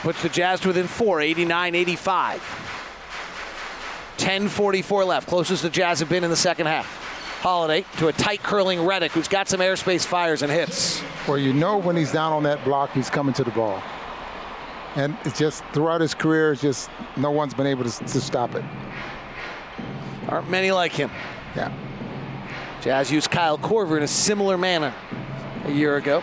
[0.00, 2.40] Puts the Jazz within four, 89-85.
[4.18, 6.86] 10.44 left, closest the Jazz have been in the second half.
[7.40, 11.02] Holiday to a tight curling Redick who's got some airspace fires and hits.
[11.28, 13.82] Well, you know when he's down on that block, he's coming to the ball
[14.96, 18.54] and it's just throughout his career, it's just no one's been able to, to stop
[18.54, 18.64] it.
[20.28, 21.10] Aren't many like him.
[21.56, 21.72] Yeah.
[22.80, 24.94] Jazz used Kyle Korver in a similar manner
[25.64, 26.22] a year ago.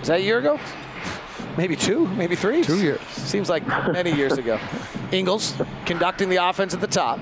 [0.00, 0.60] Is that a year ago?
[1.56, 2.62] Maybe two, maybe three.
[2.62, 3.00] Two years.
[3.08, 4.58] Seems like many years ago.
[5.12, 5.54] Ingles
[5.84, 7.18] conducting the offense at the top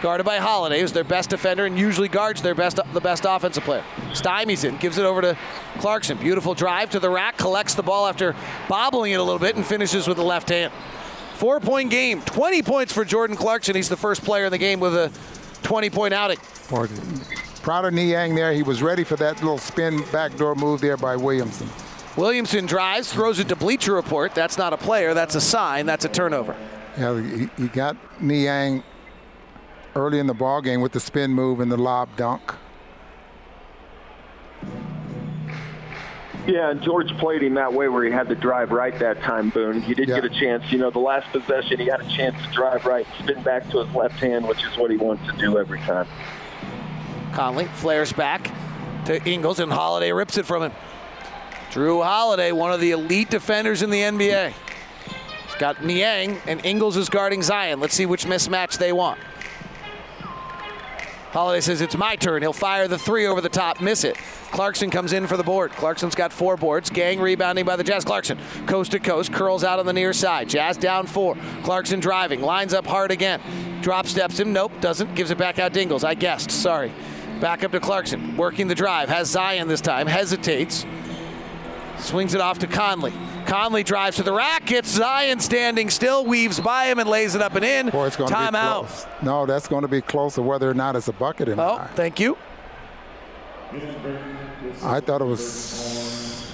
[0.00, 3.64] guarded by Holiday, who's their best defender and usually guards their best the best offensive
[3.64, 3.84] player.
[4.12, 5.38] Stymies in, gives it over to
[5.78, 6.18] Clarkson.
[6.18, 8.34] Beautiful drive to the rack, collects the ball after
[8.68, 10.72] bobbling it a little bit, and finishes with the left hand.
[11.34, 13.76] Four point game, 20 points for Jordan Clarkson.
[13.76, 15.12] He's the first player in the game with a
[15.62, 16.38] 20 point outing.
[17.62, 18.52] Proud of Niang there.
[18.52, 21.68] He was ready for that little spin backdoor move there by Williamson.
[22.18, 24.34] Williamson drives, throws it to Bleacher Report.
[24.34, 26.56] That's not a player, that's a sign, that's a turnover.
[26.98, 28.82] Yeah, he, he got Niang
[29.94, 32.42] early in the ball game with the spin move and the lob dunk.
[36.44, 39.50] Yeah, and George played him that way where he had to drive right that time,
[39.50, 39.80] Boone.
[39.80, 40.16] He did Yeah.
[40.16, 40.64] get a chance.
[40.72, 43.84] You know, the last possession, he had a chance to drive right, spin back to
[43.84, 46.08] his left hand, which is what he wants to do every time.
[47.32, 48.50] Conley flares back
[49.04, 50.72] to Ingles, and Holiday rips it from him.
[51.70, 54.52] Jrue Holiday, one of the elite defenders in the NBA.
[55.46, 57.80] He's got Niang, and Ingles is guarding Zion.
[57.80, 59.18] Let's see which mismatch they want.
[61.30, 62.40] Holiday says it's my turn.
[62.40, 64.16] He'll fire the three over the top, miss it.
[64.50, 65.72] Clarkson comes in for the board.
[65.72, 66.88] Clarkson's got four boards.
[66.88, 68.02] Gang rebounding by the Jazz.
[68.02, 70.48] Clarkson, coast to coast, curls out on the near side.
[70.48, 71.36] Jazz down four.
[71.64, 73.42] Clarkson driving, lines up hard again.
[73.82, 74.54] Drop steps him.
[74.54, 75.14] Nope, doesn't.
[75.14, 76.02] Gives it back out to Ingles.
[76.02, 76.50] I guessed.
[76.50, 76.90] Sorry.
[77.40, 79.10] Back up to Clarkson, working the drive.
[79.10, 80.06] Has Zion this time.
[80.06, 80.86] Hesitates.
[82.00, 83.12] Swings it off to Conley.
[83.46, 84.66] Conley drives to the rack.
[84.66, 87.90] Gets Zion standing still, weaves by him and lays it up and in.
[87.90, 88.78] Boy, it's going to be Timeout.
[88.86, 89.06] close.
[89.22, 91.56] No, that's going to be close to whether or not it's a bucket or Oh,
[91.56, 91.90] not.
[91.96, 92.36] thank you.
[94.82, 96.50] I thought it was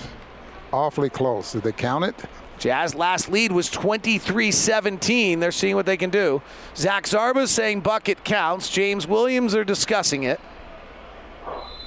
[0.72, 1.52] awfully close.
[1.52, 2.16] Did they count it?
[2.58, 5.40] Jazz last lead was 23-17.
[5.40, 6.40] They're seeing what they can do.
[6.76, 8.68] Zach Zarba's saying bucket counts.
[8.70, 10.40] James Williams are discussing it.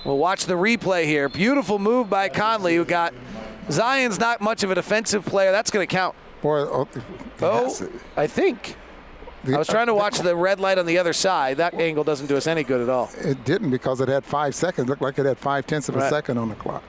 [0.05, 1.27] We'll watch the replay here.
[1.29, 3.13] Beautiful move by Conley, who got
[3.69, 5.51] Zion's not much of a defensive player.
[5.51, 6.15] That's going to count.
[6.41, 6.87] Boy, oh,
[7.41, 8.75] Oh, I think.
[9.45, 11.57] I was trying to uh, watch the red light on the other side.
[11.57, 13.09] That angle doesn't do us any good at all.
[13.19, 14.89] it didn't because it had five seconds.
[14.89, 16.83] Looked like it had five tenths of a second on the clock.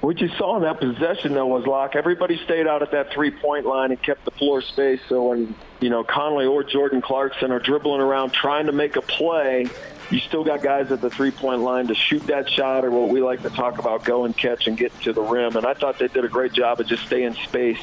[0.00, 1.96] What you saw in that possession, though, was Locke.
[1.96, 5.00] Everybody stayed out at that three-point line and kept the floor space.
[5.08, 9.00] So when you know Conley or Jordan Clarkson are dribbling around trying to make a
[9.02, 9.66] play,
[10.10, 13.20] you still got guys at the three-point line to shoot that shot, or what we
[13.22, 15.56] like to talk about, go and catch and get to the rim.
[15.56, 17.82] And I thought they did a great job of just staying spaced.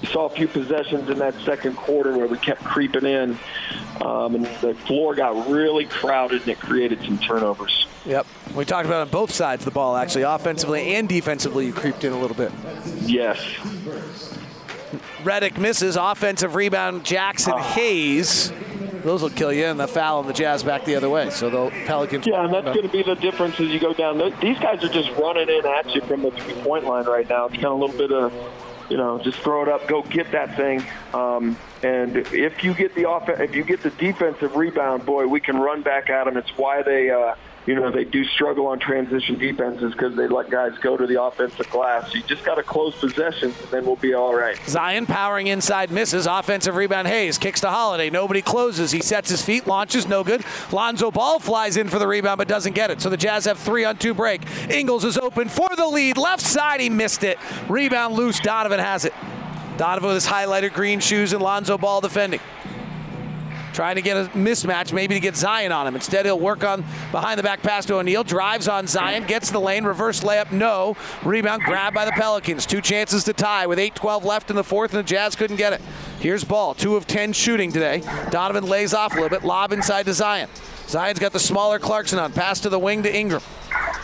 [0.00, 3.38] You saw a few possessions in that second quarter where we kept creeping in,
[4.00, 7.86] um, and the floor got really crowded, and it created some turnovers.
[8.04, 8.26] Yep.
[8.54, 10.22] We talked about on both sides of the ball, actually.
[10.22, 12.52] Offensively and defensively, you creeped in a little bit.
[13.00, 13.38] Yes.
[15.24, 15.96] Redick misses.
[15.96, 18.52] Offensive rebound, Jaxson Hayes.
[19.06, 21.30] Those will kill you, and the foul on the Jazz back the other way.
[21.30, 22.26] So the Pelicans.
[22.26, 24.18] Yeah, and that's going to be the difference as you go down.
[24.40, 27.46] These guys are just running in at you from the three-point line right now.
[27.46, 28.32] It's kind of a little bit of,
[28.90, 30.84] you know, just throw it up, go get that thing.
[31.14, 35.38] Um, and if you get the off, if you get the defensive rebound, boy, we
[35.38, 36.36] can run back at them.
[36.36, 40.50] It's why they, uh, you know, they do struggle on transition defenses because they let
[40.50, 42.14] guys go to the offensive glass.
[42.14, 44.56] You just got to close possessions, and then we'll be all right.
[44.68, 46.26] Zion powering inside, misses.
[46.26, 48.08] Offensive rebound, Hayes kicks to Holiday.
[48.08, 48.92] Nobody closes.
[48.92, 50.44] He sets his feet, launches, no good.
[50.70, 53.00] Lonzo Ball flies in for the rebound, but doesn't get it.
[53.00, 54.42] So the Jazz have three on two break.
[54.70, 56.16] Ingles is open for the lead.
[56.16, 57.38] Left side, he missed it.
[57.68, 58.38] Rebound loose.
[58.38, 59.12] Donovan has it.
[59.76, 62.40] Donovan with his highlighter green shoes and Lonzo Ball defending.
[63.76, 65.94] Trying to get a mismatch, maybe to get Zion on him.
[65.94, 66.82] Instead, he'll work on
[67.12, 68.24] behind the back pass to O'Neale.
[68.24, 70.96] Drives on Zion, gets the lane, reverse layup, no.
[71.22, 72.64] Rebound grabbed by the Pelicans.
[72.64, 75.74] Two chances to tie with 8-12 left in the fourth, and the Jazz couldn't get
[75.74, 75.82] it.
[76.20, 78.02] Here's Ball, two of 10 shooting today.
[78.30, 80.48] Donovan lays off a little bit, lob inside to Zion.
[80.88, 83.42] Zion's got the smaller Clarkson on, pass to the wing to Ingram.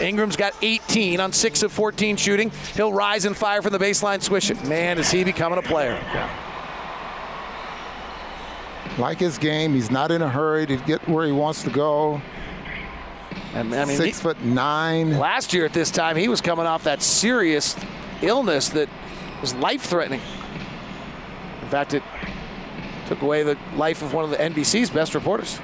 [0.03, 2.53] Ingram's got 18 on 6 of 14 shooting.
[2.75, 4.63] He'll rise and fire from the baseline, swish it.
[4.69, 5.99] Man, is he becoming a player.
[8.99, 12.21] Like his game, he's not in a hurry to get where he wants to go.
[13.55, 15.19] And I mean, Six he- foot nine.
[15.19, 17.77] Last year at this time, he was coming off that serious
[18.23, 18.89] illness that
[19.41, 20.21] was life threatening.
[21.63, 22.03] In fact, it
[23.09, 25.59] took away the life of one of the NBC's best reporters.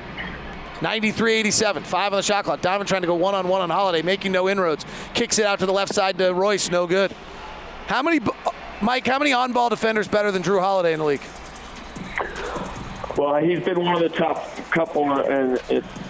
[0.81, 2.61] 93 87, five on the shot clock.
[2.61, 4.86] Donovan trying to go one on one on Holiday, making no inroads.
[5.12, 7.12] Kicks it out to the left side to Royce, no good.
[7.86, 8.20] How many,
[8.81, 11.23] Mike, how many on ball defenders better than Jrue Holiday in the league?
[13.19, 15.59] Well, he's been one of the top couple and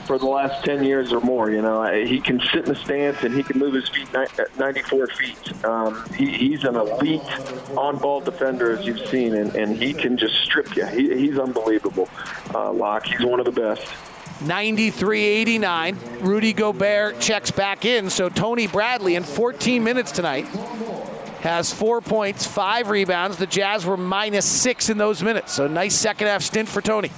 [0.04, 1.50] for the last 10 years or more.
[1.50, 4.08] You know, he can sit in the stance and he can move his feet
[4.58, 5.64] 94 feet.
[5.64, 7.22] Um, he, he's an elite
[7.70, 10.84] on-ball defender, as you've seen, and, and he can just strip you.
[10.84, 12.10] He, he's unbelievable.
[12.52, 13.86] Uh, Locke, he's one of the best.
[14.42, 15.98] 93 89.
[16.20, 18.10] Rudy Gobert checks back in.
[18.10, 20.46] So Tony Bradley in 14 minutes tonight
[21.40, 23.36] has four points, five rebounds.
[23.36, 25.52] The Jazz were minus six in those minutes.
[25.52, 27.10] So nice second half stint for Tony.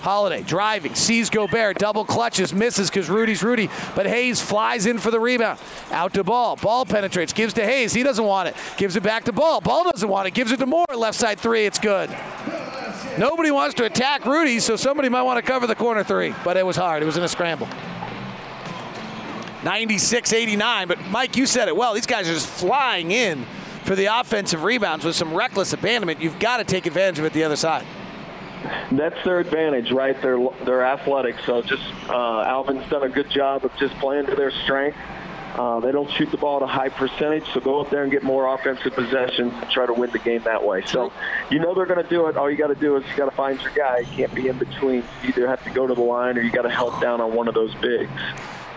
[0.00, 5.10] Holiday driving, sees Gobert, double clutches, misses because Rudy's Rudy, but Hayes flies in for
[5.10, 5.60] the rebound.
[5.90, 6.56] Out to Ball.
[6.56, 7.92] Ball penetrates, gives to Hayes.
[7.92, 8.56] He doesn't want it.
[8.78, 9.60] Gives it back to Ball.
[9.60, 10.32] Ball doesn't want it.
[10.32, 10.86] Gives it to Moore.
[10.94, 11.66] Left side three.
[11.66, 12.08] It's good.
[13.18, 16.56] Nobody wants to attack Rudy, so somebody might want to cover the corner three, but
[16.56, 17.02] it was hard.
[17.02, 17.68] It was in a scramble.
[19.64, 20.88] 96 89.
[20.88, 21.94] But Mike, you said it well.
[21.94, 23.44] These guys are just flying in
[23.84, 26.20] for the offensive rebounds with some reckless abandonment.
[26.20, 27.86] You've got to take advantage of it the other side.
[28.92, 30.20] That's their advantage, right?
[30.20, 34.34] They're they're athletic, so just uh, Alvin's done a good job of just playing to
[34.34, 34.98] their strength.
[35.54, 38.12] Uh, they don't shoot the ball at a high percentage, so go up there and
[38.12, 40.82] get more offensive possessions and try to win the game that way.
[40.86, 41.12] So
[41.50, 42.36] you know they're going to do it.
[42.36, 43.98] All you got to do is you got to find your guy.
[43.98, 45.02] You can't be in between.
[45.22, 47.34] You either have to go to the line or you got to help down on
[47.34, 48.10] one of those bigs.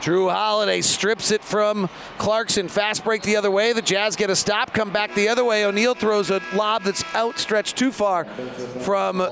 [0.03, 2.67] Jrue Holiday strips it from Clarkson.
[2.67, 3.71] Fast break the other way.
[3.71, 5.63] The Jazz get a stop, come back the other way.
[5.63, 8.25] O'Neale throws a lob that's outstretched too far
[8.81, 9.25] from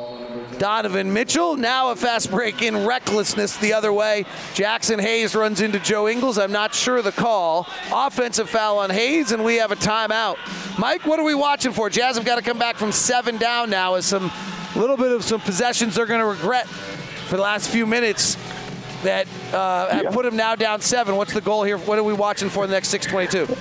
[0.60, 1.58] Donovan Mitchell.
[1.58, 4.24] Now a fast break in recklessness the other way.
[4.54, 6.38] Jackson Hayes runs into Joe Ingles.
[6.38, 7.68] I'm not sure the call.
[7.92, 10.38] Offensive foul on Hayes, and we have a timeout.
[10.80, 11.90] Mike, what are we watching for?
[11.90, 14.32] Jazz have got to come back from seven down now as some
[14.78, 16.66] little bit of some possessions they're going to regret
[17.28, 18.38] for the last few minutes
[19.04, 21.16] that uh, have put them now down seven.
[21.16, 21.78] What's the goal here?
[21.78, 23.56] What are we watching for in the next 622?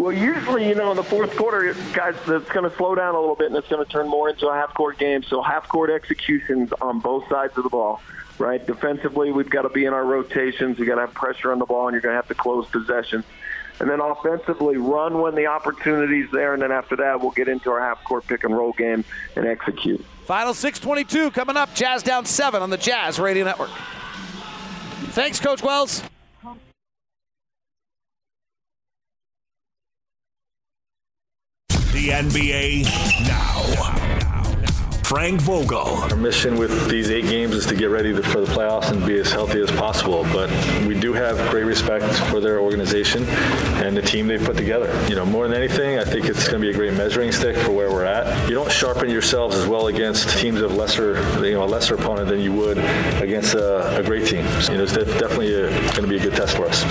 [0.00, 3.20] Well, usually, you know, in the fourth quarter, guys, it's going to slow down a
[3.20, 5.22] little bit and it's going to turn more into a half-court game.
[5.22, 8.02] So half-court executions on both sides of the ball,
[8.38, 8.64] right?
[8.64, 10.78] Defensively, we've got to be in our rotations.
[10.78, 12.66] We've got to have pressure on the ball, and you're going to have to close
[12.68, 13.24] possessions.
[13.80, 17.70] And then offensively, run when the opportunity's there, and then after that, we'll get into
[17.70, 19.04] our half-court pick-and-roll game
[19.34, 20.04] and execute.
[20.24, 21.74] Final 622 coming up.
[21.74, 23.70] Jazz down seven on the Jazz Radio Network.
[25.16, 26.02] Thanks, Coach Wells.
[31.70, 32.84] The NBA
[33.26, 34.05] now.
[35.06, 35.86] Frank Vogel.
[35.86, 39.16] Our mission with these eight games is to get ready for the playoffs and be
[39.20, 40.24] as healthy as possible.
[40.32, 40.50] But
[40.84, 43.22] we do have great respect for their organization
[43.84, 44.92] and the team they've put together.
[45.08, 47.56] You know, more than anything, I think it's going to be a great measuring stick
[47.56, 48.48] for where we're at.
[48.48, 52.28] You don't sharpen yourselves as well against teams of lesser, you know, a lesser opponent
[52.28, 52.78] than you would
[53.22, 54.44] against a, a great team.
[54.68, 56.82] You know, it's definitely going to be a good test for us.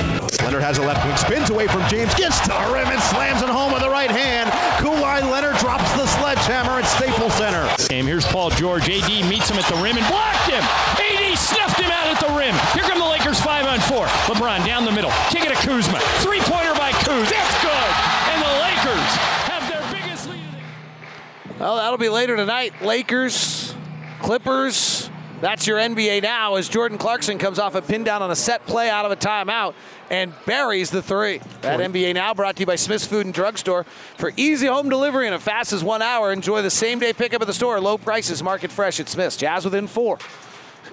[0.42, 3.42] Leonard has a left wing, spins away from James, gets to the rim and slams
[3.42, 4.50] it home with the right hand.
[4.80, 7.68] Kawhi Leonard drops the sledgehammer at Staples Center.
[7.88, 8.06] Game.
[8.06, 8.90] Here's Paul George.
[8.90, 10.64] AD meets him at the rim and blocked him.
[10.64, 12.56] AD snuffed him out at the rim.
[12.74, 14.06] Here come the Lakers five on four.
[14.28, 15.12] LeBron down the middle.
[15.30, 16.00] Kick it to Kuzma.
[16.20, 17.30] Three pointer by Kuz.
[17.30, 17.92] That's good.
[18.32, 19.12] And the Lakers
[19.46, 21.60] have their biggest lead.
[21.60, 22.82] Well, that'll be later tonight.
[22.82, 23.76] Lakers,
[24.22, 25.10] Clippers.
[25.42, 28.66] That's your NBA now as Jordan Clarkson comes off a pin down on a set
[28.66, 29.76] play out of a timeout
[30.10, 31.40] and buries the three.
[31.62, 33.84] That NBA now brought to you by Smith's Food and Drug Store.
[34.18, 37.42] For easy home delivery in as fast as one hour, enjoy the same day pickup
[37.42, 37.80] at the store.
[37.80, 39.38] Low prices, market fresh at Smith's.
[39.38, 40.20] Jazz within four.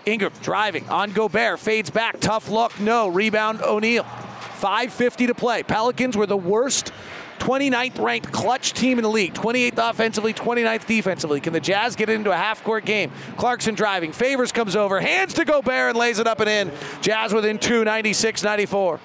[0.06, 3.08] Ingram driving on Gobert, fades back, tough look, no.
[3.08, 4.04] Rebound O'Neale.
[4.04, 5.62] 5.50 to play.
[5.64, 6.92] Pelicans were the worst
[7.38, 9.34] 29th ranked clutch team in the league.
[9.34, 11.40] 28th offensively, 29th defensively.
[11.40, 13.10] Can the Jazz get into a half court game?
[13.36, 14.12] Clarkson driving.
[14.12, 15.00] Favors comes over.
[15.00, 16.72] Hands to Gobert and lays it up and in.
[17.00, 19.00] Jazz within two, 96 94.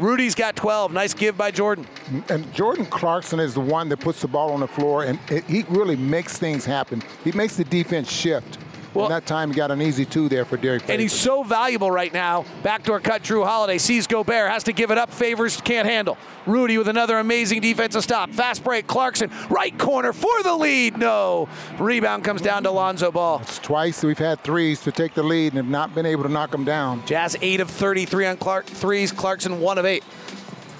[0.00, 0.92] Rudy's got 12.
[0.92, 1.86] Nice give by Jordan.
[2.30, 5.44] And Jordan Clarkson is the one that puts the ball on the floor, and it,
[5.44, 7.02] he really makes things happen.
[7.22, 8.58] He makes the defense shift.
[8.94, 10.88] Well, and that time he got an easy two there for Derrick.
[10.88, 12.44] And he's so valuable right now.
[12.62, 15.10] Backdoor cut, Jrue Holiday sees Gobert, has to give it up.
[15.10, 16.18] Favors can't handle.
[16.46, 18.30] Rudy with another amazing defensive stop.
[18.30, 20.98] Fast break, Clarkson, right corner for the lead.
[20.98, 21.48] No.
[21.78, 23.40] Rebound comes down to Lonzo Ball.
[23.42, 26.28] It's twice we've had threes to take the lead and have not been able to
[26.28, 27.04] knock them down.
[27.06, 29.12] Jazz 8 of 33 on Clark threes.
[29.12, 30.02] Clarkson 1 of 8.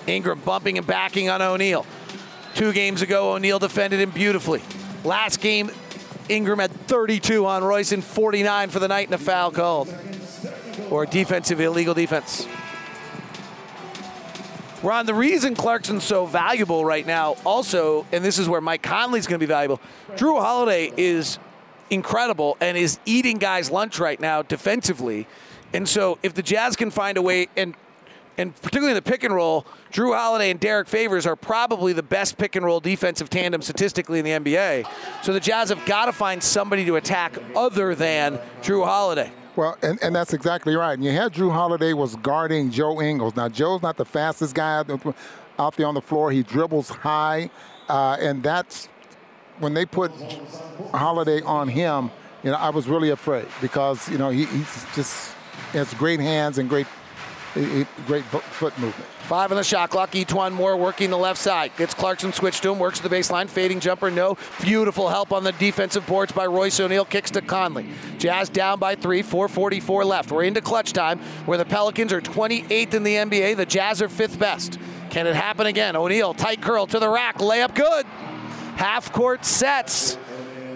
[0.07, 1.87] Ingram bumping and backing on O'Neale.
[2.55, 4.63] Two games ago, O'Neale defended him beautifully.
[5.05, 5.71] Last game,
[6.31, 9.93] Ingram had 32 on Royce and 49 for the night and a foul called.
[10.89, 12.47] Or defensive illegal defense.
[14.83, 19.27] Ron, the reason Clarkson's so valuable right now, also, and this is where Mike Conley's
[19.27, 19.81] going to be valuable,
[20.15, 21.39] Jrue Holiday is
[21.91, 25.27] incredible and is eating guys' lunch right now defensively.
[25.75, 27.75] And so if the Jazz can find a way, and
[28.39, 32.03] and particularly in the pick and roll, Jrue Holiday and Derrick Favors are probably the
[32.03, 34.89] best pick and roll defensive tandem statistically in the NBA.
[35.23, 39.33] So the Jazz have got to find somebody to attack other than Jrue Holiday.
[39.57, 40.93] Well, and, and that's exactly right.
[40.93, 43.35] And you had Jrue Holiday was guarding Joe Ingles.
[43.35, 44.79] Now, Joe's not the fastest guy
[45.59, 46.31] out there on the floor.
[46.31, 47.51] He dribbles high,
[47.89, 48.89] uh, and that's
[49.59, 50.13] when they put
[50.95, 52.11] Holiday on him.
[52.45, 55.33] You know, I was really afraid because you know he, he's just
[55.73, 56.87] has great hands and great
[58.07, 59.09] great foot movement.
[59.31, 60.11] Five on the shot clock.
[60.11, 61.71] E'Twaun Moore working the left side.
[61.77, 62.81] Gets Clarkson switched to him.
[62.81, 63.49] Works to the baseline.
[63.49, 64.11] Fading jumper.
[64.11, 64.37] No.
[64.61, 67.05] Beautiful help on the defensive boards by Royce O'Neale.
[67.05, 67.87] Kicks to Conley.
[68.19, 69.23] Jazz down by three.
[69.23, 70.33] 444 left.
[70.33, 73.57] We're into clutch time where the Pelicans are 28th in the NBA.
[73.57, 74.81] The Jazz are fifth best.
[75.11, 75.95] Can it happen again?
[75.95, 77.39] O'Neale, tight curl to the rack.
[77.39, 78.07] Layup good.
[78.75, 80.19] Half court sets.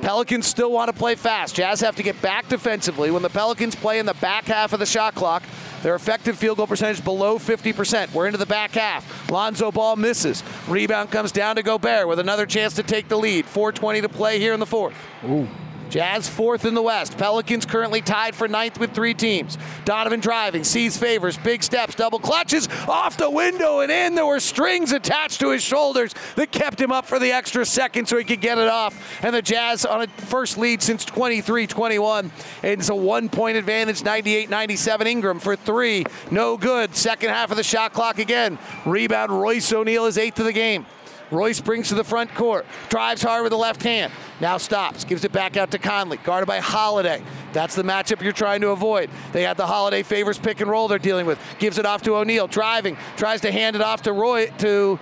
[0.00, 1.56] Pelicans still want to play fast.
[1.56, 3.10] Jazz have to get back defensively.
[3.10, 5.42] When the Pelicans play in the back half of the shot clock,
[5.84, 8.12] their effective field goal percentage below 50%.
[8.14, 9.30] We're into the back half.
[9.30, 10.42] Lonzo Ball misses.
[10.66, 13.44] Rebound comes down to Gobert with another chance to take the lead.
[13.44, 14.94] 4:20 to play here in the fourth.
[15.28, 15.46] Ooh.
[15.94, 17.16] Jazz fourth in the West.
[17.16, 19.56] Pelicans currently tied for ninth with three teams.
[19.84, 24.16] Donovan driving, sees Favors, big steps, double clutches, off the window and in.
[24.16, 28.08] There were strings attached to his shoulders that kept him up for the extra second
[28.08, 29.22] so he could get it off.
[29.22, 32.32] And the Jazz on a first lead since 23 21.
[32.64, 35.06] It's a one point advantage, 98 97.
[35.06, 36.04] Ingram for three.
[36.28, 36.96] No good.
[36.96, 38.58] Second half of the shot clock again.
[38.84, 40.86] Rebound, Royce O'Neale is eighth of the game.
[41.30, 45.24] Royce brings to the front court, drives hard with the left hand, now stops, gives
[45.24, 47.22] it back out to Conley, guarded by Holiday.
[47.52, 49.10] That's the matchup you're trying to avoid.
[49.32, 51.38] They have the Holiday Favors pick and roll they're dealing with.
[51.58, 54.98] Gives it off to O'Neale, driving, tries to hand it off to Roy to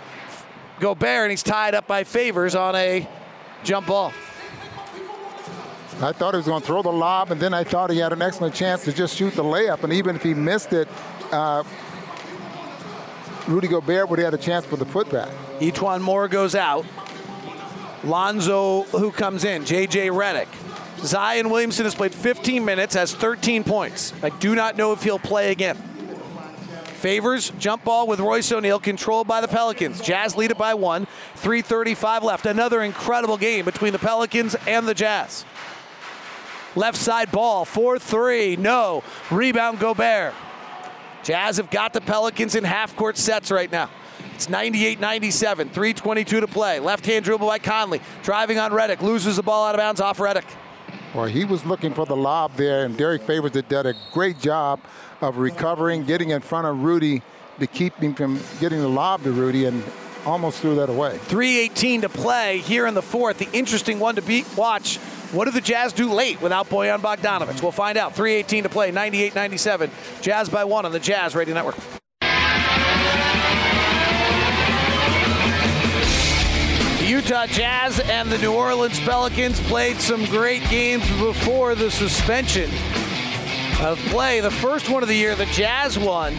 [0.80, 3.08] Gobert, and he's tied up by Favors on a
[3.64, 4.12] jump ball.
[6.00, 8.12] I thought he was going to throw the lob, and then I thought he had
[8.12, 9.84] an excellent chance to just shoot the layup.
[9.84, 10.88] And even if he missed it,
[11.30, 11.62] uh,
[13.48, 15.30] Rudy Gobert would have had a chance for the putback.
[15.60, 16.86] E'Twaun Moore goes out.
[18.04, 19.64] Lonzo, who comes in?
[19.64, 20.08] J.J.
[20.08, 20.48] Redick.
[20.98, 24.12] Zion Williamson has played 15 minutes, has 13 points.
[24.22, 25.76] I do not know if he'll play again.
[27.02, 30.00] Favors jump ball with Royce O'Neale, controlled by the Pelicans.
[30.00, 31.08] Jazz lead it by one.
[31.34, 32.46] 3:35 left.
[32.46, 35.44] Another incredible game between the Pelicans and the Jazz.
[36.76, 38.56] Left side ball, 4-3.
[38.56, 39.02] No.
[39.30, 40.32] Rebound Gobert.
[41.22, 43.88] Jazz have got the Pelicans in half court sets right now.
[44.34, 46.80] It's 98 97, 322 to play.
[46.80, 48.00] Left hand dribble by Conley.
[48.22, 49.00] Driving on Redick.
[49.00, 50.44] Loses the ball out of bounds off Redick.
[51.14, 54.80] Well, he was looking for the lob there, and Derrick Favors did a great job
[55.20, 57.22] of recovering, getting in front of Rudy
[57.60, 59.84] to keep him from getting the lob to Rudy, and
[60.24, 61.18] almost threw that away.
[61.18, 63.38] 318 to play here in the fourth.
[63.38, 64.98] The interesting one to beat, watch.
[65.32, 67.62] What do the Jazz do late without Bojan Bogdanovic?
[67.62, 68.14] We'll find out.
[68.14, 69.90] 318 to play, 98 97.
[70.20, 71.76] Jazz by one on the Jazz Radio Network.
[76.98, 82.70] The Utah Jazz and the New Orleans Pelicans played some great games before the suspension
[83.80, 84.40] of play.
[84.40, 86.34] The first one of the year, the Jazz won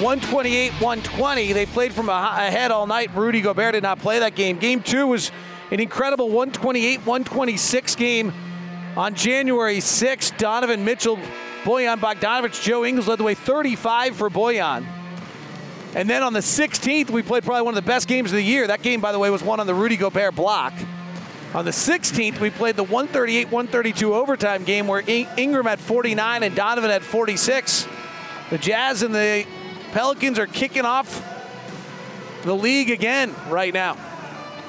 [0.00, 1.52] 128 120.
[1.52, 3.14] They played from ahead all night.
[3.14, 4.58] Rudy Gobert did not play that game.
[4.58, 5.30] Game two was
[5.70, 8.32] an incredible 128 126 game
[8.96, 10.36] on January 6th.
[10.38, 11.18] Donovan Mitchell,
[11.62, 14.86] Bojan Bogdanovic, Joe Ingles led the way 35 for Bojan.
[15.94, 18.42] And then on the 16th, we played probably one of the best games of the
[18.42, 18.66] year.
[18.66, 20.74] That game, by the way, was won on the Rudy Gobert block.
[21.54, 26.54] On the 16th, we played the 138 132 overtime game where Ingram had 49 and
[26.54, 27.88] Donovan had 46.
[28.50, 29.46] The Jazz and the
[29.92, 31.24] Pelicans are kicking off
[32.44, 33.96] the league again right now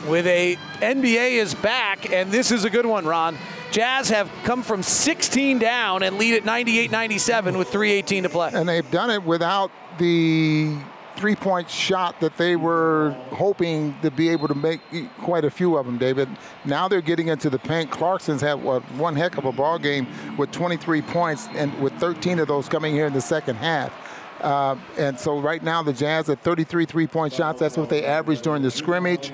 [0.07, 3.37] with a NBA is back, and this is a good one, Ron.
[3.71, 8.49] Jazz have come from 16 down and lead at 98-97 with 3:18 to play.
[8.53, 10.75] And they've done it without the
[11.15, 14.79] three-point shot that they were hoping to be able to make
[15.21, 16.29] quite a few of them, David.
[16.63, 17.91] Now they're getting into the paint.
[17.91, 20.07] Clarkson's had what, one heck of a ball game
[20.37, 23.91] with 23 points, and with 13 of those coming here in the second half.
[24.41, 27.59] Uh, and so right now the Jazz at 33 three-point shots.
[27.59, 29.31] That's what they averaged during the scrimmage.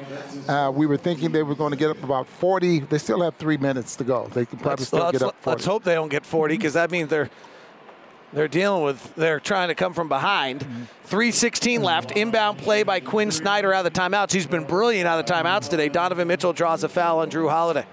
[0.47, 2.79] Uh, we were thinking they were going to get up about 40.
[2.79, 4.27] They still have three minutes to go.
[4.33, 5.55] They can probably let's, still let's, get up 40.
[5.55, 7.29] Let's hope they don't get 40 because that means they're
[8.33, 10.61] they're dealing with they're trying to come from behind.
[11.03, 12.11] 316 left.
[12.11, 14.33] Inbound play by Quinn Snyder out of the timeouts.
[14.33, 15.87] He's been brilliant out of the timeouts today.
[15.87, 17.85] Donovan Mitchell draws a foul on Jrue Holiday.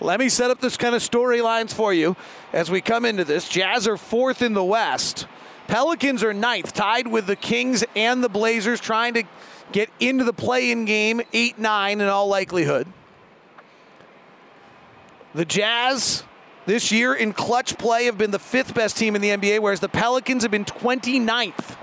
[0.00, 2.16] Let me set up this kind of storylines for you
[2.52, 3.48] as we come into this.
[3.48, 5.26] Jazz are fourth in the West.
[5.66, 9.24] Pelicans are ninth, tied with the Kings and the Blazers, trying to
[9.72, 12.86] get into the play in game 8 9 in all likelihood.
[15.34, 16.24] The Jazz
[16.66, 19.80] this year in clutch play have been the fifth best team in the NBA, whereas
[19.80, 21.76] the Pelicans have been 29th.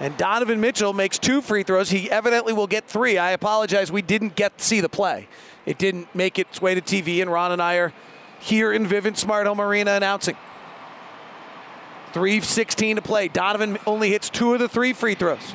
[0.00, 1.90] And Donovan Mitchell makes two free throws.
[1.90, 3.18] He evidently will get three.
[3.18, 3.92] I apologize.
[3.92, 5.28] We didn't get to see the play.
[5.66, 7.92] It didn't make its way to TV, and Ron and I are
[8.38, 10.36] here in Vivint Smart Home Arena announcing.
[12.12, 13.28] 3.16 to play.
[13.28, 15.54] Donovan only hits two of the three free throws.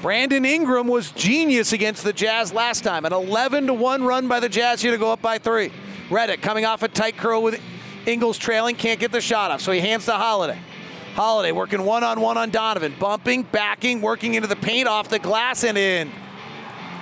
[0.00, 3.04] Brandon Ingram was genius against the Jazz last time.
[3.04, 5.70] An 11 to 1 run by the Jazz here to go up by three.
[6.08, 7.60] Redick coming off a tight curl with
[8.04, 10.58] Ingles trailing, can't get the shot off, so he hands to Holiday.
[11.14, 15.18] Holiday working one on one on Donovan, bumping, backing, working into the paint, off the
[15.18, 16.10] glass and in.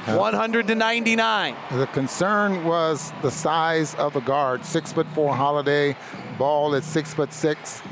[0.07, 1.57] 100 to 99.
[1.73, 4.65] The concern was the size of the guard.
[4.65, 5.97] Six foot four Holiday,
[6.41, 7.83] ball at six foot six.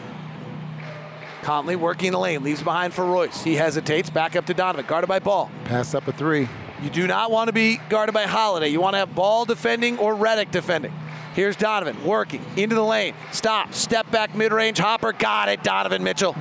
[1.42, 3.44] Conley working the lane, leaves behind for Royce.
[3.44, 5.50] He hesitates, back up to Donovan, guarded by Ball.
[5.66, 6.48] Pass up a three.
[6.82, 8.68] You do not want to be guarded by Holiday.
[8.68, 10.92] You want to have Ball defending or Redick defending.
[11.34, 13.14] Here's Donovan working into the lane.
[13.32, 15.12] Stop, step back, mid range, hopper.
[15.12, 16.34] Got it, Donovan Mitchell.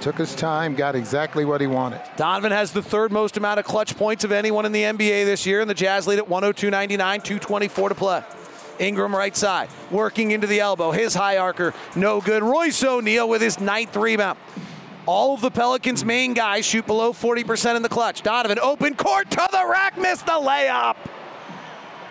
[0.00, 2.00] Took his time, got exactly what he wanted.
[2.16, 5.44] Donovan has the third most amount of clutch points of anyone in the NBA this
[5.44, 8.22] year, and the Jazz lead at 102.99, 224 to play.
[8.78, 10.90] Ingram right side, working into the elbow.
[10.90, 12.42] His high archer, no good.
[12.42, 14.38] Royce O'Neale with his ninth rebound.
[15.06, 18.22] All of the Pelicans' main guys shoot below 40% in the clutch.
[18.22, 20.96] Donovan, open court to the rack, missed the layup.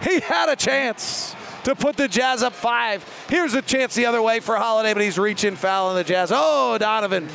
[0.02, 1.36] He had a chance
[1.66, 3.04] to put the Jazz up five.
[3.28, 6.32] Here's a chance the other way for Holiday, but he's reaching foul on the Jazz.
[6.34, 7.28] Oh, Donovan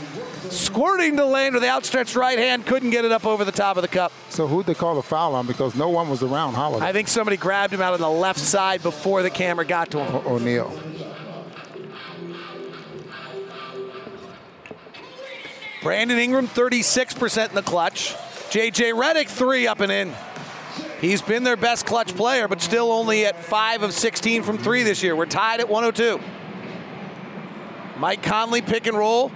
[0.48, 3.76] squirting the lane with the outstretched right hand, couldn't get it up over the top
[3.76, 4.12] of the cup.
[4.30, 5.46] So who'd they call the foul on?
[5.46, 6.84] Because no one was around Holiday.
[6.86, 9.98] I think somebody grabbed him out on the left side before the camera got to
[10.04, 10.14] him.
[10.26, 10.72] O- O'Neale.
[15.82, 18.14] Brandon Ingram, 36% in the clutch.
[18.50, 20.12] JJ Redick, three up and in.
[21.00, 24.82] He's been their best clutch player, but still only at 5 of 16 from three
[24.82, 25.16] this year.
[25.16, 26.20] We're tied at 102.
[27.98, 29.32] Mike Conley pick and roll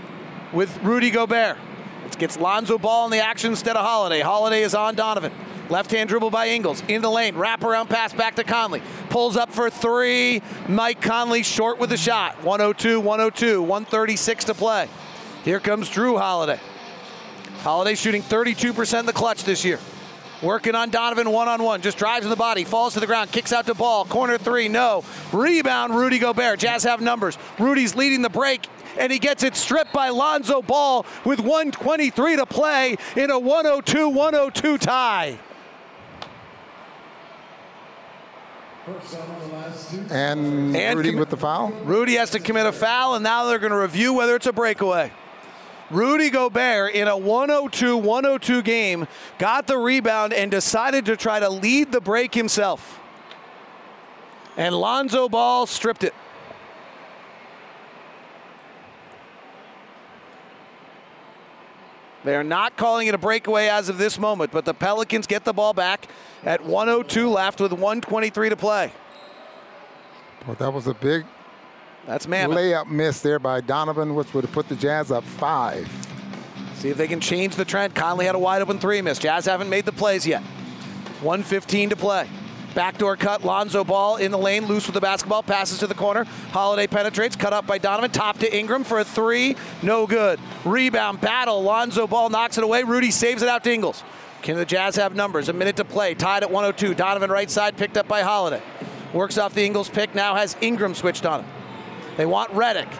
[0.54, 1.58] with Rudy Gobert.
[2.06, 4.20] It gets Lonzo Ball in the action instead of Holiday.
[4.20, 5.32] Holiday is on Donovan.
[5.68, 6.82] Left hand dribble by Ingles.
[6.88, 7.36] In the lane.
[7.36, 8.82] Wrap around pass back to Conley.
[9.08, 10.42] Pulls up for three.
[10.68, 12.42] Mike Conley short with the shot.
[12.44, 14.88] 102, 102, 136 to play.
[15.42, 16.60] Here comes Jrue Holiday.
[17.60, 19.78] Holiday shooting 32% in the clutch this year.
[20.42, 21.80] Working on Donovan one on one.
[21.80, 24.04] Just drives in the body, falls to the ground, kicks out to ball.
[24.04, 25.02] Corner three, no.
[25.32, 26.58] Rebound, Rudy Gobert.
[26.58, 27.38] Jazz have numbers.
[27.58, 28.66] Rudy's leading the break,
[28.98, 34.08] and he gets it stripped by Lonzo Ball with 123 to play in a 102
[34.08, 35.38] 102 tie.
[40.10, 41.70] And, And Rudy with the foul?
[41.84, 44.52] Rudy has to commit a foul, and now they're going to review whether it's a
[44.52, 45.10] breakaway.
[45.90, 49.06] Rudy Gobert in a 102 102 game
[49.38, 53.00] got the rebound and decided to try to lead the break himself.
[54.56, 56.14] And Lonzo Ball stripped it.
[62.24, 65.44] They are not calling it a breakaway as of this moment, but the Pelicans get
[65.44, 66.08] the ball back
[66.42, 68.92] at 102 left with 123 to play.
[70.46, 71.24] Well, that was a big
[72.06, 72.56] That's mammoth.
[72.56, 75.86] layup miss there by Donovan, which would have put the Jazz up five.
[76.76, 77.94] See if they can change the trend.
[77.94, 79.18] Conley had a wide open three miss.
[79.18, 80.42] Jazz haven't made the plays yet.
[81.22, 82.28] 115 to play.
[82.74, 86.24] Backdoor cut, Lonzo Ball in the lane, loose with the basketball, passes to the corner.
[86.24, 90.40] Holiday penetrates, cut up by Donovan, top to Ingram for a three, no good.
[90.64, 92.82] Rebound battle, Lonzo Ball knocks it away.
[92.82, 94.02] Rudy saves it out to Ingles.
[94.42, 95.48] Can the Jazz have numbers?
[95.48, 96.94] A minute to play, tied at 102.
[96.94, 98.62] Donovan right side, picked up by Holiday.
[99.12, 101.50] Works off the Ingles pick, now has Ingram switched on him.
[102.16, 102.92] They want Redick.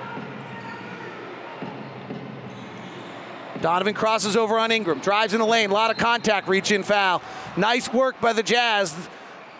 [3.61, 6.83] Donovan crosses over on Ingram, drives in the lane, a lot of contact, reach in
[6.83, 7.23] foul.
[7.57, 8.95] Nice work by the Jazz.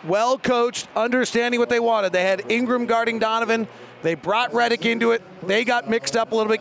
[0.07, 2.13] Well coached, understanding what they wanted.
[2.13, 3.67] They had Ingram guarding Donovan.
[4.03, 5.23] They brought Redick into it.
[5.47, 6.61] They got mixed up a little bit.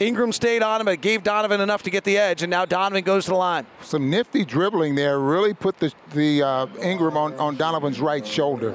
[0.00, 3.04] Ingram stayed on him, but gave Donovan enough to get the edge, and now Donovan
[3.04, 3.64] goes to the line.
[3.80, 8.72] Some nifty dribbling there really put the, the uh, Ingram on, on Donovan's right shoulder.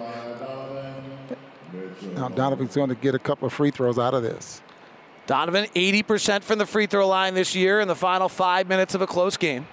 [2.13, 4.61] Now Donovan's going to get a couple of free throws out of this.
[5.27, 9.01] Donovan, 80% from the free throw line this year in the final five minutes of
[9.01, 9.67] a close game.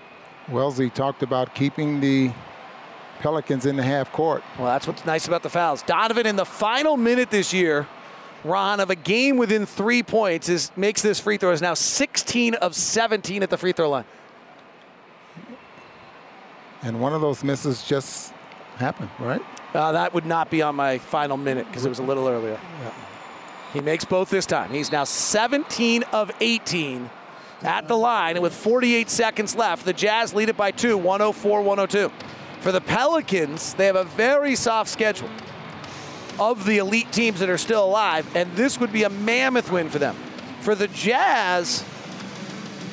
[0.48, 2.32] Wellesley talked about keeping the
[3.22, 4.42] Pelicans in the half court.
[4.58, 5.82] Well, that's what's nice about the fouls.
[5.82, 7.86] Donovan in the final minute this year,
[8.42, 12.54] Ron, of a game within three points is makes this free throw is now 16
[12.54, 14.04] of 17 at the free throw line.
[16.82, 18.32] And one of those misses just
[18.76, 19.40] happened, right?
[19.72, 22.58] Uh, that would not be on my final minute because it was a little earlier.
[23.72, 24.70] He makes both this time.
[24.70, 27.08] He's now 17 of 18
[27.62, 31.62] at the line, and with 48 seconds left, the Jazz lead it by two, 104
[31.62, 32.12] 102.
[32.62, 35.28] For the Pelicans, they have a very soft schedule
[36.38, 39.88] of the elite teams that are still alive, and this would be a mammoth win
[39.88, 40.14] for them.
[40.60, 41.84] For the Jazz,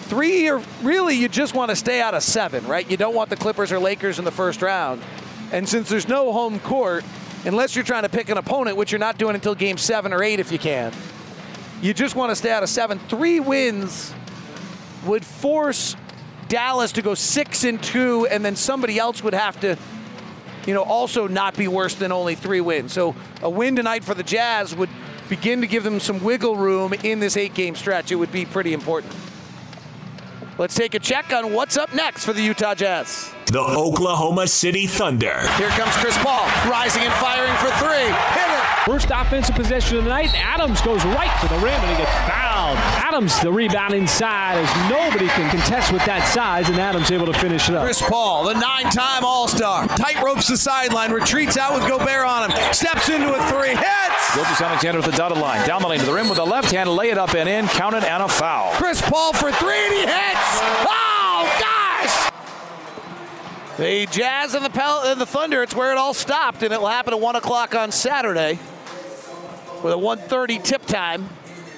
[0.07, 2.89] three or really you just want to stay out of seven, right?
[2.89, 5.03] You don't want the Clippers or Lakers in the first round.
[5.51, 7.05] And since there's no home court,
[7.45, 10.23] unless you're trying to pick an opponent, which you're not doing until game seven or
[10.23, 10.91] eight if you can,
[11.79, 12.97] you just want to stay out of seven.
[13.07, 14.15] Three wins
[15.05, 15.95] would force
[16.49, 19.77] Dallas to go six and two, and then somebody else would have to,
[20.67, 22.91] you know, also not be worse than only three wins.
[22.91, 24.89] So a win tonight for the Jazz would
[25.29, 28.11] begin to give them some wiggle room in this eight game stretch.
[28.11, 29.13] It would be pretty important.
[30.59, 33.33] Let's take a check on what's up next for the Utah Jazz.
[33.45, 35.39] The Oklahoma City Thunder.
[35.55, 38.03] Here comes Chris Paul, rising and firing for three.
[38.03, 38.65] Hit it.
[38.85, 40.29] First offensive possession of the night.
[40.35, 42.77] Adams goes right to the rim and he gets fouled.
[42.77, 47.33] Adams, the rebound inside, as nobody can contest with that size, and Adams able to
[47.39, 47.85] finish it up.
[47.85, 52.73] Chris Paul, the nine-time All-Star, tight ropes the sideline, retreats out with Gobert on him,
[52.73, 54.35] steps into a three, hits.
[54.35, 55.65] Gilgeous-Alexander with the dotted line.
[55.65, 57.67] Down the lane to the rim with the left hand, lay it up and in,
[57.67, 58.71] count it, and a foul.
[58.73, 60.48] Chris Paul for three, and he hits.
[60.51, 62.31] Oh gosh!
[63.77, 66.79] The Jazz and the, Pel- and the Thunder, it's where it all stopped, and it
[66.79, 68.59] will happen at 1 o'clock on Saturday.
[69.83, 71.29] with a 130 tip time.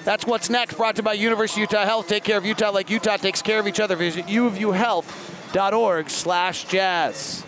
[0.04, 0.78] That's what's next.
[0.78, 2.08] Brought to you by University of Utah Health.
[2.08, 3.96] Take care of Utah like Utah takes care of each other.
[3.96, 7.44] Visit uofuhealth.org slash jazz.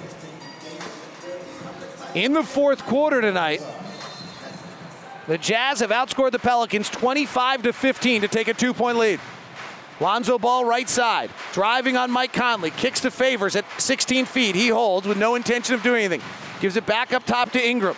[2.13, 3.59] In the fourth quarter tonight,
[5.27, 9.19] the Jazz have outscored the Pelicans 25 to 15 to take a two-point lead.
[9.99, 14.55] Lonzo Ball right side, driving on Mike Conley, kicks to Favors at 16 feet.
[14.55, 16.21] He holds with no intention of doing anything.
[16.59, 17.95] Gives it back up top to Ingram.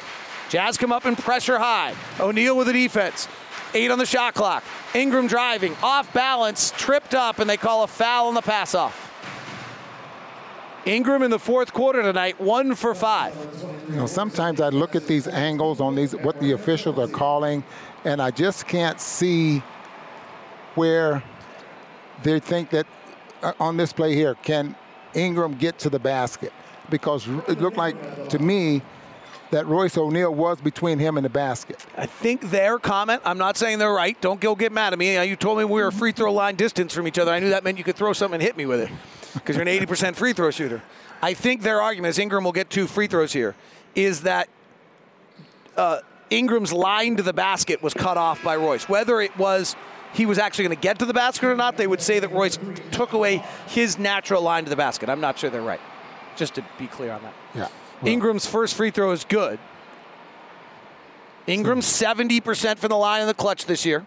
[0.49, 1.93] Jazz come up and pressure high.
[2.19, 3.27] O'Neale with the defense.
[3.73, 4.63] Eight on the shot clock.
[4.93, 9.01] Ingram driving, off balance, tripped up, and they call a foul on the pass off.
[10.85, 13.35] Ingram in the fourth quarter tonight, one for five.
[13.89, 17.63] You know, sometimes I look at these angles on these, what the officials are calling,
[18.03, 19.63] and I just can't see
[20.75, 21.23] where
[22.25, 22.85] they think that
[23.41, 24.75] uh, on this play here, can
[25.13, 26.51] Ingram get to the basket?
[26.89, 28.81] Because it looked like to me
[29.51, 31.85] that Royce O'Neale was between him and the basket.
[31.97, 34.19] I think their comment, I'm not saying they're right.
[34.21, 35.23] Don't go get mad at me.
[35.23, 37.31] You told me we were free throw line distance from each other.
[37.31, 38.89] I knew that meant you could throw something and hit me with it
[39.33, 40.81] because you're an 80% free throw shooter.
[41.21, 43.55] I think their argument is Ingram will get two free throws here,
[43.95, 44.49] is that
[45.77, 45.99] uh,
[46.29, 48.89] Ingram's line to the basket was cut off by Royce.
[48.89, 49.75] Whether it was
[50.15, 52.31] he was actually going to get to the basket or not, they would say that
[52.31, 52.57] Royce
[52.91, 55.09] took away his natural line to the basket.
[55.09, 55.81] I'm not sure they're right.
[56.37, 57.33] Just to be clear on that.
[57.53, 57.67] Yeah.
[58.09, 59.59] Ingram's first free throw is good.
[61.47, 64.05] Ingram's 70% from the line in the clutch this year.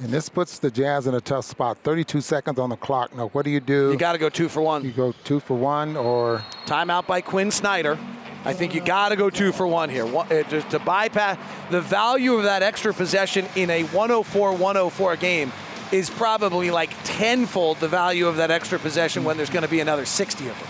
[0.00, 1.78] And this puts the Jazz in a tough spot.
[1.78, 3.14] 32 seconds on the clock.
[3.16, 3.90] Now, what do you do?
[3.92, 4.84] You got to go two for one.
[4.84, 6.44] You go two for one or.
[6.66, 7.98] Timeout by Quinn Snyder.
[8.46, 10.06] I think you got to go two for one here.
[10.06, 11.36] One, uh, just to bypass
[11.68, 15.52] the value of that extra possession in a 104 104 game
[15.90, 19.80] is probably like tenfold the value of that extra possession when there's going to be
[19.80, 20.68] another 60 of them.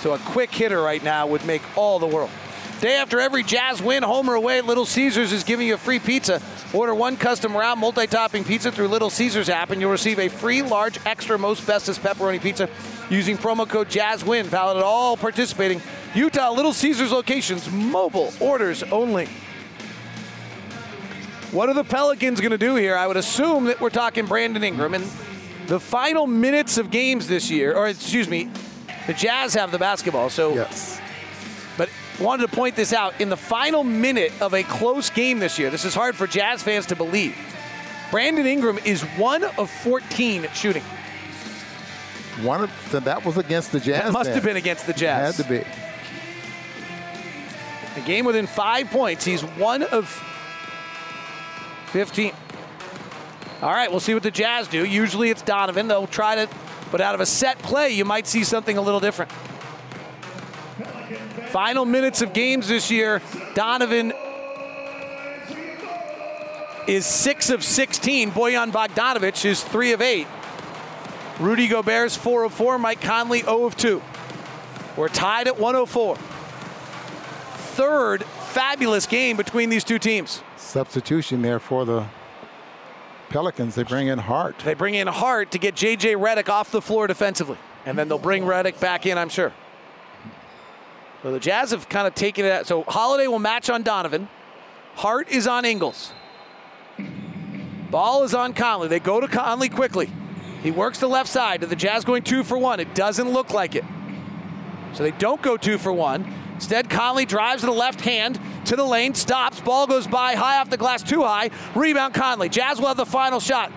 [0.00, 2.30] So a quick hitter right now would make all the world.
[2.80, 5.98] Day after every Jazz win, home or away, Little Caesars is giving you a free
[5.98, 6.42] pizza.
[6.74, 10.60] Order one custom round multi-topping pizza through Little Caesars app, and you'll receive a free
[10.60, 12.68] large extra most bestest pepperoni pizza
[13.08, 14.44] using promo code JazzWin.
[14.44, 15.80] Valid at all participating
[16.14, 17.70] Utah Little Caesars locations.
[17.70, 19.26] Mobile orders only.
[21.52, 22.94] What are the Pelicans going to do here?
[22.94, 25.04] I would assume that we're talking Brandon Ingram and
[25.66, 28.50] the final minutes of games this year, or excuse me,
[29.06, 30.28] the Jazz have the basketball.
[30.28, 31.00] So yes.
[32.20, 35.70] Wanted to point this out in the final minute of a close game this year.
[35.70, 37.36] This is hard for Jazz fans to believe.
[38.10, 40.82] Brandon Ingram is one of 14 shooting.
[42.42, 44.04] One of so that was against the Jazz.
[44.04, 44.34] That must then.
[44.34, 45.36] have been against the Jazz.
[45.36, 45.64] Had to be.
[48.00, 49.24] A game within five points.
[49.24, 50.08] He's one of
[51.92, 52.32] 15.
[53.62, 54.84] All right, we'll see what the Jazz do.
[54.84, 55.88] Usually it's Donovan.
[55.88, 56.48] They'll try to,
[56.92, 59.30] but out of a set play, you might see something a little different.
[61.50, 63.22] Final minutes of games this year,
[63.54, 64.12] Donovan
[66.86, 68.30] is 6 of 16.
[68.30, 70.26] Bojan Bogdanovic is 3 of 8.
[71.38, 72.78] Rudy Gobert's 4 of 4.
[72.78, 74.02] Mike Conley 0 of 2.
[74.96, 76.16] We're tied at 104.
[77.76, 80.42] Third fabulous game between these two teams.
[80.56, 82.06] Substitution there for the
[83.28, 83.74] Pelicans.
[83.74, 84.58] They bring in Hart.
[84.60, 86.14] They bring in Hart to get J.J.
[86.14, 87.58] Redick off the floor defensively.
[87.84, 89.52] And then they'll bring Redick back in, I'm sure.
[91.26, 92.66] So the Jazz have kind of taken it out.
[92.68, 94.28] So Holiday will match on Donovan.
[94.94, 96.12] Hart is on Ingles.
[97.90, 98.86] Ball is on Conley.
[98.86, 100.08] They go to Conley quickly.
[100.62, 101.62] He works the left side.
[101.62, 102.78] To the Jazz going two for one.
[102.78, 103.82] It doesn't look like it.
[104.92, 106.32] So they don't go two for one.
[106.54, 109.60] Instead, Conley drives to the left hand to the lane, stops.
[109.60, 111.50] Ball goes by, high off the glass, too high.
[111.74, 112.48] Rebound Conley.
[112.48, 113.72] Jazz will have the final shot.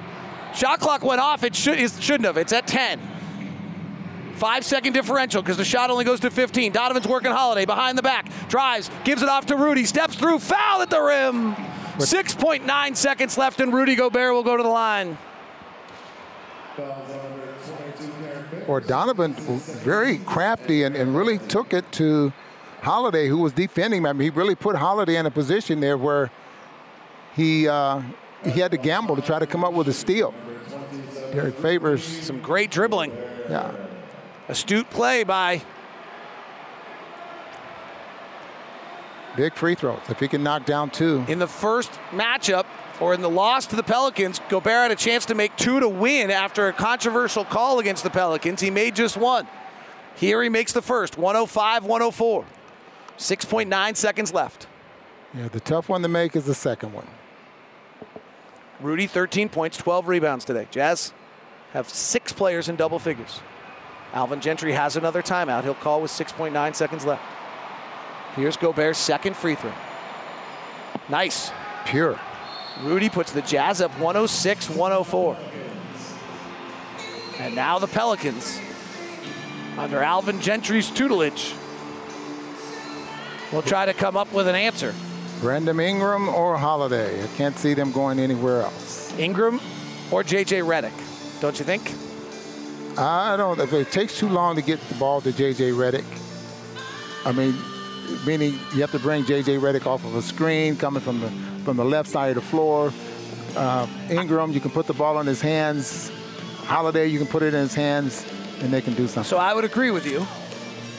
[0.53, 1.43] Shot clock went off.
[1.43, 2.37] It, should, it shouldn't have.
[2.37, 3.01] It's at 10.
[4.39, 6.71] Five second differential because the shot only goes to 15.
[6.71, 8.31] Donovan's working Holiday behind the back.
[8.47, 11.55] Drives, gives it off to Rudy, steps through, foul at the rim.
[11.97, 15.17] 6.9 seconds left, and Rudy Gobert will go to the line.
[18.65, 22.31] Or Donovan very crafty and, and really took it to
[22.81, 24.21] Holiday, who was defending him.
[24.21, 26.31] He really put Holiday in a position there where
[27.35, 28.01] he uh,
[28.45, 30.33] he had to gamble to try to come up with a steal.
[31.33, 32.05] Derrick Favors.
[32.05, 33.11] Some great dribbling.
[33.49, 33.88] Yeah.
[34.49, 35.61] Astute play by.
[39.37, 40.01] Big free throws.
[40.09, 41.23] If he can knock down two.
[41.27, 42.65] In the first matchup,
[42.99, 45.87] or in the loss to the Pelicans, Gobert had a chance to make two to
[45.87, 48.59] win after a controversial call against the Pelicans.
[48.59, 49.47] He made just one.
[50.15, 52.45] Here he makes the first, 105 104.
[53.17, 54.67] 6.9 seconds left.
[55.33, 57.07] Yeah, the tough one to make is the second one.
[58.81, 60.67] Rudy, 13 points, 12 rebounds today.
[60.71, 61.13] Jazz
[61.73, 63.41] have six players in double figures.
[64.13, 65.63] Alvin Gentry has another timeout.
[65.63, 67.23] He'll call with 6.9 seconds left.
[68.35, 69.73] Here's Gobert's second free throw.
[71.09, 71.51] Nice.
[71.85, 72.19] Pure.
[72.81, 75.37] Rudy puts the Jazz up 106 104.
[77.39, 78.59] And now the Pelicans,
[79.77, 81.53] under Alvin Gentry's tutelage,
[83.51, 84.93] will try to come up with an answer.
[85.39, 87.23] Brandon Ingram or Holiday.
[87.23, 89.17] I can't see them going anywhere else.
[89.17, 89.61] Ingram
[90.11, 90.59] or J.J.
[90.59, 90.91] Redick,
[91.39, 91.93] don't you think?
[92.99, 93.59] I don't.
[93.59, 95.71] If it takes too long to get the ball to J.J.
[95.71, 96.05] Redick,
[97.25, 97.55] I mean,
[98.25, 99.57] meaning you have to bring J.J.
[99.57, 101.29] Redick off of a screen coming from the
[101.63, 102.91] from the left side of the floor.
[103.55, 106.11] Uh, Ingram, you can put the ball in his hands.
[106.65, 108.25] Holiday, you can put it in his hands,
[108.61, 109.23] and they can do something.
[109.29, 110.25] So I would agree with you.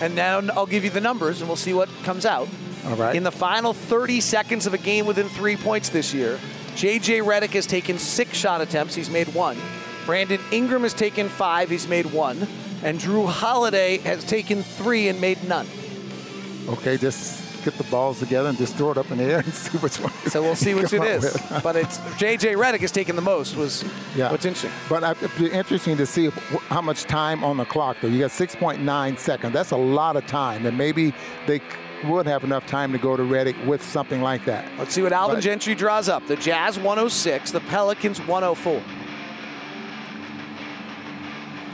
[0.01, 2.49] And now I'll give you the numbers, and we'll see what comes out.
[2.87, 3.15] All right.
[3.15, 6.41] In the final 30 seconds of a game within three points this year,
[6.75, 7.19] J.J.
[7.19, 8.95] Redick has taken six shot attempts.
[8.95, 9.59] He's made one.
[10.11, 11.71] Brandon Ingram has taken five.
[11.71, 12.49] He's made one.
[12.83, 15.69] And Jrue Holiday has taken three and made none.
[16.69, 19.55] Okay, just get the balls together and just throw it up in the air and
[19.55, 20.11] see which one.
[20.27, 21.41] So we'll see which it is.
[21.63, 22.55] but it's J.J.
[22.55, 23.55] Redick has taken the most.
[23.55, 23.85] Was
[24.17, 24.33] Yeah.
[24.33, 24.73] what's interesting.
[24.89, 26.31] But I- it'd be interesting to see
[26.71, 28.09] how much time on the clock, though.
[28.09, 29.53] You got 6.9 seconds.
[29.53, 30.67] That's a lot of time.
[30.67, 31.15] And maybe
[31.47, 31.61] they
[32.05, 34.67] would have enough time to go to Redick with something like that.
[34.77, 36.27] Let's see what Alvin But- Gentry draws up.
[36.27, 38.83] The Jazz 106, the Pelicans 104.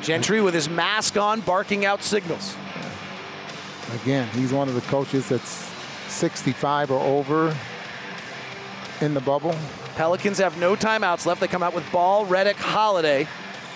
[0.06, 2.56] Gentry with his mask on, barking out signals.
[4.02, 5.68] Again, he's one of the coaches that's
[6.06, 7.56] 65 or over
[9.00, 9.52] in the bubble.
[9.96, 11.40] Pelicans have no timeouts left.
[11.40, 13.26] They come out with ball, Redick, Holiday.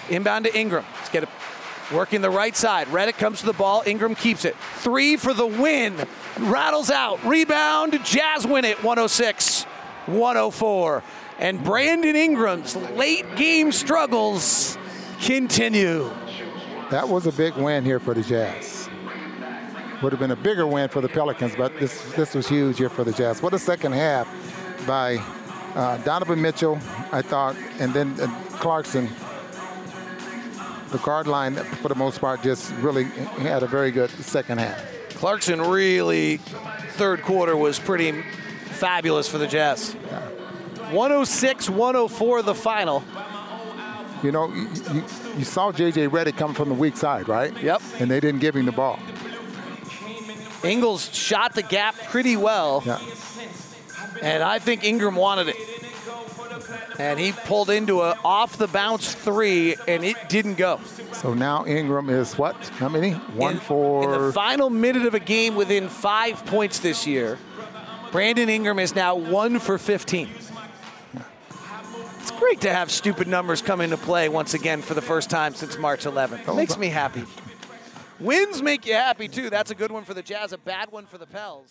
[0.09, 0.85] Inbound to Ingram.
[0.99, 1.29] Let's get it
[1.93, 2.87] working the right side.
[2.87, 3.83] Redick comes to the ball.
[3.85, 4.55] Ingram keeps it.
[4.77, 5.97] Three for the win.
[6.39, 7.25] Rattles out.
[7.25, 7.99] Rebound.
[8.05, 9.65] Jazz win it 106
[10.07, 11.03] 104.
[11.41, 14.79] And Brandon Ingram's late game struggles
[15.21, 16.11] continue.
[16.91, 18.89] That was a big win here for the Jazz.
[20.03, 22.89] Would have been a bigger win for the Pelicans, but this this was huge here
[22.89, 23.43] for the Jazz.
[23.43, 24.27] What a second half
[24.87, 25.19] by
[25.75, 26.79] uh, Donovan Mitchell,
[27.13, 28.27] I thought, and then uh,
[28.59, 29.09] Clarkson.
[30.91, 34.85] The guard line, for the most part, just really had a very good second half.
[35.11, 36.39] Clarkson really,
[36.95, 38.23] third quarter was pretty
[38.71, 39.93] fabulous for the Jazz.
[40.91, 43.05] 106 104 the final.
[44.23, 45.05] You know, you, you,
[45.39, 46.09] you saw J.J.
[46.09, 47.57] Redick come from the weak side, right?
[47.63, 47.83] Yep.
[47.99, 48.99] And they didn't give him the ball.
[50.63, 52.83] Ingles shot the gap pretty well.
[52.85, 53.01] Yeah.
[54.23, 55.57] And I think Ingram wanted it.
[56.99, 60.81] And he pulled into a off the bounce three, and it didn't go.
[61.13, 62.57] So now Ingram is what?
[62.77, 63.13] How many?
[63.13, 64.05] One for.
[64.05, 67.39] In the final minute of a game within five points this year,
[68.13, 70.29] Brandon Ingram is now one for 15.
[72.41, 75.77] Great to have stupid numbers come into play once again for the first time since
[75.77, 76.49] March 11th.
[76.49, 77.23] It makes me happy.
[78.19, 79.51] Wins make you happy too.
[79.51, 81.71] That's a good one for the Jazz, a bad one for the Pels.